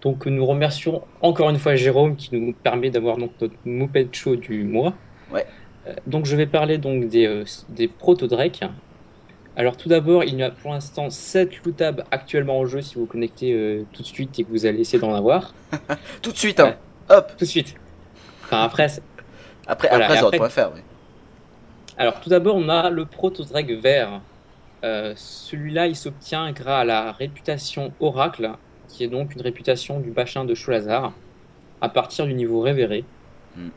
[0.02, 4.36] Donc nous remercions encore une fois Jérôme qui nous permet d'avoir donc notre Moped Show
[4.36, 4.92] du mois.
[5.32, 5.46] Ouais.
[5.86, 8.62] Euh, donc je vais parler donc des, euh, des proto-Drake.
[9.56, 13.04] Alors tout d'abord, il y a pour l'instant 7 lootables actuellement en jeu si vous
[13.06, 15.52] connectez euh, tout de suite et que vous allez essayer d'en avoir.
[16.22, 16.76] Tout de suite, hein.
[17.10, 17.32] Hop.
[17.36, 17.74] Tout de suite.
[18.44, 18.88] Enfin après,
[19.66, 20.80] Après, Voilà, après, après- faire, oui.
[21.98, 24.22] Alors tout d'abord, on a le proto-Drake vert.
[24.84, 28.52] Euh, Celui-là, il s'obtient grâce à la réputation Oracle,
[28.88, 31.12] qui est donc une réputation du bachin de Cholazar,
[31.82, 33.04] à partir du niveau révéré.
[33.56, 33.68] Hmm.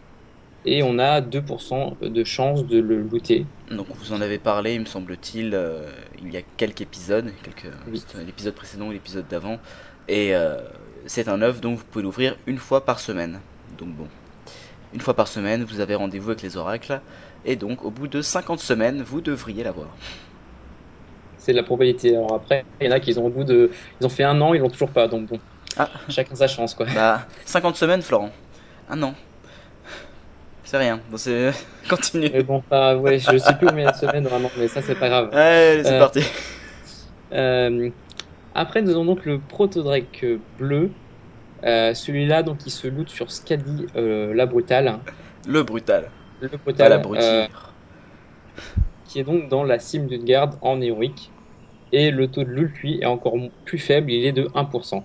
[0.68, 3.46] Et on a 2% de chance de le looter.
[3.70, 5.88] Donc vous en avez parlé, il me semble-t-il, euh,
[6.20, 8.00] il y a quelques épisodes, quelques Oui.
[8.06, 9.60] c'était l'épisode précédent ou l'épisode d'avant,
[10.08, 10.58] et euh,
[11.06, 13.42] c'est un œuf donc vous pouvez l'ouvrir une fois par semaine.
[13.78, 14.08] Donc bon,
[14.94, 17.00] une fois par semaine, vous avez rendez-vous avec les oracles,
[17.46, 19.90] et donc au bout de 50 semaines, vous devriez l'avoir.
[21.38, 22.16] C'est la probabilité.
[22.16, 23.70] Alors après, il y en a qui ont au bout de,
[24.02, 25.08] ils ont fait un an, ils l'ont toujours pas.
[25.08, 25.40] Donc bon,
[25.78, 25.90] Ah.
[26.10, 26.88] chacun sa chance quoi.
[26.96, 28.32] Bah, 50 semaines, Florent.
[28.90, 29.14] Un an.
[30.66, 31.00] C'est rien.
[31.10, 31.52] Bon, c'est
[31.90, 32.30] continue.
[32.34, 35.08] Mais bon, ah, ouais, je sais plus combien de semaines vraiment, mais ça c'est pas
[35.10, 35.30] grave.
[35.34, 36.22] Allez, c'est Euh, parti.
[37.34, 37.90] Euh,
[38.54, 40.26] après, nous avons donc le Protodrake
[40.60, 40.92] bleu.
[41.64, 45.00] Euh, Celui-là, donc, il se loot sur Skadi la brutale.
[45.48, 46.12] Le brutal.
[46.40, 47.24] Le Pas brutal, l'abruti.
[47.26, 47.48] euh,
[49.06, 51.32] qui est donc dans la cime d'une garde en héroïque.
[51.92, 53.34] Et le taux de loot, lui, est encore
[53.66, 55.04] plus faible, il est de 1%.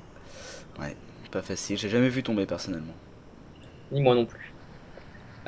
[1.33, 2.95] Pas facile, j'ai jamais vu tomber personnellement.
[3.93, 4.50] Ni moi non plus.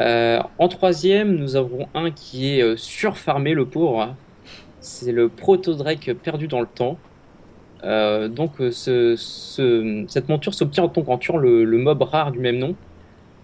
[0.01, 4.15] Euh, en troisième, nous avons un qui est euh, surfarmé, le pauvre.
[4.81, 6.99] C'est le Protodrake perdu dans le temps.
[7.85, 12.33] Euh, donc, ce, ce- cette monture s'obtient en tant qu'en tuant le, le mob rare
[12.33, 12.75] du même nom,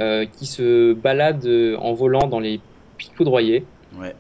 [0.01, 1.47] euh, qui se balade
[1.79, 2.61] en volant dans les
[2.97, 3.65] pics foudroyés.
[3.99, 4.15] Ouais.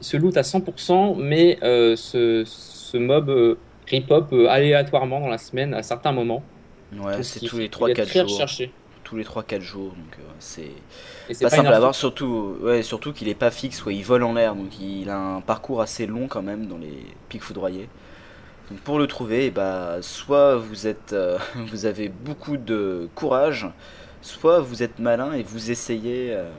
[0.00, 3.56] Il se loot à 100%, mais euh, ce, ce mob
[3.86, 6.42] rip-hop aléatoirement dans la semaine à certains moments.
[6.98, 8.30] Ouais, c'est tous les qu'il est 3-4 très jours.
[8.32, 8.72] recherché.
[9.04, 10.70] Tous les 3-4 jours, donc c'est
[11.34, 14.02] c'est pas, pas, simple à avoir, surtout, ouais, surtout qu'il est pas fixe, ouais, il
[14.02, 17.42] vole en l'air, donc il a un parcours assez long quand même dans les pics
[17.42, 17.88] foudroyés.
[18.70, 23.66] Donc pour le trouver, eh bah, soit vous êtes, euh, vous avez beaucoup de courage,
[24.22, 26.50] soit vous êtes malin et vous essayez euh,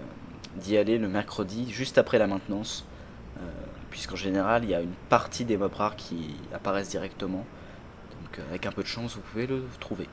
[0.56, 2.86] d'y aller le mercredi juste après la maintenance,
[3.38, 3.42] euh,
[3.90, 7.46] puisqu'en général il y a une partie des mobs rares qui apparaissent directement.
[8.22, 10.08] Donc euh, avec un peu de chance, vous pouvez le trouver.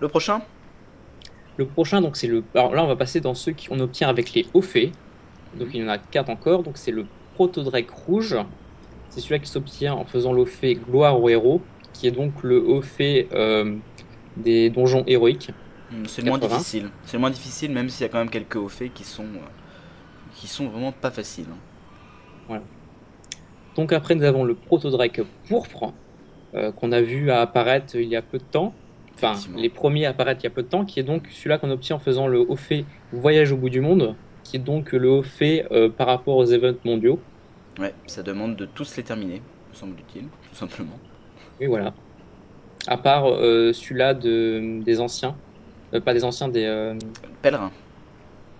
[0.00, 0.42] Le prochain?
[1.58, 2.42] Le prochain, donc c'est le.
[2.54, 4.90] Alors là, on va passer dans ceux qu'on obtient avec les hauts faits.
[5.58, 6.62] Donc il y en a quatre encore.
[6.62, 8.36] Donc c'est le Protodrake rouge.
[9.10, 11.60] C'est celui-là qui s'obtient en faisant le fait gloire au héros,
[11.92, 13.76] qui est donc le haut fait euh,
[14.38, 15.50] des donjons héroïques.
[15.90, 16.56] Hmm, C'est le moins 80.
[16.56, 16.90] difficile.
[17.04, 19.24] C'est le moins difficile, même s'il y a quand même quelques hauts faits qui sont,
[19.24, 19.48] euh,
[20.34, 21.44] qui sont vraiment pas faciles.
[22.50, 22.60] hein.
[23.74, 25.92] Donc après, nous avons le Protodrake pourpre,
[26.54, 28.74] euh, qu'on a vu apparaître il y a peu de temps.
[29.14, 31.58] Enfin, les premiers à apparaître il y a peu de temps, qui est donc celui-là
[31.58, 34.92] qu'on obtient en faisant le haut fait voyage au bout du monde, qui est donc
[34.92, 37.20] le haut fait euh, par rapport aux events mondiaux.
[37.78, 39.40] Ouais, ça demande de tous les terminer.
[39.72, 40.98] semble-t-il, tout simplement.
[41.60, 41.94] Oui, voilà.
[42.88, 45.36] À part euh, celui-là de, des anciens,
[45.94, 46.94] euh, pas des anciens, des euh,
[47.42, 47.70] Pèlerin.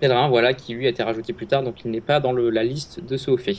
[0.01, 2.51] pèlerins, voilà, qui lui a été rajouté plus tard, donc il n'est pas dans le-
[2.51, 3.57] la liste de ceux au fait.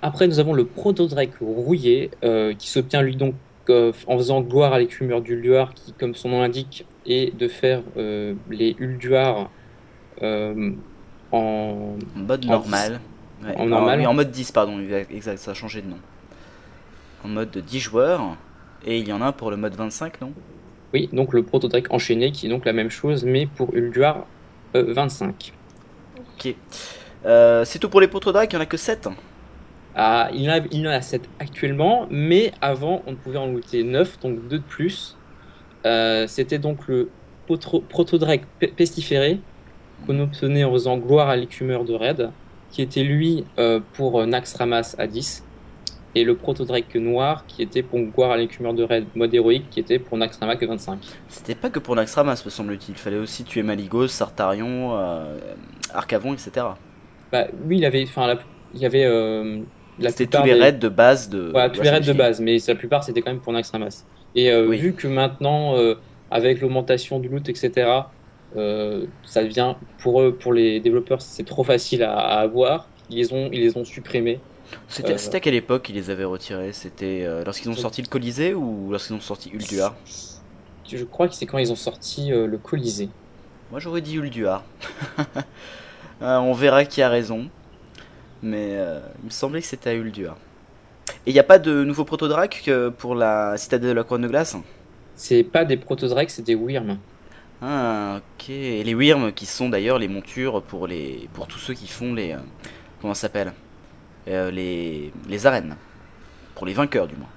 [0.00, 2.10] Après, nous avons le Protodrake rouillé,
[2.58, 3.34] qui s'obtient lui donc
[3.70, 8.34] en faisant gloire à l'écumeur d'Ulduar, qui, comme son nom l'indique, est de faire euh,
[8.50, 9.50] les Ulduar
[10.22, 10.72] euh,
[11.32, 13.00] en mode En normal.
[13.44, 13.56] Ouais.
[13.56, 14.00] En normal.
[14.00, 14.80] oui, en mode 10, pardon,
[15.10, 15.98] exact, ça a changé de nom.
[17.24, 18.36] En mode 10 joueurs.
[18.86, 20.32] Et il y en a un pour le mode 25, non?
[20.94, 24.24] Oui, donc le Protodrake enchaîné, qui est donc la même chose, mais pour Ulduar
[24.74, 25.52] euh, 25.
[26.16, 26.54] Ok.
[27.26, 29.08] Euh, c'est tout pour les Protodraques, il n'y en a que 7.
[30.00, 33.46] Ah, il, en a, il y en a 7 actuellement, mais avant, on pouvait en
[33.48, 35.20] looter 9, donc 2 de plus.
[35.86, 37.16] Euh, C'était donc le
[37.46, 39.46] Protodrake pe- pestiféré,
[40.00, 42.34] qu'on obtenait en faisant gloire à l'écumeur de raid,
[42.70, 45.50] qui était lui euh, pour Naxxramas à 10,
[46.14, 49.80] et le Protodrake noir, qui était pour gloire à l'écumeur de raid mode héroïque, qui
[49.80, 51.18] était pour Naxxramas que 25.
[51.28, 52.94] C'était pas que pour Naxxramas, me semble-t-il.
[52.94, 55.38] Il fallait aussi tuer Maligos, Sartarion, euh,
[55.90, 56.78] Arcavon, etc.
[57.32, 58.38] Bah, oui, il avait, enfin, la-
[58.72, 59.04] il y avait
[60.08, 61.48] C'était tous les des- raids de base de.
[61.50, 64.04] Voilà, tous les raids de base, mais la plupart c'était quand même pour Naxxramas.
[64.34, 64.78] Et euh, Oui.
[64.78, 65.94] vu que maintenant, euh,
[66.30, 67.90] avec l'augmentation du loot, etc.,
[68.56, 72.88] euh, ça devient pour eux, pour les développeurs, c'est trop facile à, à avoir.
[73.10, 74.38] Ils les ont, ils les ont supprimés.
[74.86, 76.72] C'était Euh, à quelle époque qu'ils les avaient retirés?
[76.72, 79.96] C'était lorsqu'ils ont sorti le Colisée ou lorsqu'ils ont sorti Ulduar
[80.86, 83.08] Je crois que c'est quand ils ont sorti le Colisée.
[83.70, 84.62] Moi j'aurais dit Ulduar.
[86.20, 87.48] On verra qui a raison.
[88.42, 90.36] Mais euh, il me semblait que c'était à Ulduar.
[91.26, 94.22] Et il n'y a pas de nouveau protodrake euh, pour la citadelle de la couronne
[94.22, 94.56] de glace?
[95.18, 96.96] C'est pas des Protodrakes, c'est des Wyrm.
[97.60, 98.50] Ah ok.
[98.50, 102.14] Et les Wyrm qui sont d'ailleurs les montures pour les pour tous ceux qui font
[102.14, 102.38] les euh,
[103.00, 103.52] comment ça s'appelle?
[104.28, 105.76] Euh, les les arènes.
[106.54, 107.28] Pour les vainqueurs du moins.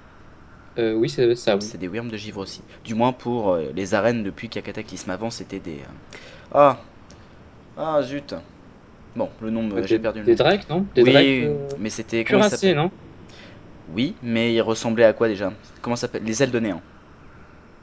[0.78, 1.56] Euh, oui, c'est ça.
[1.56, 1.62] oui.
[1.62, 2.62] C'est des Wyrm de givre aussi.
[2.84, 5.10] Du moins pour les arènes depuis qu'il y a Cataclysme.
[5.10, 5.80] Avant c'était des
[6.52, 6.78] ah
[7.76, 8.34] ah zut.
[9.16, 10.36] Bon le nom Des, j'ai perdu le des nom.
[10.38, 12.90] Drakes, non Des oui, euh, mais c'était comment ça cuirassés, s'appelle non
[13.94, 15.52] Oui, mais il ressemblait à quoi déjà
[15.82, 16.80] Comment ça s'appelle Les ailes de néant.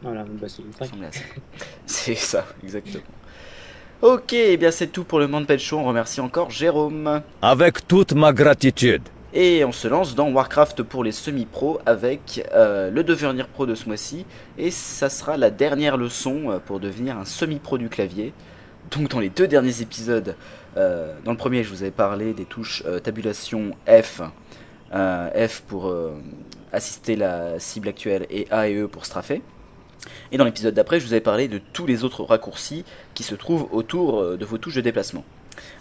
[0.01, 0.89] Voilà, bah, c'est des Ça Drakes.
[0.89, 1.19] ressemblait à ça.
[1.85, 3.03] C'est ça, exactement.
[4.01, 5.77] Ok, eh bien c'est tout pour le Manpet Show.
[5.77, 7.22] On remercie encore Jérôme.
[7.41, 9.01] Avec toute ma gratitude.
[9.34, 13.76] Et on se lance dans Warcraft pour les semi-pros avec euh, le devenir pro de
[13.76, 14.26] ce mois-ci.
[14.57, 18.34] Et ça sera la dernière leçon euh, pour devenir un semi-pro du clavier.
[18.91, 20.35] Donc dans les deux derniers épisodes,
[20.80, 24.22] euh, dans le premier je vous avais parlé des touches euh, tabulation F.
[24.93, 25.93] euh, F pour
[26.72, 29.41] assister la cible actuelle et A et E pour strafer.
[30.31, 33.35] Et dans l'épisode d'après je vous avais parlé de tous les autres raccourcis qui se
[33.35, 35.26] trouvent autour de vos touches de déplacement.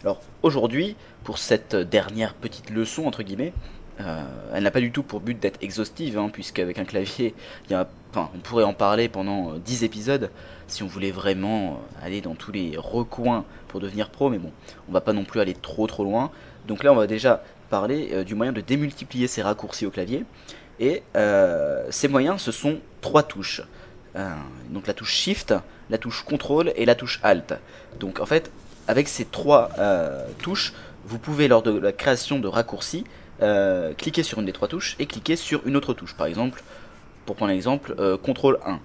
[0.02, 3.52] Alors aujourd'hui, pour cette dernière petite leçon, entre guillemets,
[4.00, 4.22] euh,
[4.54, 7.34] elle n'a pas du tout pour but d'être exhaustive, hein, puisqu'avec un clavier,
[7.70, 10.30] on pourrait en parler pendant euh, 10 épisodes
[10.66, 14.52] si on voulait vraiment euh, aller dans tous les recoins pour devenir pro, mais bon,
[14.88, 16.30] on va pas non plus aller trop trop loin.
[16.66, 20.24] Donc là, on va déjà parler euh, du moyen de démultiplier ces raccourcis au clavier.
[20.80, 23.62] Et euh, ces moyens, ce sont trois touches.
[24.16, 24.30] Euh,
[24.70, 25.54] donc la touche Shift,
[25.90, 27.54] la touche Contrôle et la touche Alt.
[27.98, 28.50] Donc en fait,
[28.86, 30.72] avec ces trois euh, touches,
[31.04, 33.04] vous pouvez lors de la création de raccourcis
[33.43, 36.15] euh, cliquer sur une des trois touches et cliquer sur une autre touche.
[36.15, 36.62] Par exemple,
[37.27, 38.81] pour prendre l'exemple, euh, CTRL 1.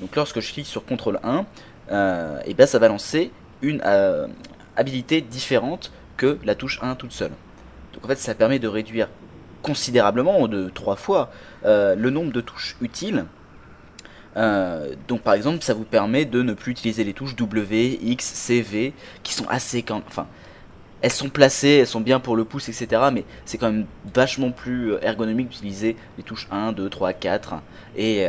[0.00, 1.46] Donc lorsque je clique sur CTRL 1,
[1.90, 3.30] euh, et ben ça va lancer
[3.62, 4.26] une euh,
[4.76, 7.32] habilité différente que la touche 1 toute seule.
[7.92, 9.08] Donc en fait, ça permet de réduire
[9.62, 11.30] considérablement, de trois fois,
[11.64, 13.24] euh, le nombre de touches utiles.
[14.36, 18.62] Donc par exemple, ça vous permet de ne plus utiliser les touches W, X, C,
[18.62, 20.26] V, qui sont assez quand enfin
[21.02, 23.02] elles sont placées, elles sont bien pour le pouce, etc.
[23.12, 27.54] Mais c'est quand même vachement plus euh, ergonomique d'utiliser les touches 1, 2, 3, 4.
[27.96, 28.26] Et,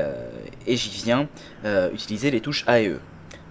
[0.67, 1.27] j'y viens
[1.63, 2.99] euh, utiliser les touches A et E.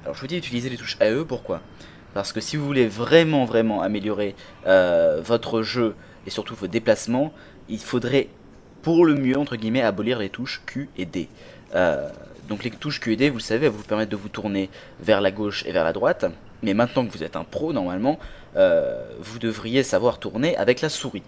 [0.02, 1.60] Alors je vous dis utiliser les touches A E, pourquoi?
[2.12, 4.34] Parce que si vous voulez vraiment, vraiment améliorer
[4.66, 5.94] euh, votre jeu
[6.26, 7.32] et surtout vos déplacements,
[7.68, 8.28] il faudrait
[8.82, 11.28] pour le mieux, entre guillemets, abolir les touches Q et D.
[12.48, 14.68] Donc les touches Q et D, vous le savez, elles vous permettent de vous tourner
[15.00, 16.26] vers la gauche et vers la droite.
[16.62, 18.18] Mais maintenant que vous êtes un pro, normalement,
[18.56, 21.22] euh, vous devriez savoir tourner avec la souris.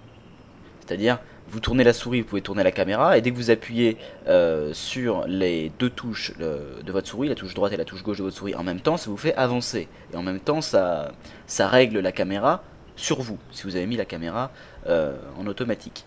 [0.81, 3.97] C'est-à-dire, vous tournez la souris, vous pouvez tourner la caméra, et dès que vous appuyez
[4.29, 8.03] euh, sur les deux touches euh, de votre souris, la touche droite et la touche
[8.03, 9.89] gauche de votre souris en même temps, ça vous fait avancer.
[10.13, 11.13] Et en même temps, ça,
[11.59, 12.63] règle la caméra
[12.95, 14.51] sur vous, si vous avez mis la caméra
[14.89, 16.07] en automatique.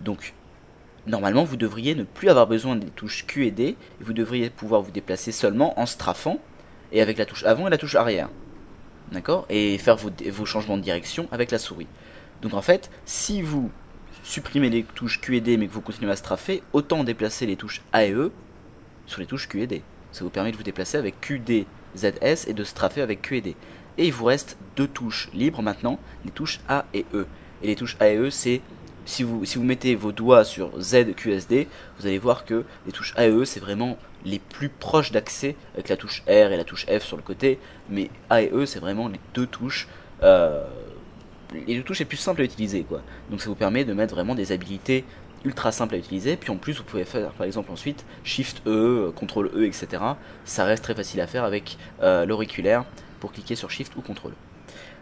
[0.00, 0.34] Donc,
[1.06, 4.50] normalement, vous devriez ne plus avoir besoin des touches Q et D, et vous devriez
[4.50, 6.38] pouvoir vous déplacer seulement en strafant,
[6.92, 8.28] et avec la touche avant et la touche arrière.
[9.12, 9.46] D'accord?
[9.48, 11.86] Et faire vos, changements de direction avec la souris.
[12.42, 13.70] Donc en fait, si vous
[14.22, 17.56] supprimez les touches Q et D mais que vous continuez à straffer, autant déplacer les
[17.56, 18.32] touches A et E
[19.06, 19.82] sur les touches Q et D.
[20.12, 21.66] Ça vous permet de vous déplacer avec Q, D,
[21.96, 23.56] ZS et de straffer avec Q et D.
[23.98, 27.26] Et il vous reste deux touches libres maintenant, les touches A et E.
[27.62, 28.60] Et les touches A et E, c'est
[29.06, 31.68] si vous, si vous mettez vos doigts sur Z, Q, S, D,
[31.98, 35.56] vous allez voir que les touches A et E, c'est vraiment les plus proches d'accès
[35.74, 37.58] avec la touche R et la touche F sur le côté.
[37.88, 39.88] Mais A et E, c'est vraiment les deux touches.
[40.22, 40.64] Euh,
[41.66, 43.02] les deux touches les plus simples à utiliser, quoi.
[43.30, 45.04] Donc ça vous permet de mettre vraiment des habilités
[45.44, 46.36] ultra simples à utiliser.
[46.36, 50.02] Puis en plus, vous pouvez faire par exemple ensuite Shift E, CTRL E, etc.
[50.44, 52.84] Ça reste très facile à faire avec euh, l'auriculaire
[53.20, 54.32] pour cliquer sur Shift ou CTRL.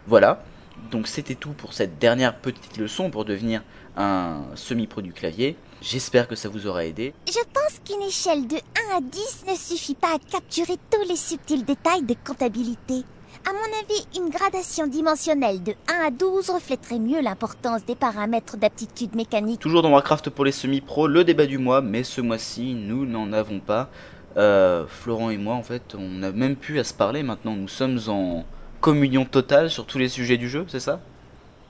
[0.07, 0.43] Voilà.
[0.91, 3.61] Donc c'était tout pour cette dernière petite leçon pour devenir
[3.95, 5.55] un semi-pro du clavier.
[5.83, 7.13] J'espère que ça vous aura aidé.
[7.27, 11.17] Je pense qu'une échelle de 1 à 10 ne suffit pas à capturer tous les
[11.17, 13.03] subtils détails de comptabilité.
[13.45, 18.55] À mon avis, une gradation dimensionnelle de 1 à 12 reflèterait mieux l'importance des paramètres
[18.55, 19.59] d'aptitude mécanique.
[19.59, 23.33] Toujours dans Warcraft pour les semi-pros, le débat du mois, mais ce mois-ci, nous n'en
[23.33, 23.89] avons pas.
[24.37, 27.57] Euh, Florent et moi, en fait, on n'a même plus à se parler maintenant.
[27.57, 28.45] Nous sommes en
[28.79, 31.01] communion totale sur tous les sujets du jeu, c'est ça?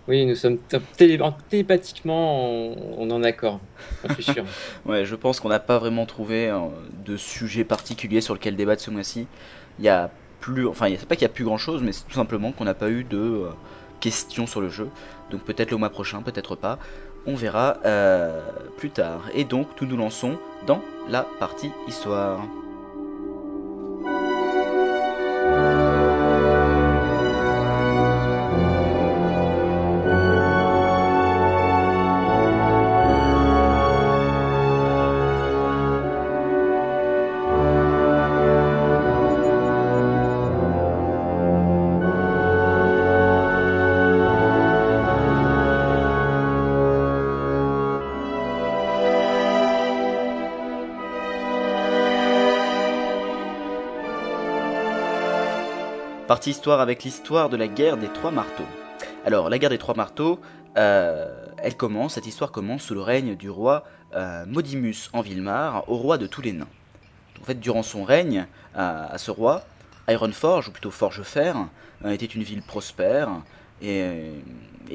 [0.08, 0.58] Oui, nous sommes
[0.98, 1.18] télé
[1.50, 2.46] télépathiquement
[2.98, 3.62] on, en accord,
[4.18, 4.44] je sûr.
[4.86, 6.60] ouais, je pense qu'on n'a pas vraiment trouvé euh,
[7.06, 9.28] de sujet particulier sur lequel débattre ce mois-ci.
[9.80, 10.12] Il y a
[10.42, 12.74] plus, enfin, c'est pas qu'il y a plus grand-chose, mais c'est tout simplement qu'on n'a
[12.74, 13.50] pas eu de euh,
[14.02, 14.90] questions sur le jeu.
[15.32, 16.80] Donc peut-être le mois prochain, peut-être pas.
[17.26, 18.42] On verra euh,
[18.76, 19.22] plus tard.
[19.34, 22.42] Et donc, nous nous lançons dans la partie histoire.
[56.46, 58.66] Histoire avec l'histoire de la guerre des trois marteaux.
[59.26, 60.42] Alors, la guerre des trois marteaux,
[60.78, 65.90] euh, elle commence, cette histoire commence sous le règne du roi euh, Modimus en Vilmar,
[65.90, 66.68] au roi de tous les nains.
[67.42, 68.46] En fait, durant son règne,
[68.76, 69.64] à, ce roi,
[70.10, 71.54] Ironforge, ou plutôt Forgefer,
[72.04, 73.30] euh, était une ville prospère
[73.82, 74.34] et,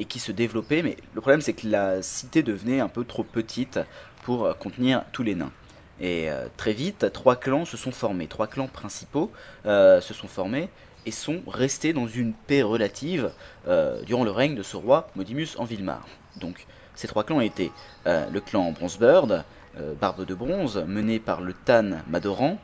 [0.07, 3.79] qui se développait, mais le problème c'est que la cité devenait un peu trop petite
[4.21, 5.51] pour contenir tous les nains.
[5.99, 9.31] Et très vite, trois clans se sont formés, trois clans principaux
[9.65, 10.69] se sont formés,
[11.09, 13.31] et sont restés dans une paix relative
[13.67, 16.05] euh, durant le règne de ce roi Modimus en Vilmar.
[16.39, 17.71] Donc ces trois clans étaient
[18.05, 19.43] euh, le clan Bronzebird,
[19.79, 22.59] euh, Barbe de Bronze, mené par le Tan Madoran,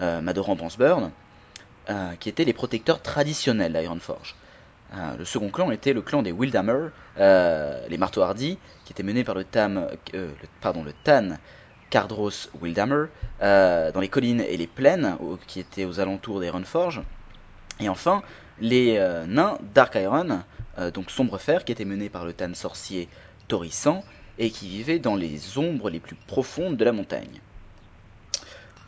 [0.00, 1.12] Madoran Bronzebird,
[2.18, 4.34] qui étaient les protecteurs traditionnels d'Ironforge.
[5.16, 9.36] le second clan était le clan des Wildhammer, les marteaux hardis, qui étaient menés par
[9.36, 9.86] le, Tam,
[10.60, 11.36] pardon, le Tan
[11.90, 13.04] Cardros Wildhammer,
[13.40, 15.16] dans les collines et les plaines
[15.46, 17.02] qui étaient aux alentours d'Ironforge.
[17.80, 18.22] Et enfin,
[18.60, 20.42] les euh, nains Dark Iron,
[20.78, 23.08] euh, donc Sombre Fer, qui étaient menés par le Tan sorcier
[23.48, 24.02] Torissan
[24.38, 27.40] et qui vivaient dans les ombres les plus profondes de la montagne.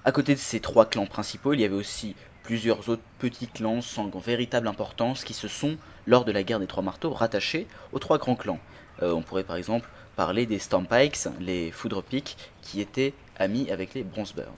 [0.04, 3.80] À côté de ces trois clans principaux, il y avait aussi plusieurs autres petits clans
[3.80, 5.76] sans véritable importance qui se sont,
[6.06, 8.60] lors de la guerre des trois marteaux, rattachés aux trois grands clans.
[9.02, 14.04] Euh, on pourrait par exemple parler des Stormpikes, les Foudrepiques, qui étaient amis avec les
[14.04, 14.54] Bronzeburn.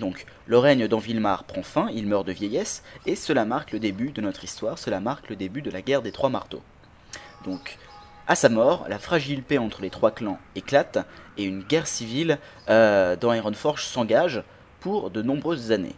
[0.00, 4.10] Donc, le règne d'Anvilmar prend fin, il meurt de vieillesse, et cela marque le début
[4.10, 6.62] de notre histoire, cela marque le début de la guerre des trois marteaux.
[7.44, 7.76] Donc,
[8.26, 11.06] à sa mort, la fragile paix entre les trois clans éclate,
[11.36, 12.38] et une guerre civile
[12.70, 14.42] euh, dans Ironforge s'engage
[14.80, 15.96] pour de nombreuses années.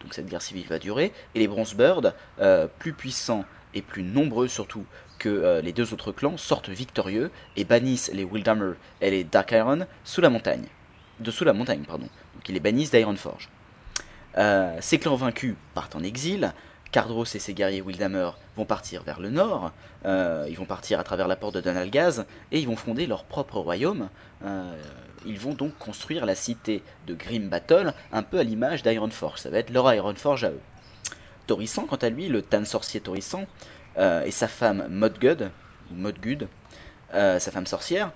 [0.00, 4.48] Donc cette guerre civile va durer, et les Bronzebirds, euh, plus puissants et plus nombreux
[4.48, 4.84] surtout
[5.18, 9.52] que euh, les deux autres clans, sortent victorieux et bannissent les Wildhammer et les Dark
[9.52, 10.64] Iron sous la montagne.
[11.20, 12.08] Dessous la montagne, pardon
[12.44, 13.48] qui les bannissent d'Ironforge.
[14.38, 16.52] Euh, ces clans vaincus partent en exil.
[16.90, 19.72] Cardros et ses guerriers Wildhammer vont partir vers le nord,
[20.04, 23.24] euh, ils vont partir à travers la porte de Donalgaz et ils vont fonder leur
[23.24, 24.10] propre royaume.
[24.44, 24.76] Euh,
[25.24, 29.40] ils vont donc construire la cité de Grim Battle, un peu à l'image d'Ironforge.
[29.40, 30.60] Ça va être leur Ironforge à eux.
[31.46, 33.46] Torissan, quant à lui, le Tan sorcier Torissan,
[33.98, 35.50] et sa femme Modgud,
[35.90, 36.48] Modgud,
[37.12, 38.10] sa femme sorcière,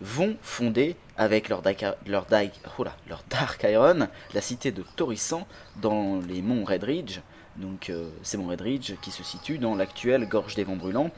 [0.00, 5.46] vont fonder avec leur, Dark Iron la cité de Torissan
[5.76, 7.20] dans les monts Redridge.
[7.56, 11.10] Donc euh, ces monts Redridge qui se situent dans l'actuelle gorge des vents brûlants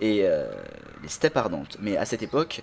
[0.00, 0.50] et euh,
[1.02, 1.76] les steppes ardentes.
[1.80, 2.62] Mais à cette époque,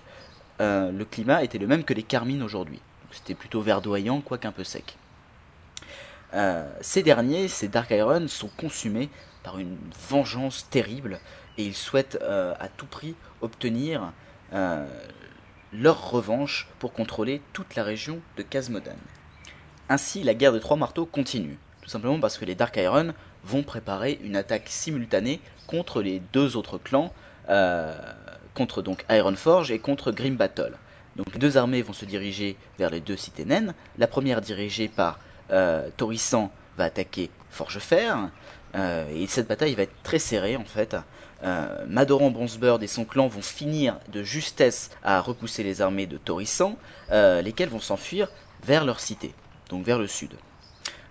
[0.60, 2.80] euh, le climat était le même que les Carmines aujourd'hui.
[3.12, 4.96] C'était plutôt verdoyant, quoique un peu sec.
[6.80, 9.08] ces derniers, ces Dark Iron, sont consumés
[9.44, 9.78] par une
[10.10, 11.20] vengeance terrible
[11.56, 14.12] et ils souhaitent à tout prix obtenir
[15.72, 18.96] leur revanche pour contrôler toute la région de Casmodan.
[19.88, 23.14] Ainsi, la guerre des trois marteaux continue, tout simplement parce que les Dark Iron
[23.44, 27.12] vont préparer une attaque simultanée contre les deux autres clans,
[27.48, 27.94] euh,
[28.54, 30.76] contre donc Ironforge et contre Grim Battle.
[31.16, 33.74] Donc les deux armées vont se diriger vers les deux cités naines.
[33.98, 35.18] La première dirigée par
[35.50, 35.88] euh,
[36.76, 38.14] va attaquer Forgefer.
[38.74, 40.96] Euh, et cette bataille va être très serrée en fait.
[41.44, 46.16] Euh, Madoran Bronzebird et son clan vont finir de justesse à repousser les armées de
[46.16, 46.76] Torissan,
[47.12, 48.28] euh, lesquelles vont s'enfuir
[48.64, 49.34] vers leur cité,
[49.68, 50.32] donc vers le sud.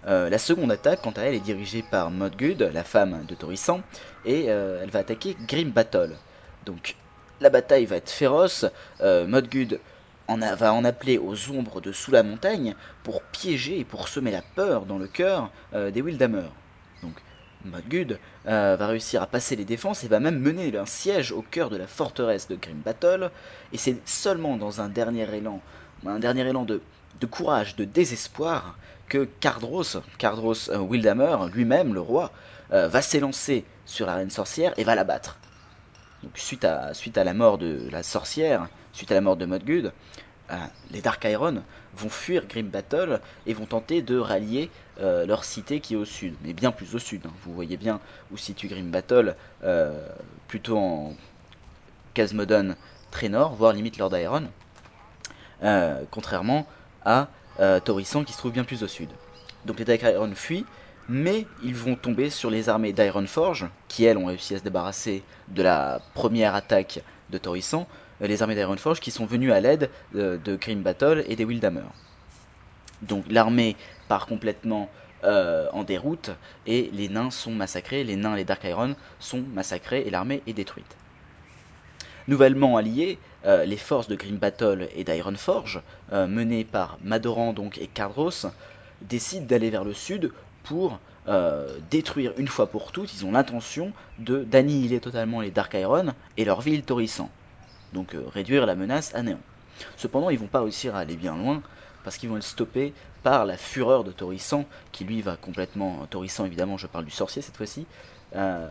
[0.05, 3.81] Euh, la seconde attaque, quant à elle, est dirigée par Modgud, la femme de Torissan,
[4.25, 6.15] et elle va attaquer Grim Battle.
[6.65, 6.95] Donc
[7.39, 8.65] la bataille va être féroce,
[9.01, 9.79] Modgud
[10.27, 14.31] en va en appeler aux ombres de sous la montagne pour piéger et pour semer
[14.31, 16.49] la peur dans le cœur des Wildhammer.
[17.67, 21.41] Modgud euh, va réussir à passer les défenses et va même mener un siège au
[21.41, 23.31] cœur de la forteresse de Grim Battle.
[23.73, 25.61] Et c'est seulement dans un dernier élan,
[26.05, 26.81] un dernier élan de,
[27.29, 28.77] courage, de désespoir,
[29.07, 32.31] que Cardros, Cardros euh, Wildhammer, lui-même, le roi,
[32.73, 35.37] euh, va s'élancer sur la reine sorcière et va la battre.
[36.33, 39.93] Suite à, suite à la mort de la sorcière, suite à la mort de Modgud,
[40.91, 41.63] les Dark Iron
[41.95, 44.69] vont fuir Grim Battle et vont tenter de rallier
[44.99, 47.25] euh, leur cité qui est au sud, mais bien plus au sud.
[47.25, 47.31] hein.
[47.43, 47.99] Vous voyez bien
[48.31, 50.07] où situe Grim Battle, euh,
[50.47, 51.15] plutôt en
[52.13, 52.75] Casmodon
[53.11, 54.43] très nord, voire limite Lord Iron,
[55.63, 56.67] euh, contrairement
[57.03, 57.27] à
[57.85, 59.09] Torissan qui se trouve bien plus au sud.
[59.65, 60.65] Donc les Dark Iron fuient,
[61.09, 65.23] mais ils vont tomber sur les armées d'Ironforge, qui elles ont réussi à se débarrasser
[65.47, 69.89] de la première attaque de Torissan, euh, les armées d'Ironforge qui sont venues à l'aide
[70.13, 71.83] de, de Grim Battle et des Wildhammer.
[73.01, 73.75] Donc l'armée
[74.07, 74.89] part complètement
[75.23, 76.31] euh, en déroute
[76.65, 80.53] et les nains sont massacrés, les nains les Dark Iron sont massacrés et l'armée est
[80.53, 80.95] détruite.
[82.27, 85.81] Nouvellement alliés, euh, les forces de Grim Battle et d'Ironforge,
[86.11, 88.47] euh, menées par Madoran donc et Cardros,
[89.01, 90.31] décident d'aller vers le sud
[90.63, 90.99] pour
[91.29, 93.13] euh, détruire une fois pour toutes.
[93.13, 97.29] Ils ont l'intention d'annihiler totalement les Dark Iron et leur ville Torissan.
[97.93, 99.39] Donc euh, réduire la menace à néant.
[99.95, 101.61] Cependant, ils vont pas réussir à aller bien loin
[102.03, 102.93] parce qu'ils vont être stoppés
[103.23, 107.41] par la fureur de Torissan qui lui va complètement Torissan évidemment, je parle du sorcier
[107.41, 107.85] cette fois-ci.
[108.35, 108.67] euh,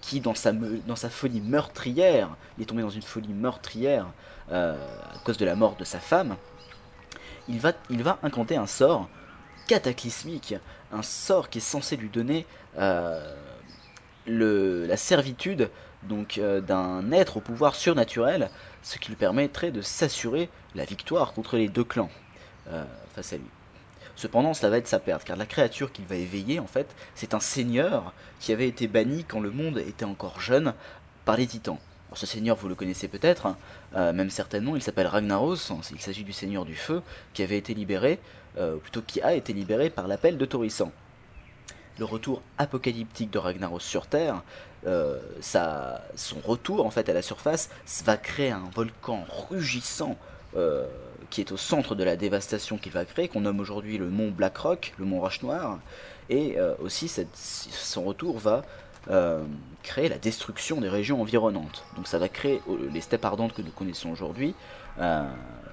[0.00, 4.06] qui dans sa, dans sa folie meurtrière, il est tombé dans une folie meurtrière
[4.52, 4.76] euh,
[5.14, 6.36] à cause de la mort de sa femme,
[7.48, 9.08] il va, il va incanter un sort
[9.66, 10.54] cataclysmique,
[10.92, 12.46] un sort qui est censé lui donner
[12.78, 13.34] euh,
[14.26, 15.70] le, la servitude
[16.04, 18.50] donc euh, d'un être au pouvoir surnaturel,
[18.82, 22.10] ce qui lui permettrait de s'assurer la victoire contre les deux clans
[22.70, 22.84] euh,
[23.14, 23.44] face à lui.
[24.16, 27.34] Cependant, cela va être sa perte, car la créature qu'il va éveiller, en fait, c'est
[27.34, 30.74] un seigneur qui avait été banni quand le monde était encore jeune
[31.24, 31.78] par les titans.
[32.14, 33.56] Ce seigneur, vous le connaissez peut-être, hein,
[33.94, 35.56] euh, même certainement, il s'appelle Ragnaros,
[35.92, 37.02] il s'agit du seigneur du feu,
[37.32, 38.18] qui avait été libéré,
[38.60, 40.90] ou plutôt qui a été libéré par l'appel de Torissan.
[41.98, 44.42] Le retour apocalyptique de Ragnaros sur Terre,
[44.86, 45.18] euh,
[46.14, 47.68] son retour en fait à la surface
[48.04, 50.16] va créer un volcan rugissant
[50.56, 50.86] euh,
[51.30, 54.30] qui est au centre de la dévastation qu'il va créer, qu'on nomme aujourd'hui le mont
[54.30, 55.80] Blackrock, le mont Roche Noire,
[56.30, 57.10] et euh, aussi
[57.42, 58.62] son retour va
[59.82, 61.82] créer la destruction des régions environnantes.
[61.96, 62.60] Donc ça va créer
[62.92, 64.54] les steppes ardentes que nous connaissons aujourd'hui,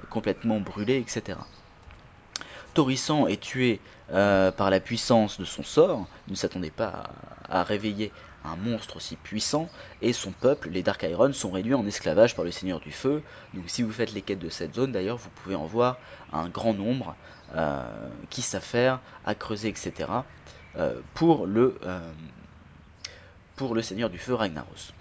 [0.10, 1.38] complètement brûlées, etc.
[2.74, 7.10] Torissan est tué par la puissance de son sort, il ne s'attendait pas
[7.50, 8.14] à réveiller
[8.46, 9.70] un monstre aussi puissant,
[10.02, 13.22] et son peuple, les Dark Iron, sont réduits en esclavage par le Seigneur du Feu.
[13.54, 15.98] Donc si vous faites les quêtes de cette zone, d'ailleurs, vous pouvez en voir
[16.32, 17.16] un grand nombre
[17.56, 17.84] euh,
[18.30, 20.10] qui s'affairent à creuser, etc.
[20.78, 22.00] euh, pour, le, euh,
[23.56, 24.94] pour le Seigneur du Feu Ragnaros.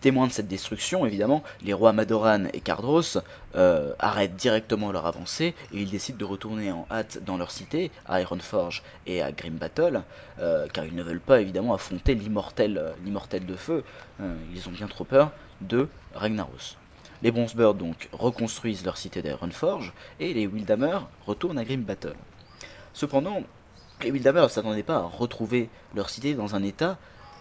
[0.00, 3.18] Témoins de cette destruction, évidemment, les rois Madoran et Cardros
[3.54, 7.90] euh, arrêtent directement leur avancée et ils décident de retourner en hâte dans leur cité,
[8.06, 10.02] à Ironforge et à Grim Battle,
[10.38, 13.84] euh, car ils ne veulent pas évidemment affronter l'immortel, euh, de feu.
[14.54, 15.32] Ils ont bien trop peur
[15.62, 16.76] de Ragnaros.
[17.22, 22.16] Les Bronzebirds donc reconstruisent leur cité d'Ironforge et les Wildhammer retournent à Grim Battle.
[22.92, 23.42] Cependant,
[24.02, 26.98] les Wildhammer ne s'attendaient pas à retrouver leur cité dans un état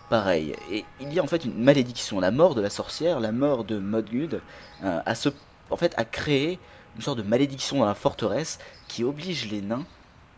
[0.10, 0.56] pareil.
[0.72, 2.20] Et il y a en fait une malédiction.
[2.20, 4.42] La mort de la sorcière, la mort de Modgud,
[4.84, 5.30] euh, a, ce,
[5.70, 5.96] en fait,
[6.28, 9.86] une sorte de malédiction dans la forteresse qui oblige les nains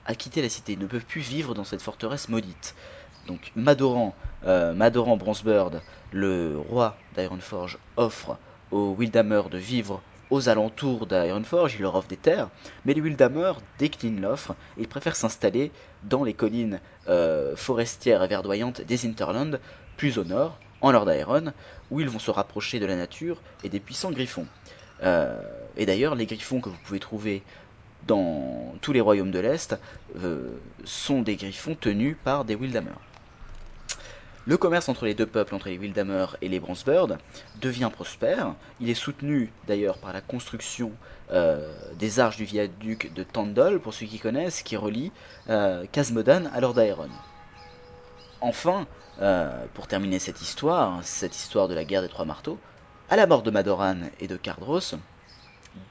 [0.06, 0.74] à quitter la cité.
[0.74, 2.76] Ils ne peuvent plus vivre dans cette forteresse maudite.
[3.28, 4.16] Donc Madoran,
[4.46, 5.82] euh, Madoran Bronzebird,
[6.12, 8.38] le roi d'Ironforge, offre
[8.72, 12.50] aux Wildhammer de vivre aux alentours d'Ironforge, il leur offre des terres,
[12.86, 15.72] mais les Wildhammer déclinent l'offre et ils préfèrent s'installer
[16.04, 19.58] dans les collines euh, forestières et verdoyantes des Interlands,
[19.96, 21.54] plus au nord, en Lord Iron,
[21.90, 24.48] où ils vont se rapprocher de la nature et des puissants griffons.
[25.04, 25.40] Euh,
[25.76, 27.44] et d'ailleurs, les griffons que vous pouvez trouver
[28.06, 29.78] dans tous les royaumes de l'Est
[30.24, 32.92] euh, sont des griffons tenus par des Wildhammer.
[34.48, 37.18] Le commerce entre les deux peuples, entre les Wildhammer et les Bronzebird,
[37.60, 38.56] devient prospère.
[38.80, 40.94] Il est soutenu d'ailleurs par la construction
[41.34, 41.70] euh,
[42.00, 45.12] des arches du viaduc de Tandol, pour ceux qui connaissent, qui relie
[45.50, 47.10] euh, Casmodan à Lord Aeron.
[48.40, 48.88] Enfin,
[49.20, 52.58] euh, pour terminer cette histoire, cette histoire de la guerre des trois marteaux,
[53.10, 54.96] à la mort de Madoran et de Cardros,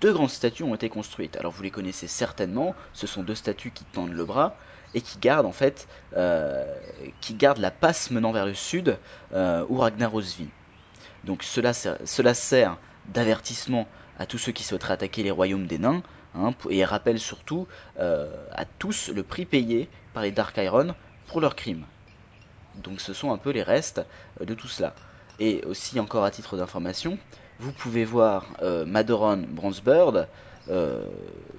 [0.00, 1.36] deux grandes statues ont été construites.
[1.36, 4.56] Alors vous les connaissez certainement, ce sont deux statues qui tendent le bras
[4.94, 6.64] et qui gardent en fait, euh,
[7.20, 8.98] qui gardent la passe menant vers le sud
[9.32, 10.48] euh, où Ragnaros vit.
[11.24, 13.86] Donc cela, cela sert d'avertissement
[14.18, 16.02] à tous ceux qui souhaiteraient attaquer les royaumes des nains,
[16.34, 17.66] hein, et rappelle surtout
[17.98, 20.94] euh, à tous le prix payé par les Dark Iron
[21.26, 21.84] pour leurs crimes.
[22.76, 24.04] Donc ce sont un peu les restes
[24.40, 24.94] de tout cela.
[25.38, 27.18] Et aussi encore à titre d'information,
[27.58, 30.28] vous pouvez voir euh, Madoran Bronzebird,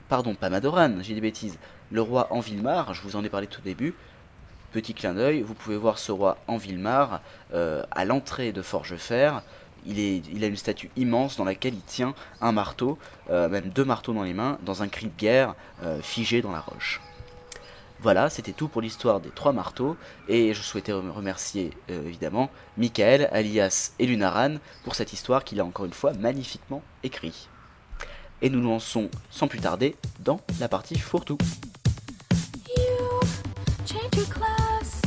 [0.09, 1.57] pardon, pas Madoran, j'ai des bêtises,
[1.91, 3.93] le roi Anvilmar, je vous en ai parlé tout au début,
[4.71, 7.21] petit clin d'œil, vous pouvez voir ce roi Anvilmar
[7.53, 9.31] euh, à l'entrée de Forgefer,
[9.85, 12.97] il, a une statue immense dans laquelle il tient un marteau,
[13.29, 16.51] euh, même deux marteaux dans les mains, dans un cri de guerre euh, figé dans
[16.51, 16.99] la roche.
[17.99, 19.95] Voilà, c'était tout pour l'histoire des trois marteaux,
[20.27, 25.85] et je souhaitais rem- remercier évidemment Michael, alias Elunaran, pour cette histoire qu'il a encore
[25.85, 27.47] une fois magnifiquement écrit.
[28.41, 31.39] Et nous nous lançons sans plus tarder dans la partie fourre-tout.
[33.87, 35.01] Change your class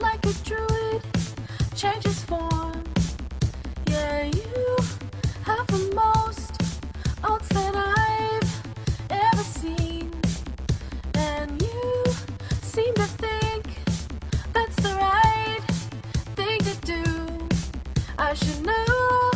[0.00, 1.02] like a druid
[1.74, 2.82] changes form.
[3.90, 4.76] Yeah, you
[5.44, 6.52] have the most
[7.22, 8.62] odds that I've
[9.10, 10.10] ever seen.
[11.12, 12.04] And you
[12.62, 13.66] seem to think
[14.54, 15.60] that's the right
[16.36, 17.48] thing to do.
[18.16, 19.35] I should know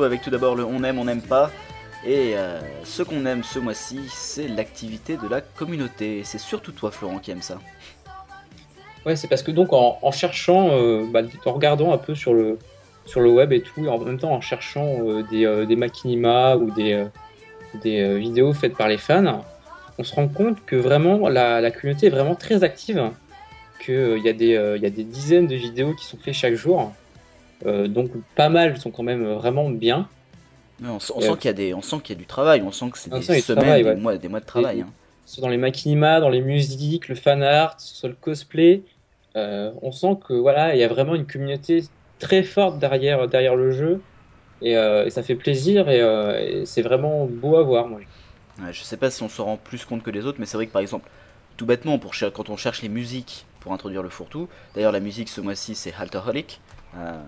[0.00, 1.50] avec tout d'abord le on aime, on n'aime pas.
[2.04, 6.22] Et euh, ce qu'on aime ce mois-ci, c'est l'activité de la communauté.
[6.24, 7.58] C'est surtout toi, Florent, qui aime ça.
[9.06, 12.58] Ouais, c'est parce que donc en, cherchant, euh, bah, en regardant un peu sur le,
[13.04, 16.70] sur le web et tout, et en même temps en cherchant euh, des, des ou
[16.70, 17.04] des,
[17.82, 19.44] des vidéos faites par les fans,
[19.98, 23.10] on se rend compte que vraiment la, la communauté est vraiment très active,
[23.84, 26.92] qu'il y, y a des dizaines de vidéos qui sont faites chaque jour,
[27.88, 30.08] donc pas mal sont quand même vraiment bien.
[30.84, 32.72] On, sent euh, qu'il y, a des- on sent qu'il y a du travail, on
[32.72, 33.96] sent que c'est des semaines, travail, des, ouais.
[33.96, 34.78] mois, des mois de travail.
[34.78, 34.88] Et- hein.
[35.26, 38.82] soit dans les machinima, dans les musiques, le fan art, sur le cosplay.
[39.36, 41.84] Euh, on sent que voilà, il y a vraiment une communauté
[42.18, 44.00] très forte derrière, derrière le jeu.
[44.60, 47.88] Et, euh, et ça fait plaisir et, euh, et c'est vraiment beau à voir.
[47.88, 48.00] Moi.
[48.60, 50.56] Ouais, je sais pas si on s'en rend plus compte que les autres, mais c'est
[50.56, 51.08] vrai que par exemple,
[51.56, 55.28] tout bêtement, pour quand on cherche les musiques pour introduire le fourre-tout, d'ailleurs la musique
[55.28, 56.60] ce mois-ci c'est Halterholic,
[56.96, 57.20] euh,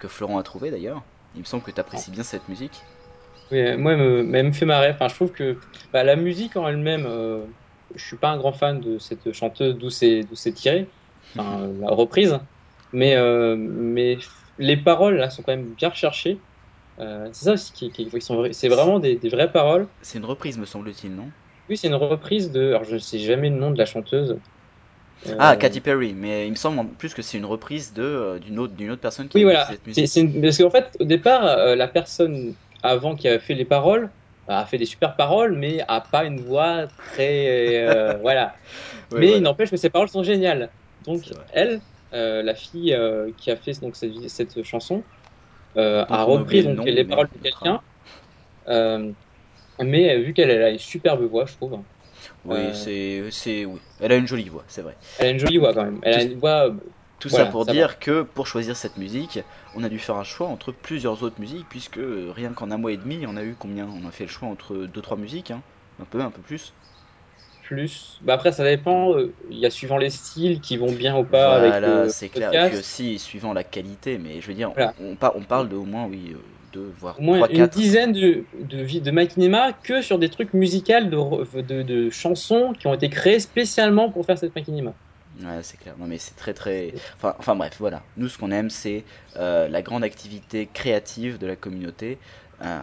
[0.00, 1.04] que Florent a trouvé d'ailleurs.
[1.34, 2.88] Il me semble que tu apprécies bien cette musique.
[3.50, 4.90] Oui, moi, elle me, mais elle me fait marrer.
[4.92, 5.58] Enfin, je trouve que
[5.92, 7.46] bah, la musique en elle-même, euh,
[7.94, 10.94] je suis pas un grand fan de cette chanteuse d'où c'est tiré,
[11.36, 12.38] enfin, euh, la reprise.
[12.92, 14.18] Mais, euh, mais
[14.58, 16.46] les paroles là sont quand même bien recherchées.
[17.00, 19.88] Euh, c'est ça aussi qui, qui- qui sont c'est vraiment des, des vraies paroles.
[20.02, 21.32] C'est une reprise me semble-t-il, non?
[21.68, 22.70] Oui, c'est une reprise de.
[22.70, 24.40] Alors, je ne sais jamais le nom de la chanteuse.
[25.28, 28.38] Euh, Ah, Katy Perry, mais il me semble en plus que c'est une reprise euh,
[28.38, 29.66] d'une autre, autre personne qui Oui, a voilà.
[29.66, 30.08] cette musique.
[30.08, 33.66] c'est une- Parce qu'en fait, au départ, euh, la personne avant qui a fait les
[33.66, 34.08] paroles
[34.48, 37.86] a fait des super paroles, mais a pas une voix très.
[37.86, 38.54] euh, voilà.
[39.12, 39.36] Mais voilà.
[39.36, 40.70] il n'empêche que ses paroles sont géniales.
[41.06, 41.22] Donc,
[41.52, 41.80] elle,
[42.14, 45.02] euh, la fille euh, qui a fait donc, cette, cette chanson,
[45.76, 47.80] euh, a repris donc, les paroles de quelqu'un.
[48.68, 49.10] euh,
[49.82, 51.78] Mais euh, vu qu'elle a une superbe voix, je trouve.
[52.44, 52.72] Oui, Euh.
[52.74, 53.78] c'est, c'est, oui.
[54.00, 54.96] Elle a une jolie voix, c'est vrai.
[55.18, 55.98] Elle a une jolie voix quand même.
[56.02, 56.66] Elle a une voix.
[56.68, 56.72] euh,
[57.18, 59.40] Tout Voilà, ça pour ça dire que pour choisir cette musique,
[59.74, 62.78] on a dû faire un choix entre plusieurs autres musiques, puisque euh, rien qu'en un
[62.78, 63.86] mois et demi, on a eu combien?
[64.02, 65.60] On a fait le choix entre deux trois musiques, hein.
[66.00, 66.72] un peu, un peu plus.
[67.62, 68.18] plus.
[68.22, 69.14] Bah après, ça dépend.
[69.50, 72.52] Il y a suivant les styles qui vont bien ou pas avec voilà, c'est clair.
[72.54, 74.94] Et puis aussi suivant la qualité, mais je veux dire, Voilà.
[75.00, 76.34] on, on parle de au moins oui,
[76.72, 77.76] deux voire Au moins trois, une quatre.
[77.76, 82.94] dizaine de, de, de que sur des trucs musicaux de, de, de chansons qui ont
[82.94, 84.92] été créées spécialement pour faire cette makinema.
[85.40, 85.94] Ouais, c'est clair.
[85.98, 86.92] Non, mais c'est très très.
[87.16, 88.02] Enfin, enfin bref, voilà.
[88.16, 89.04] Nous, ce qu'on aime, c'est
[89.36, 92.18] euh, la grande activité créative de la communauté.
[92.62, 92.80] Euh,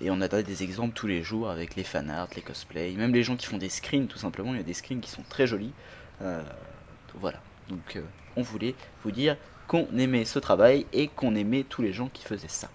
[0.00, 3.22] et on a des exemples tous les jours avec les fanarts, les cosplays, même les
[3.22, 4.52] gens qui font des screens, tout simplement.
[4.52, 5.72] Il y a des screens qui sont très jolis.
[6.22, 6.42] Euh,
[7.20, 7.40] voilà.
[7.68, 8.00] Donc,
[8.36, 9.36] on voulait vous dire
[9.68, 12.68] qu'on aimait ce travail et qu'on aimait tous les gens qui faisaient ça.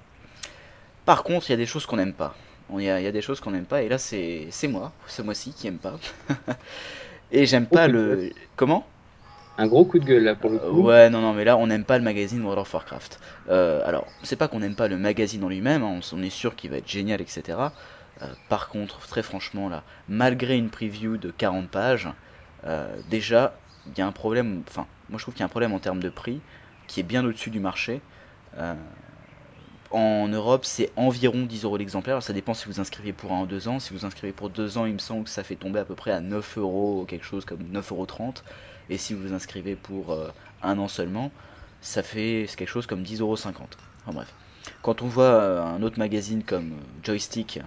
[1.08, 2.36] Par contre, il y a des choses qu'on n'aime pas.
[2.74, 4.92] Il y, a, il y a des choses qu'on n'aime pas, et là, c'est moi,
[5.08, 5.96] ce mois-ci, qui aime pas.
[7.32, 8.32] et j'aime pas le.
[8.58, 8.86] Comment?
[9.58, 10.82] Un gros coup de gueule là pour le euh, coup.
[10.82, 13.22] Ouais, non, non, mais là, on n'aime pas le magazine World of Warcraft.
[13.48, 16.30] Euh, alors, c'est pas qu'on n'aime pas le magazine en lui-même, hein, on, on est
[16.30, 17.58] sûr qu'il va être génial, etc.
[18.22, 22.10] Euh, par contre, très franchement, là, malgré une preview de 40 pages,
[22.66, 25.50] euh, déjà, il y a un problème, enfin, moi je trouve qu'il y a un
[25.50, 26.42] problème en termes de prix
[26.88, 28.02] qui est bien au-dessus du marché.
[29.92, 32.22] En Europe, c'est environ 10 euros l'exemplaire.
[32.22, 33.80] Ça dépend si vous inscrivez pour un ou deux ans.
[33.80, 35.96] Si vous inscrivez pour deux ans, il me semble que ça fait tomber à peu
[35.96, 38.34] près à 9 euros, quelque chose comme 9,30 euros.
[38.90, 40.30] Et si vous vous inscrivez pour euh,
[40.62, 41.32] un an seulement,
[41.82, 43.34] ça fait quelque chose comme 10,50 euros.
[43.34, 43.54] Enfin
[44.14, 44.34] bref.
[44.82, 47.60] Quand on voit euh, un autre magazine comme euh, Joystick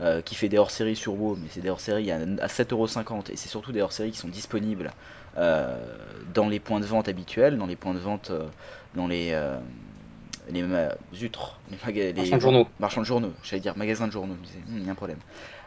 [0.00, 3.36] euh, qui fait des hors-séries sur WoW, mais c'est des hors-séries à, à 7,50€ et
[3.36, 4.92] c'est surtout des hors-séries qui sont disponibles
[6.34, 8.32] dans les points de vente habituels, dans les points de vente,
[8.96, 9.40] dans les
[10.50, 11.36] les ma- zut,
[11.70, 12.68] les, maga- les Marchands de journaux.
[12.80, 14.92] marchands de journaux, j'allais dire magasins de journaux, je me disais, Hmm, il y a
[14.92, 15.18] un problème.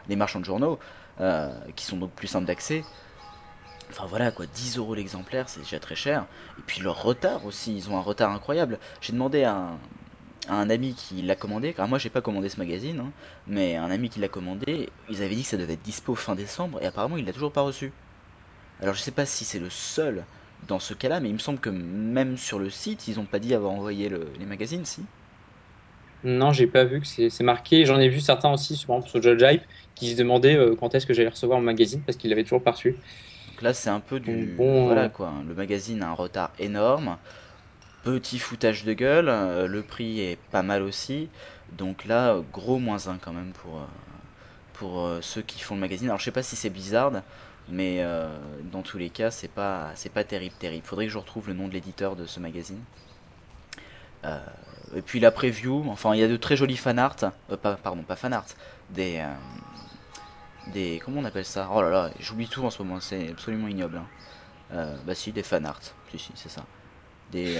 [0.08, 0.78] Les marchands de journaux,
[1.20, 2.84] euh, qui sont donc plus simples d'accès,
[3.90, 6.24] Enfin voilà quoi, 10 euros l'exemplaire, c'est déjà très cher.
[6.58, 8.78] Et puis leur retard aussi, ils ont un retard incroyable.
[9.02, 9.78] J'ai demandé à un,
[10.48, 13.10] à un ami qui l'a commandé, car moi j'ai pas commandé ce magazine, hein,
[13.46, 16.34] mais un ami qui l'a commandé, ils avaient dit que ça devait être dispo fin
[16.34, 17.92] décembre, et apparemment il l'a toujours pas reçu.
[18.80, 20.24] Alors je sais pas si c'est le seul
[20.62, 23.38] dans ce cas-là, mais il me semble que même sur le site, ils ont pas
[23.40, 25.08] dit avoir envoyé le- les magazines, si?
[26.24, 27.84] Non, j'ai pas vu que c'est marqué.
[27.84, 29.64] J'en ai vu certains aussi, sur- par exemple sur Judge Hype,
[29.96, 32.62] qui se demandaient euh, quand est-ce que j'allais recevoir mon magazine parce qu'ils l'avaient toujours
[32.62, 33.00] pas reçu.
[33.48, 34.56] Donc là, c'est un peu du.
[34.56, 35.32] Bon, voilà euh, quoi.
[35.46, 37.18] Le magazine a un retard énorme.
[38.02, 39.28] Petit foutage de gueule.
[39.30, 41.30] euh, Le prix est pas mal aussi.
[41.72, 43.86] Donc là, gros moins 1 quand même pour,
[44.74, 46.08] pour euh, ceux qui font le magazine.
[46.08, 47.12] Alors je sais pas si c'est Blizzard.
[47.68, 48.28] Mais euh,
[48.72, 50.84] dans tous les cas, c'est pas, c'est pas terrible, terrible.
[50.86, 52.82] Faudrait que je retrouve le nom de l'éditeur de ce magazine.
[54.24, 54.38] Euh,
[54.94, 57.16] et puis la preview, enfin il y a de très jolis fanarts,
[57.50, 58.46] euh, pas, pardon, pas fanarts,
[58.90, 59.34] des, euh,
[60.72, 61.68] des, comment on appelle ça?
[61.72, 63.96] Oh là là, j'oublie tout en ce moment, c'est absolument ignoble.
[63.98, 64.06] hein.
[65.04, 65.80] Bah si, des fanarts,
[66.10, 66.64] si si, c'est ça.
[67.32, 67.58] Des,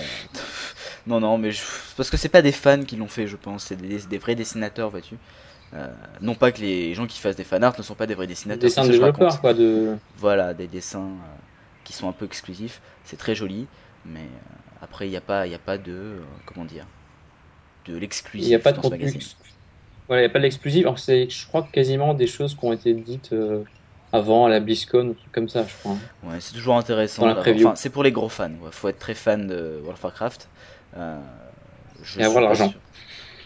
[1.07, 1.63] non non, mais je-
[1.97, 4.35] parce que c'est pas des fans qui l'ont fait, je pense, c'est des, des vrais
[4.37, 5.19] dessinateurs, vois-tu.
[5.75, 5.87] Euh,
[6.21, 8.61] non pas que les gens qui fassent des fanarts ne sont pas des vrais dessinateurs.
[8.61, 9.19] Dessin c'est de ce que je raconte.
[9.21, 9.55] développeur, quoi.
[9.55, 9.97] De...
[10.19, 11.37] Voilà, des dessins euh,
[11.85, 12.81] qui sont un peu exclusifs.
[13.05, 13.67] C'est très joli,
[14.05, 16.17] mais euh, après, il n'y a, pas- il y a pas de.
[16.45, 16.85] comment dire
[17.87, 19.09] De Il l'exclusif n'y a pas de contenu.
[19.09, 19.37] ex-
[20.09, 20.83] Voilà, il n'y a pas de l'exclusif.
[20.85, 23.35] Alors, c'est, je crois, quasiment des choses qui ont été dites
[24.13, 25.97] avant à la BlizzCon, ou truc comme ça, je crois.
[26.25, 27.27] Ouais, c'est toujours intéressant.
[27.31, 28.51] Enfin, c'est pour les gros fans.
[28.63, 30.49] Il faut être très fan de World of Warcraft.
[32.03, 32.69] Je Et avoir l'argent.
[32.71, 32.79] sûr.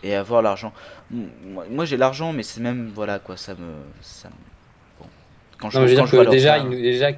[0.02, 0.72] Et avoir l'argent.
[1.10, 2.90] Moi, j'ai l'argent, mais c'est même.
[2.94, 3.74] Voilà quoi, ça me.
[4.02, 4.34] Ça me-
[5.00, 5.06] Bon.
[5.58, 7.08] Quand je, Non, je quand je vois leur déjà, il déjà,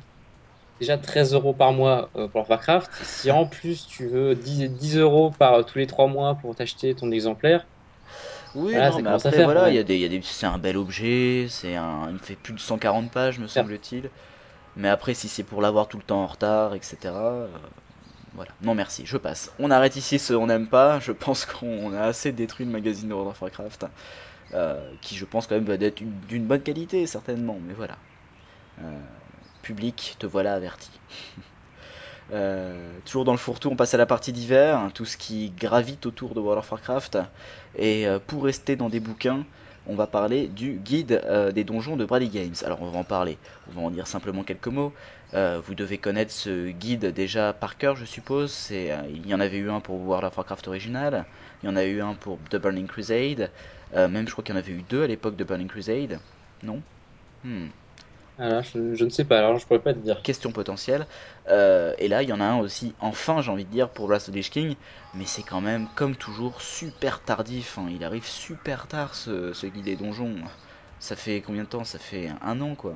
[0.81, 2.91] déjà 13 euros par mois euh, pour Warcraft.
[3.03, 6.95] Si en plus tu veux 10, 10 euros par tous les 3 mois pour t'acheter
[6.95, 7.67] ton exemplaire,
[8.55, 9.73] Oui, Voilà, non, mais après, faire, voilà, ouais.
[9.73, 12.19] il y a des, il y a des, c'est un bel objet, c'est un, il
[12.19, 14.09] fait plus de 140 pages, me semble-t-il.
[14.77, 16.97] Mais après, si c'est pour l'avoir tout le temps en retard, etc.
[17.07, 17.49] euh,
[18.35, 18.51] voilà.
[18.63, 19.53] Non, merci, je passe.
[19.59, 21.01] On arrête ici ce on n'aime pas.
[21.01, 23.87] Je pense qu'on a assez détruit le magazine de World of Warcraft,
[24.55, 27.59] euh, qui, je pense, quand même, va être une- d'une bonne qualité, certainement.
[27.67, 27.97] Mais voilà.
[28.83, 28.99] Euh,
[29.63, 30.91] public, te voilà averti.
[32.31, 35.49] Euh, toujours dans le fourre-tout, on passe à la partie d'hiver, hein, tout ce qui
[35.59, 37.17] gravite autour de World of Warcraft.
[37.79, 39.47] Et pour rester dans des bouquins,
[39.87, 41.23] on va parler du guide
[41.55, 42.55] des donjons de Brady Games.
[42.67, 43.39] Alors on va en parler,
[43.71, 44.93] on va en dire simplement quelques mots.
[45.35, 48.51] Euh, vous devez connaître ce guide déjà par cœur, je suppose.
[48.53, 51.27] C'est, euh, il y en avait eu un pour World of Warcraft original,
[51.63, 53.51] il y en a eu un pour The Burning Crusade,
[53.95, 56.21] Euh, même je crois qu'il y en avait eu deux à l'époque de Burning Crusade.
[56.63, 56.83] Non?
[57.45, 57.69] Hmm
[58.39, 60.23] je, je ne sais pas, alors je pourrais pas te dire.
[60.23, 61.07] question potentielle.
[61.49, 64.29] Et là, il y en a un aussi, enfin, j'ai envie de dire, pour Blast
[64.29, 64.77] of the Lich King,
[65.15, 67.79] mais c'est quand même, comme toujours, super tardif.
[67.79, 67.89] hein.
[67.91, 70.37] Il arrive super tard, ce, ce guide des donjons.
[70.99, 71.85] Ça fait combien de temps?
[71.85, 72.95] Ça fait un an quoi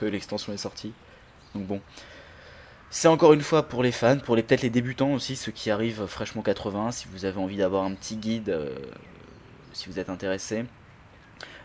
[0.00, 0.94] que l'extension est sortie.
[1.54, 1.80] Donc bon.
[2.94, 5.70] C'est encore une fois pour les fans, pour les peut-être les débutants aussi, ceux qui
[5.70, 8.76] arrivent fraîchement 80, si vous avez envie d'avoir un petit guide, euh,
[9.72, 10.66] si vous êtes intéressé,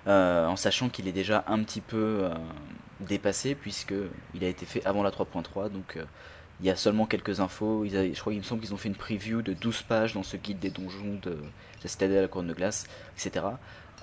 [0.07, 2.33] Euh, en sachant qu'il est déjà un petit peu euh,
[3.01, 3.93] dépassé puisque
[4.33, 5.97] il a été fait avant la 3.3, donc
[6.61, 7.85] il y a seulement quelques infos.
[7.85, 10.37] Je crois qu'il me semble qu'ils ont fait une preview de 12 pages dans ce
[10.37, 11.37] guide des donjons de
[11.83, 12.87] la citadelle à la couronne de glace,
[13.17, 13.45] etc.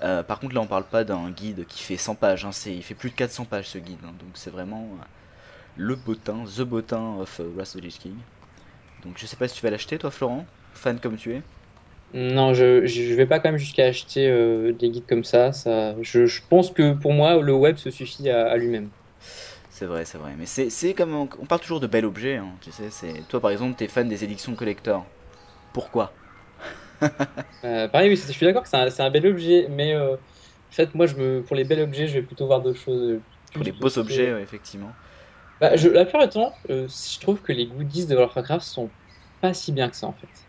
[0.01, 2.95] Par contre là on parle pas d'un guide qui fait 100 pages, hein, il fait
[2.95, 4.87] plus de 400 pages ce guide, hein, donc c'est vraiment
[5.77, 8.17] le botin, the botin of Wrath of the Lich King.
[9.05, 11.43] Donc je sais pas si tu vas l'acheter toi Florent, fan comme tu es.
[12.15, 15.53] Non, je, je vais pas quand même jusqu'à acheter euh, des guides comme ça.
[15.53, 18.91] ça je, je pense que pour moi, le web se suffit à, à lui-même.
[19.71, 20.35] C'est vrai, c'est vrai.
[20.39, 23.25] Mais c'est, comme on, on parle toujours de bel objet, hein, tu sais.
[23.29, 25.05] Toi par exemple, t'es fan des éditions collector.
[25.73, 26.13] Pourquoi?
[27.65, 30.19] Euh, pareil, oui, je suis d'accord que c'est un, un bel objet, mais euh, en
[30.71, 33.21] fait, moi, je me, pour les bels objets, je vais plutôt voir d'autres choses.
[33.53, 34.93] Pour les beaux objets, ouais, effectivement.
[35.65, 38.37] Bah, je, la plupart du temps, euh, je trouve que les goodies de World of
[38.37, 38.95] Warcraft sont
[39.41, 40.49] pas si bien que ça en fait.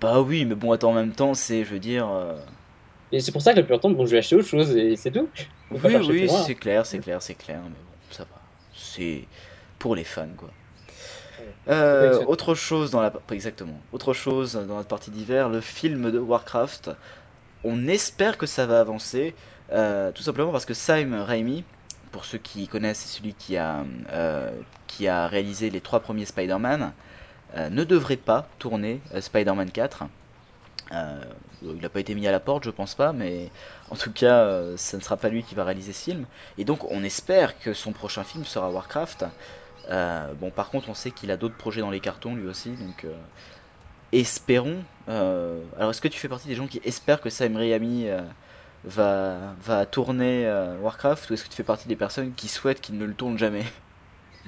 [0.00, 2.08] Bah oui, mais bon, attends, en même temps, c'est, je veux dire.
[2.08, 2.36] euh,
[3.12, 4.76] Et c'est pour ça que la plupart du temps, bon, je vais acheter autre chose
[4.76, 5.30] et c'est tout.
[5.70, 6.46] Faut pas Oui, chercher oui, loin.
[6.46, 8.42] c'est clair, c'est clair, c'est clair, mais bon, ça va.
[8.72, 9.28] C'est
[9.78, 10.56] pour les fans, quoi.
[11.68, 12.26] Euh, Exactement.
[12.26, 13.86] autre chose dans la exactement.
[13.92, 16.90] Autre chose dans la partie d'hiver, le film de Warcraft.
[17.64, 19.36] On espère que ça va avancer,
[19.72, 21.64] euh, tout simplement parce que Sam Raimi,
[22.14, 24.48] pour ceux qui connaissent, c'est celui qui a euh,
[24.86, 26.92] qui a réalisé les trois premiers Spider-Man,
[27.56, 30.04] euh, ne devrait pas tourner euh, Spider-Man 4.
[30.92, 31.24] Euh,
[31.62, 33.50] il n'a pas été mis à la porte, je pense pas, mais
[33.90, 34.46] en tout cas,
[34.76, 36.26] ce ne sera pas lui qui va réaliser ce film.
[36.56, 39.24] Et donc, on espère que son prochain film sera Warcraft.
[39.88, 43.06] Bon, par contre, on sait qu'il a d'autres projets dans les cartons lui aussi, donc
[44.12, 44.84] espérons.
[45.08, 48.06] alors, est-ce que tu fais partie des gens qui espèrent que Sam Raimi
[48.84, 52.80] va, va tourner euh, Warcraft, ou est-ce que tu fais partie des personnes qui souhaitent
[52.80, 53.64] qu'il ne le tourne jamais?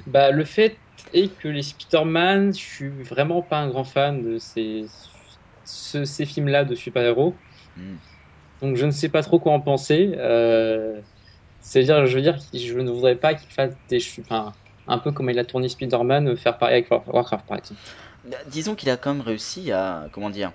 [0.07, 0.83] Bah, le fait
[1.13, 4.87] est que les Spider-Man, je suis vraiment pas un grand fan de ces,
[5.65, 7.43] ce- ces films-là de super-héros.
[7.77, 7.97] Hmm.
[8.61, 10.15] Donc je ne sais pas trop quoi en penser.
[10.19, 11.03] Euh,
[11.61, 14.57] C'est-à-dire, je veux dire, je ne voudrais pas qu'il fasse des, enfin,
[14.87, 17.83] un peu comme il a tourné Spider-Man, faire pareil avec War- Warcraft par exemple.
[18.27, 20.53] Euh, Disons qu'il a quand même réussi à, comment dire,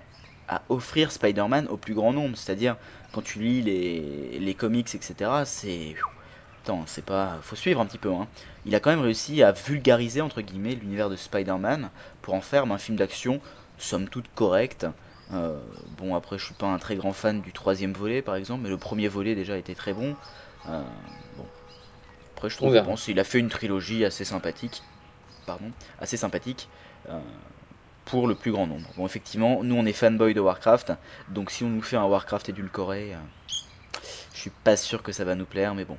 [0.52, 2.36] à offrir Spider-Man au plus grand nombre.
[2.36, 2.76] C'est-à-dire,
[3.12, 5.94] quand tu lis les, les comics, etc., c'est.
[6.62, 7.38] Attends, c'est pas.
[7.42, 8.28] Faut suivre un petit peu, hein.
[8.66, 12.70] Il a quand même réussi à vulgariser, entre guillemets, l'univers de Spider-Man pour en faire
[12.70, 13.40] un film d'action,
[13.78, 14.86] somme toute correct.
[15.32, 15.58] Euh,
[15.96, 18.68] bon, après, je suis pas un très grand fan du troisième volet, par exemple, mais
[18.68, 20.14] le premier volet déjà était très bon.
[20.68, 20.82] Euh,
[21.36, 21.46] bon.
[22.36, 22.86] Après, je trouve, verra.
[22.86, 24.82] bon, il a fait une trilogie assez sympathique.
[25.46, 26.68] Pardon, assez sympathique.
[27.08, 27.18] Euh,
[28.04, 28.88] pour le plus grand nombre.
[28.96, 30.92] Bon, effectivement, nous on est fanboy de Warcraft,
[31.28, 33.16] donc si on nous fait un Warcraft édulcoré, euh,
[34.34, 35.96] je suis pas sûr que ça va nous plaire, mais bon.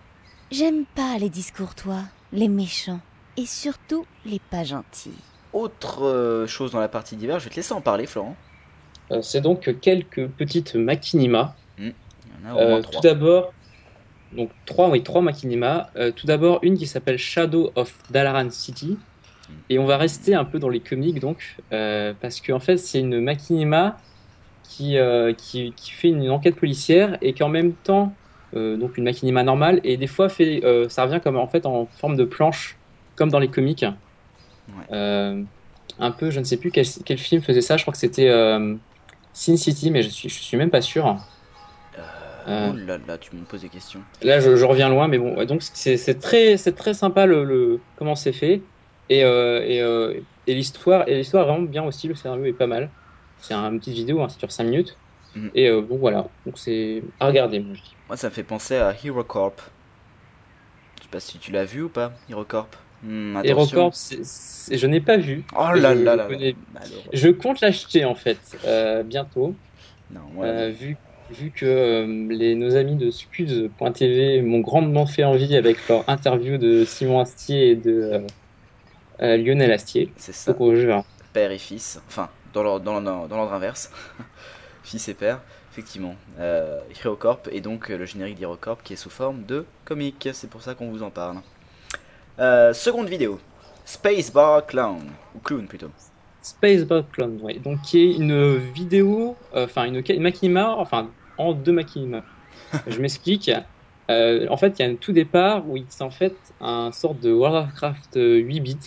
[0.52, 2.02] J'aime pas les discourtois,
[2.32, 3.00] les méchants,
[3.38, 5.12] et surtout les pas gentils.
[5.54, 8.36] Autre euh, chose dans la partie d'hiver, je vais te laisser en parler, Florent.
[9.12, 11.56] Euh, C'est donc quelques petites machinima.
[11.78, 11.94] Il y
[12.46, 12.96] en a au moins Euh, trois.
[13.02, 13.54] tout d'abord,
[14.34, 15.90] donc trois, oui, trois machinima.
[15.96, 18.98] Euh, tout d'abord, une qui s'appelle Shadow of Dalaran City.
[19.70, 23.00] Et on va rester un peu dans les comics, donc, euh, parce qu'en fait, c'est
[23.00, 24.04] une machinima
[24.64, 28.20] qui, euh, qui, qui fait une enquête policière et qui en même temps,
[28.56, 31.88] euh, donc une machinima normale, et des fois, fait, ça revient comme en fait en
[31.88, 32.82] forme de planche,
[33.16, 33.86] comme dans les comics.
[36.00, 38.30] Un peu, je ne sais plus quel, quel film faisait ça, je crois que c'était
[39.34, 41.08] Sin City, mais je suis, je suis même pas sûr.
[42.48, 44.02] Euh, Oh là là, tu me poses des questions.
[44.22, 48.16] Là, je, je reviens loin, mais bon, donc c'est très, très sympa le, le- comment
[48.16, 48.62] c'est fait
[49.10, 50.14] et, euh, et, euh,
[50.48, 52.08] et l'histoire et l'histoire est vraiment bien aussi.
[52.08, 52.90] Le scénario est pas mal.
[53.40, 54.98] C'est un- une petite vidéo, hein, ça dure 5 minutes.
[55.36, 55.52] Mhm.
[55.56, 57.60] Et euh, bon voilà, donc c'est à regarder.
[57.60, 57.96] Moi, je dis.
[58.08, 59.56] Moi, ça me fait penser à HeroCorp.
[61.00, 62.70] Je sais pas si tu l'as vu ou pas, HeroCorp.
[63.96, 65.44] C'est- c'est- je n'ai pas vu.
[65.58, 66.26] Oh là je, là là.
[66.26, 66.82] connais- là.
[67.12, 69.56] Je compte l'acheter en fait euh, bientôt,
[70.12, 70.96] Non, euh, vu
[71.32, 76.58] vu que euh, les nos amis de Scud.tv m'ont grandement fait envie avec leur interview
[76.58, 78.22] de Simon Astier et de
[79.22, 80.12] euh, Lionel Astier.
[80.18, 80.56] c'est ça.
[81.34, 83.92] Père et fils, enfin dans l'ordre dans dans inverse,
[84.84, 85.42] fils et père,
[85.72, 86.16] effectivement.
[86.40, 90.50] Euh, HeroCorp et donc euh, le générique d'HeroCorp qui est sous forme de comique, c'est
[90.50, 91.38] pour ça qu'on vous en parle.
[92.40, 93.40] Euh, seconde vidéo,
[93.86, 95.90] Space Bar Clown, ou Clown plutôt.
[96.44, 96.84] Space
[97.14, 97.60] Clone, ouais.
[97.60, 102.22] donc qui est une vidéo, euh, enfin une, une enfin en deux machinima.
[102.88, 103.50] Je m'explique.
[104.10, 107.22] Euh, en fait, il y a un tout départ où c'est en fait un sorte
[107.22, 108.78] de Warcraft euh, 8 bits.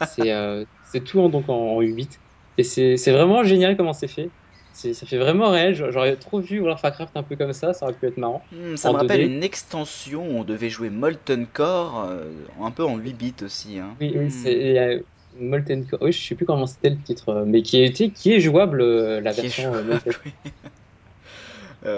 [0.00, 2.08] C'est euh, c'est tout en, donc en 8 bits.
[2.56, 4.32] Et c'est vraiment génial comment c'est fait.
[4.72, 5.74] ça fait vraiment réel.
[5.74, 8.44] J'a- J'aurais trop vu Warcraft un peu comme ça, ça aurait pu être marrant.
[8.52, 9.26] Hmm, ça me rappelle 2D.
[9.36, 12.30] une extension où on devait jouer Molten Core, euh,
[12.60, 13.78] un peu en 8 bits aussi.
[13.78, 13.96] Hein.
[14.00, 14.30] Oui, oui, Hmm.
[14.30, 14.98] c'est a
[15.32, 16.00] Molten Core.
[16.02, 18.80] Oui, je sais plus comment c'était le titre, euh, mais qui était, qui est jouable
[18.82, 19.64] euh, la Qui version.
[19.76, 20.14] euh, jouable, Molten.
[20.24, 20.32] oui.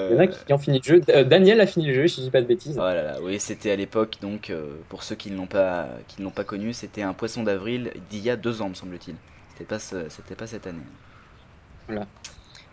[0.09, 1.01] Il y en Euh, a qui ont fini le jeu.
[1.11, 2.79] Euh, Daniel a fini le jeu, si je dis pas de bêtises.
[2.79, 5.89] Oh là là, oui, c'était à l'époque, donc euh, pour ceux qui ne l'ont pas,
[6.09, 9.17] qui l'ont pas connu, c'était un poisson d'avril d'il y a deux ans, me semble-t-il.
[9.49, 10.85] C'était pas, ce- c'était pas cette année.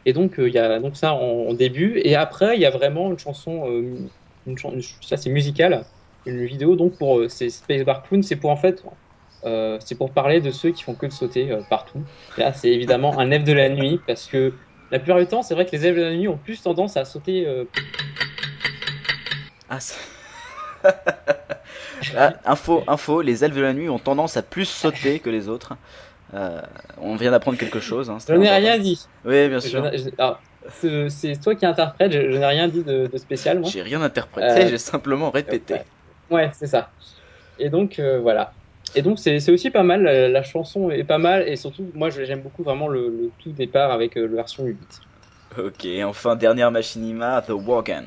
[0.06, 2.66] Et donc euh, il y a donc ça en, en début, et après il y
[2.66, 4.10] a vraiment une chanson, euh,
[4.46, 5.88] une chan- ça c'est musical,
[6.26, 8.84] une vidéo donc pour euh, c'est Space Barcoon, c'est pour en fait,
[9.46, 12.06] euh, c'est pour parler de ceux qui font que de sauter euh, partout.
[12.38, 14.60] Là c'est évidemment un elfe de la nuit parce que
[14.94, 16.96] la plupart du temps c'est vrai que les elfes de la nuit ont plus tendance
[16.98, 17.46] à sauter.
[17.48, 17.66] euh,
[19.70, 19.96] Ah, ça-
[22.18, 25.48] Ah, info, info, les elfes de la nuit ont tendance à plus sauter que les
[25.48, 25.74] autres.
[26.34, 26.62] Euh,
[27.00, 28.10] on vient d'apprendre quelque chose.
[28.10, 29.08] Hein, Je n'ai rien dit.
[29.24, 29.84] Oui, bien sûr.
[30.18, 30.42] alors,
[30.80, 32.12] c'est toi qui interprète.
[32.12, 33.64] Je, je n'ai rien dit de, de spécial.
[33.66, 35.76] J'ai rien interprété, Euh, j'ai simplement répété.
[36.30, 36.92] Ouais, c'est ça.
[37.58, 38.52] Et donc, euh, voilà.
[38.96, 40.04] Et donc, c'est aussi pas mal.
[40.04, 41.48] La, la chanson est pas mal.
[41.48, 44.78] Et surtout, moi, j'aime beaucoup vraiment le, le tout départ avec euh, la version 8.
[45.58, 48.06] Ok, enfin, dernière machinima, The Worgen.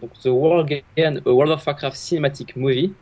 [0.00, 2.92] Donc, The a World of Warcraft Cinematic Movie,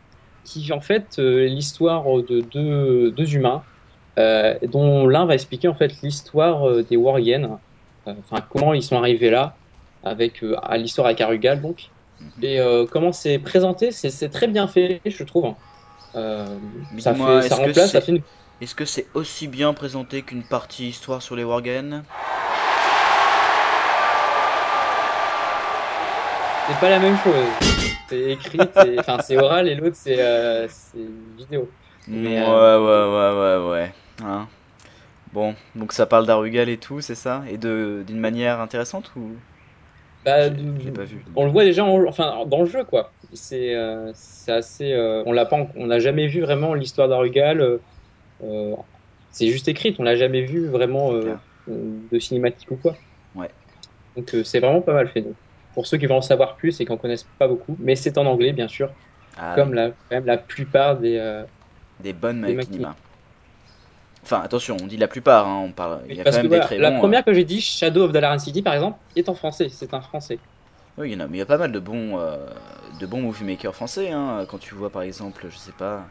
[0.44, 3.62] qui en fait euh, l'histoire de deux, deux humains,
[4.18, 7.58] euh, dont l'un va expliquer en fait l'histoire euh, des Worgen,
[8.06, 9.56] enfin comment ils sont arrivés là,
[10.04, 11.90] avec à l'histoire avec Arugal donc,
[12.42, 15.54] et euh, comment c'est présenté, c'est c'est très bien fait, je trouve.
[16.16, 16.58] Euh,
[16.98, 18.22] ça, fait, ça remplace, ça c'est- fait une
[18.60, 22.04] Est-ce que c'est aussi bien présenté qu'une partie histoire sur les Worgen
[26.68, 27.46] C'est pas la même chose.
[28.08, 30.66] C'est écrit, c'est- enfin c'est oral et l'autre c'est euh,
[31.36, 31.68] vidéo.
[32.08, 33.94] Mais, ouais, euh, ouais, ouais, ouais, ouais.
[34.24, 34.46] Hein?
[35.32, 37.42] Bon, donc ça parle d'Arugal et tout, c'est ça?
[37.50, 39.32] Et d'une manière intéressante ou?
[40.24, 40.48] Bah,
[40.94, 41.22] pas vu.
[41.36, 43.10] On le voit déjà, en- enfin dans le jeu quoi.
[43.34, 47.60] C'est euh, c'est assez, euh, on l'a pas, on n'a jamais vu vraiment l'histoire d'Arugal.
[48.42, 48.74] euh,
[49.30, 52.94] c'est juste écrit, on l'a jamais vu vraiment de cinématique ou quoi.
[53.34, 53.50] Ouais.
[54.16, 55.22] Donc c'est vraiment pas mal fait.
[55.22, 55.34] Donc.
[55.74, 58.16] Pour ceux qui veulent en savoir plus et qui en connaissent pas beaucoup, mais c'est
[58.16, 58.90] en anglais bien sûr,
[59.36, 61.42] Ah, comme la, quand même la plupart des.
[61.98, 62.94] des bonnes des machinima.
[64.22, 66.00] Enfin, attention, on dit la plupart, hein, on parle.
[66.08, 66.98] Il y a quand que des voilà, très la bons.
[66.98, 69.68] première que j'ai dit, Shadow of Dalaran City par exemple, est en français.
[69.68, 70.38] C'est un français.
[70.96, 72.46] Oui, il y en a, mais il y a pas mal de bons, euh,
[73.00, 74.10] de bons movie makers français.
[74.10, 76.06] Hein, quand tu vois par exemple, je sais pas,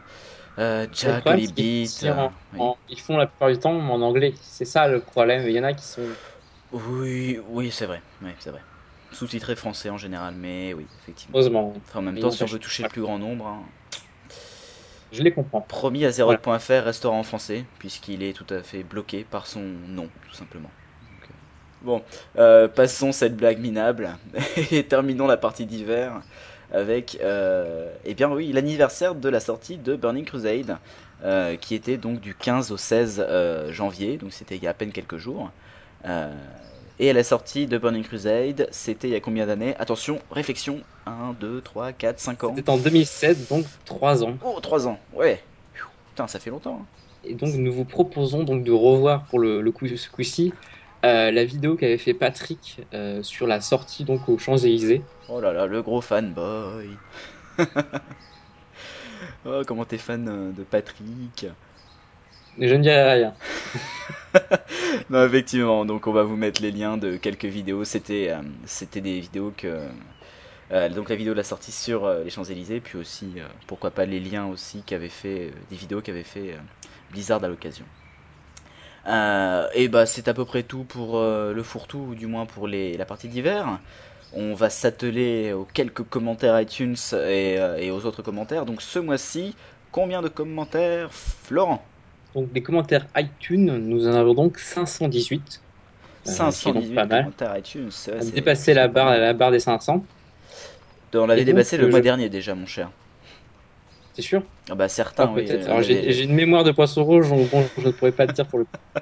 [0.58, 1.88] euh, Jack problème, Holly c'est qu'ils- Beat.
[1.88, 2.70] c'est euh, oui.
[2.88, 4.34] ils font la plupart du temps en anglais.
[4.42, 5.46] C'est ça le problème.
[5.48, 6.16] Il y en a qui sont.
[6.72, 8.02] Oui, oui, c'est vrai.
[8.22, 8.62] Oui, c'est vrai.
[9.12, 11.36] Sous-titré français en général, mais oui, effectivement.
[11.36, 13.46] Heureusement, Enfin, en même Mais temps, ils si on veut toucher le plus grand nombre,
[13.46, 13.62] hein,
[15.12, 15.66] je les comprends.
[15.68, 20.08] promis à Zeroth.fr restera en français, puisqu'il est tout à fait bloqué par son nom,
[20.28, 20.70] tout simplement.
[21.84, 22.02] Bon,
[22.38, 24.16] euh, passons cette blague minable
[24.70, 26.22] et terminons la partie d'hiver
[26.72, 30.78] avec, euh, eh bien oui, l'anniversaire de la sortie de Burning Crusade,
[31.24, 34.70] euh, qui était donc du 15 au 16 euh, janvier, donc c'était il y a
[34.70, 35.50] à peine quelques jours.
[37.00, 39.74] Et à la sortie de Burning Crusade, c'était il y a combien d'années?
[39.78, 42.52] Attention, réflexion 1, 2, 3, 4, 5 ans.
[42.56, 44.34] C'était en 2007, donc 3 ans.
[44.44, 45.42] Oh, 3 ans, ouais.
[46.10, 46.80] Putain, ça fait longtemps.
[46.82, 46.86] hein.
[47.24, 50.52] Et donc nous vous proposons donc de revoir pour le, le coup, ce coup-ci
[51.04, 55.08] euh, la vidéo qu'avait fait Patrick euh, sur la sortie donc aux Champs Élysées.
[55.28, 57.00] Oh là là, le gros fanboy.
[59.44, 61.46] oh, comment t'es fan euh, de Patrick
[62.56, 63.36] Mais je ne dirai rien.
[65.10, 67.84] Non, effectivement, donc on va vous mettre les liens de quelques vidéos.
[67.84, 69.88] C'était euh, c'était des vidéos que.
[70.72, 73.92] euh, donc la vidéo de la sortie sur euh, les Champs-Élysées, puis aussi, euh, pourquoi
[73.92, 76.56] pas, les liens aussi qu'avait fait, des vidéos qu'avait fait
[77.10, 77.86] Blizzard à l'occasion.
[79.06, 82.46] Euh, et bah c'est à peu près tout pour euh, le fourre-tout, ou du moins
[82.46, 83.78] pour les, la partie d'hiver.
[84.32, 88.64] On va s'atteler aux quelques commentaires iTunes et, euh, et aux autres commentaires.
[88.66, 89.54] Donc ce mois-ci,
[89.92, 91.84] combien de commentaires, Florent?
[92.34, 95.60] Donc les commentaires iTunes, nous en avons donc 518.
[96.26, 96.32] Euh,
[96.62, 97.24] qui est 518 donc pas mal.
[97.24, 97.90] commentaires iTunes.
[98.08, 100.04] On a dépassé la barre, la barre des 500.
[101.14, 102.90] On l'avait dépassé le mois je- dernier déjà, mon cher.
[104.14, 104.42] C'est sûr?
[104.70, 105.46] Ah bah certains, Ah, oui.
[105.50, 108.32] Euh, Alors j'ai une mémoire de poisson rouge, donc bon, je ne pourrais pas te
[108.32, 108.70] dire pour le coup.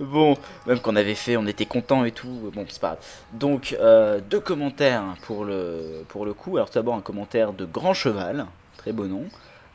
[0.00, 0.36] Bon,
[0.66, 2.50] même qu'on avait fait, on était content et tout.
[2.54, 2.98] Bon, c'est pas grave.
[3.32, 6.56] Donc, euh, deux commentaires pour le, pour le coup.
[6.56, 8.46] Alors, tout d'abord, un commentaire de Grand Cheval,
[8.76, 9.24] très beau nom.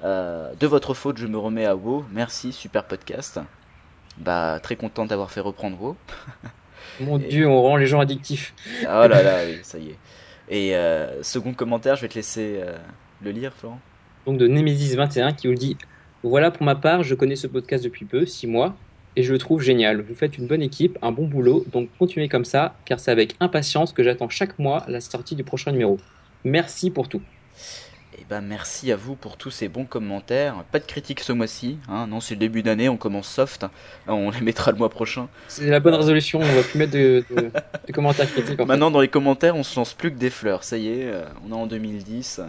[0.03, 2.06] Euh, de votre faute, je me remets à WoW.
[2.11, 3.40] Merci, super podcast.
[4.18, 5.95] Bah, très content d'avoir fait reprendre WoW.
[7.02, 8.53] Mon Et- dieu, on rend les gens addictifs.
[8.84, 9.98] Oh là là, oui, ça y est.
[10.49, 12.61] Et euh, second commentaire, je vais te laisser
[13.22, 13.80] le lire, Florent.
[14.26, 15.78] Donc de Nemesis21 qui vous dit
[16.24, 18.76] Voilà pour ma part, je connais ce podcast depuis peu, 6 mois.
[19.16, 20.02] et je le trouve génial.
[20.02, 23.36] Vous faites une bonne équipe, un bon boulot, donc continuez comme ça, car c'est avec
[23.40, 26.00] impatience que j'attends chaque mois la sortie du prochain numéro.
[26.44, 27.22] Merci pour tout.
[28.18, 30.64] Et ben merci à vous pour tous ces bons commentaires.
[30.72, 32.06] Pas de critiques ce mois-ci, hein.
[32.08, 33.66] non c'est le début d'année, on commence soft,
[34.08, 35.28] on les mettra le mois prochain.
[35.48, 37.52] C'est la bonne résolution, on va plus mettre de, de-
[37.88, 38.54] de commentaires critiques.
[38.54, 38.66] En fait.
[38.66, 41.26] Maintenant dans les commentaires on se lance plus que des fleurs, ça y est, euh,
[41.48, 42.41] on est en 2010,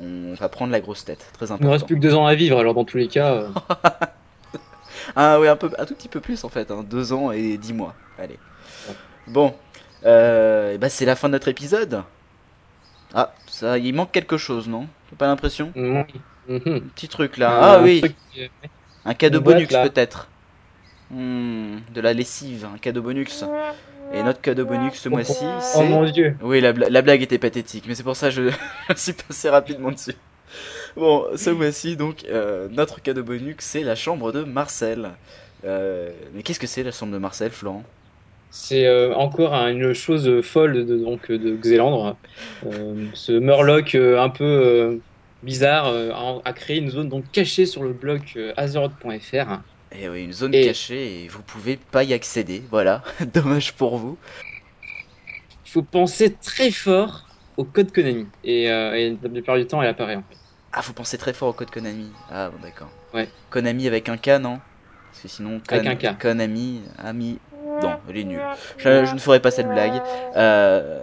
[0.00, 1.70] on va prendre la grosse tête, très Il nous important.
[1.72, 3.48] reste plus que deux ans à vivre, alors dans tous les cas, euh,
[5.16, 6.84] Ah oui un, peu, un tout petit peu plus en fait, hein.
[6.88, 8.38] deux ans et dix mois, allez.
[9.26, 9.54] Bon,
[10.04, 12.02] euh, ben c'est la fin de notre épisode.
[13.14, 14.88] Ah, ça, il manque quelque chose, non?
[15.10, 15.72] T'as pas l'impression?
[15.76, 16.04] Mhm,
[16.48, 16.60] mhm.
[16.66, 17.52] Un petit truc là.
[17.52, 18.16] Un ah oui, truc,
[19.04, 20.28] Un cadeau bonus peut-être.
[21.10, 23.44] Hmm, de la lessive, un cadeau bonus.
[24.10, 25.88] Et notre cadeau bonus ce mois-ci, Oh c'est...
[25.88, 26.36] mon dieu.
[26.40, 28.42] oui, la, bla- la blague était pathétique, mais c'est pour ça que je,
[28.90, 30.14] je suis passé rapidement dessus.
[30.96, 35.10] Bon, ce mois-ci, donc, euh, notre cadeau bonus, c'est la chambre de Marcel.
[35.64, 37.84] Euh, mais qu'est-ce que c'est la chambre de Marcel, Florent?
[38.50, 42.16] C'est euh, encore un- une chose folle de, donc, de Xélandre.
[43.14, 45.00] Ce Murloc un peu
[45.42, 48.22] bizarre a, a créé une zone donc cachée sur le blog
[48.56, 49.60] azeroth.fr.
[49.96, 53.02] Eh oui, une zone Et- cachée et vous pouvez pas y accéder, voilà.
[53.34, 54.18] Dommage pour vous.
[55.66, 57.26] Il faut penser très fort
[57.56, 58.26] au code Konami.
[58.44, 60.16] Et, euh, et la plupart du temps, elle apparaît.
[60.16, 60.36] En fait.
[60.72, 62.10] Ah, vous pensez très fort au code Konami.
[62.30, 62.90] Ah, bon, d'accord.
[63.12, 63.28] Ouais.
[63.50, 64.58] Konami avec un K, non?
[65.10, 66.18] Parce que sinon, Avec un K.
[66.18, 67.38] Konami, ami.
[67.82, 68.42] Non, elle est nulle.
[68.78, 70.00] Je, je ne ferai pas cette blague.
[70.36, 71.02] Euh,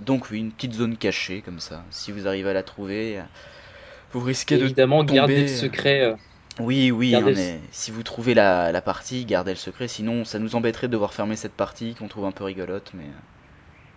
[0.00, 1.84] donc, oui, une petite zone cachée, comme ça.
[1.90, 3.20] Si vous arrivez à la trouver,
[4.12, 4.64] vous risquez de.
[4.64, 6.00] Évidemment, garder le secret.
[6.02, 6.14] euh,
[6.60, 9.88] Oui, oui, Gardez hein, le- si vous trouvez la, la partie, gardez le secret.
[9.88, 13.04] Sinon, ça nous embêterait de devoir fermer cette partie qu'on trouve un peu rigolote, mais
[13.04, 13.20] euh,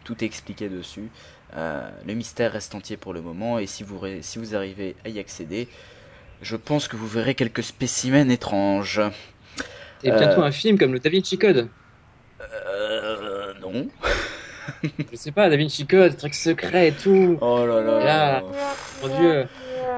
[0.04, 1.10] tout est expliqué dessus.
[1.56, 5.10] Euh, le mystère reste entier pour le moment, et si vous, si vous arrivez à
[5.10, 5.68] y accéder,
[6.42, 9.02] je pense que vous verrez quelques spécimens étranges.
[10.04, 10.46] Et bientôt Euh.
[10.46, 11.70] un film comme le Da Vinci Code.
[12.42, 13.88] Euh, non.
[14.84, 17.38] Je sais pas, Da Vinci Code, truc secret et tout.
[17.42, 18.02] Oh là là.
[18.02, 18.44] Et là,
[19.04, 19.48] Mon dieu.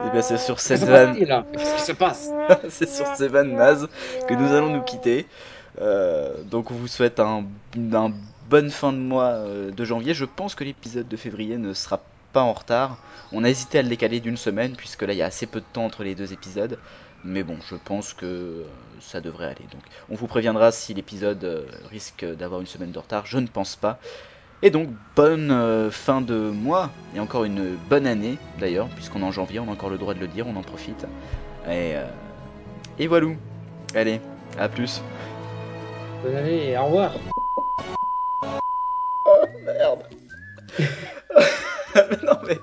[0.06, 2.30] Et bien c'est sur cette vanne, Qu'est-ce qui se passe
[2.70, 3.90] c'est sur ces vannes nazes
[4.28, 5.28] que nous allons nous quitter.
[5.82, 7.46] Euh, donc on vous souhaite un,
[7.94, 8.12] un
[8.50, 10.14] bonne fin de mois euh, de janvier.
[10.14, 12.02] Je pense que l'épisode de février ne sera
[12.34, 12.98] pas en retard.
[13.32, 15.60] On a hésité à le décaler d'une semaine puisque là il y a assez peu
[15.60, 16.80] de temps entre les deux épisodes.
[17.26, 18.64] Mais bon, je pense que euh,
[19.02, 19.66] ça devrait aller.
[19.72, 23.26] Donc on vous préviendra si l'épisode risque d'avoir une semaine de retard.
[23.26, 24.00] Je ne pense pas.
[24.62, 29.26] Et donc bonne euh, fin de mois et encore une bonne année d'ailleurs puisqu'on est
[29.26, 31.06] en janvier, on a encore le droit de le dire, on en profite.
[31.66, 32.06] Et, euh,
[32.98, 33.28] et voilà.
[33.96, 34.20] Allez,
[34.60, 35.02] à plus.
[36.24, 37.14] Bonne année et au revoir.
[42.24, 42.58] non mais.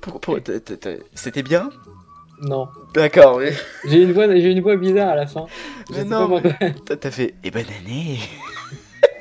[0.00, 1.70] Pourquoi, pourquoi- t'as- t'as- t'as- C'était bien?
[2.40, 2.68] Non.
[2.94, 3.46] D'accord, oui.
[3.88, 5.46] J'ai une voix, une voix bizarre à la fin.
[5.90, 6.52] Mais non, pourquoi.
[6.86, 7.34] T'as t'as fait.
[7.44, 8.18] Et bonne année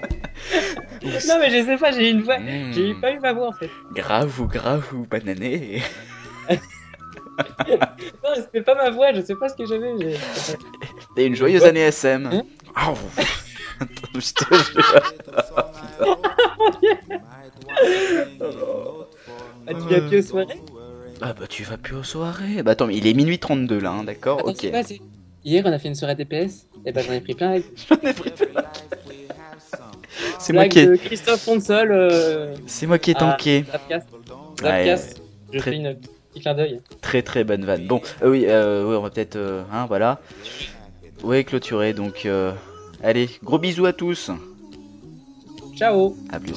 [1.27, 2.37] Non mais je sais pas, j'ai une voix.
[2.39, 3.69] Hmm, J'ai pas eu ma voix en fait.
[3.93, 5.81] Grave ou grave ou bonne année
[7.39, 9.91] Non, c'était pas ma voix, je sais pas ce que j'avais.
[11.17, 12.41] Et une joyeuse année SM Hein
[12.75, 13.23] Ah, vous-
[14.19, 15.01] Je te jure.
[19.69, 20.61] Ah, tu viens plus aux soirées
[21.21, 23.91] Ah bah tu vas plus aux soirées Bah attends, mais il est minuit 32 là,
[23.91, 24.69] hein, d'accord Ok.
[24.71, 24.81] pas,
[25.43, 26.67] Hier, on a fait une soirée TPS.
[26.85, 27.65] Et ben j'en ai pris plein avec.
[27.89, 28.63] J'en ai pris plein.
[30.39, 31.91] C'est moi qui ai, Christophe Ponsol.
[31.91, 32.55] Euh...
[32.65, 33.65] c'est moi qui ai tanké.
[34.61, 35.21] Zapcast.
[35.51, 36.81] Je très- fais une petit clin d'œil.
[37.01, 37.87] Très très bonne vanne.
[37.87, 40.19] Bon, euh, oui, euh, oui, on va peut-être, euh, hein, voilà.
[41.23, 41.93] Ouais, clôturer.
[41.93, 42.27] Donc,
[43.03, 44.31] allez, gros bisous à tous.
[45.75, 46.55] Ciao À plus.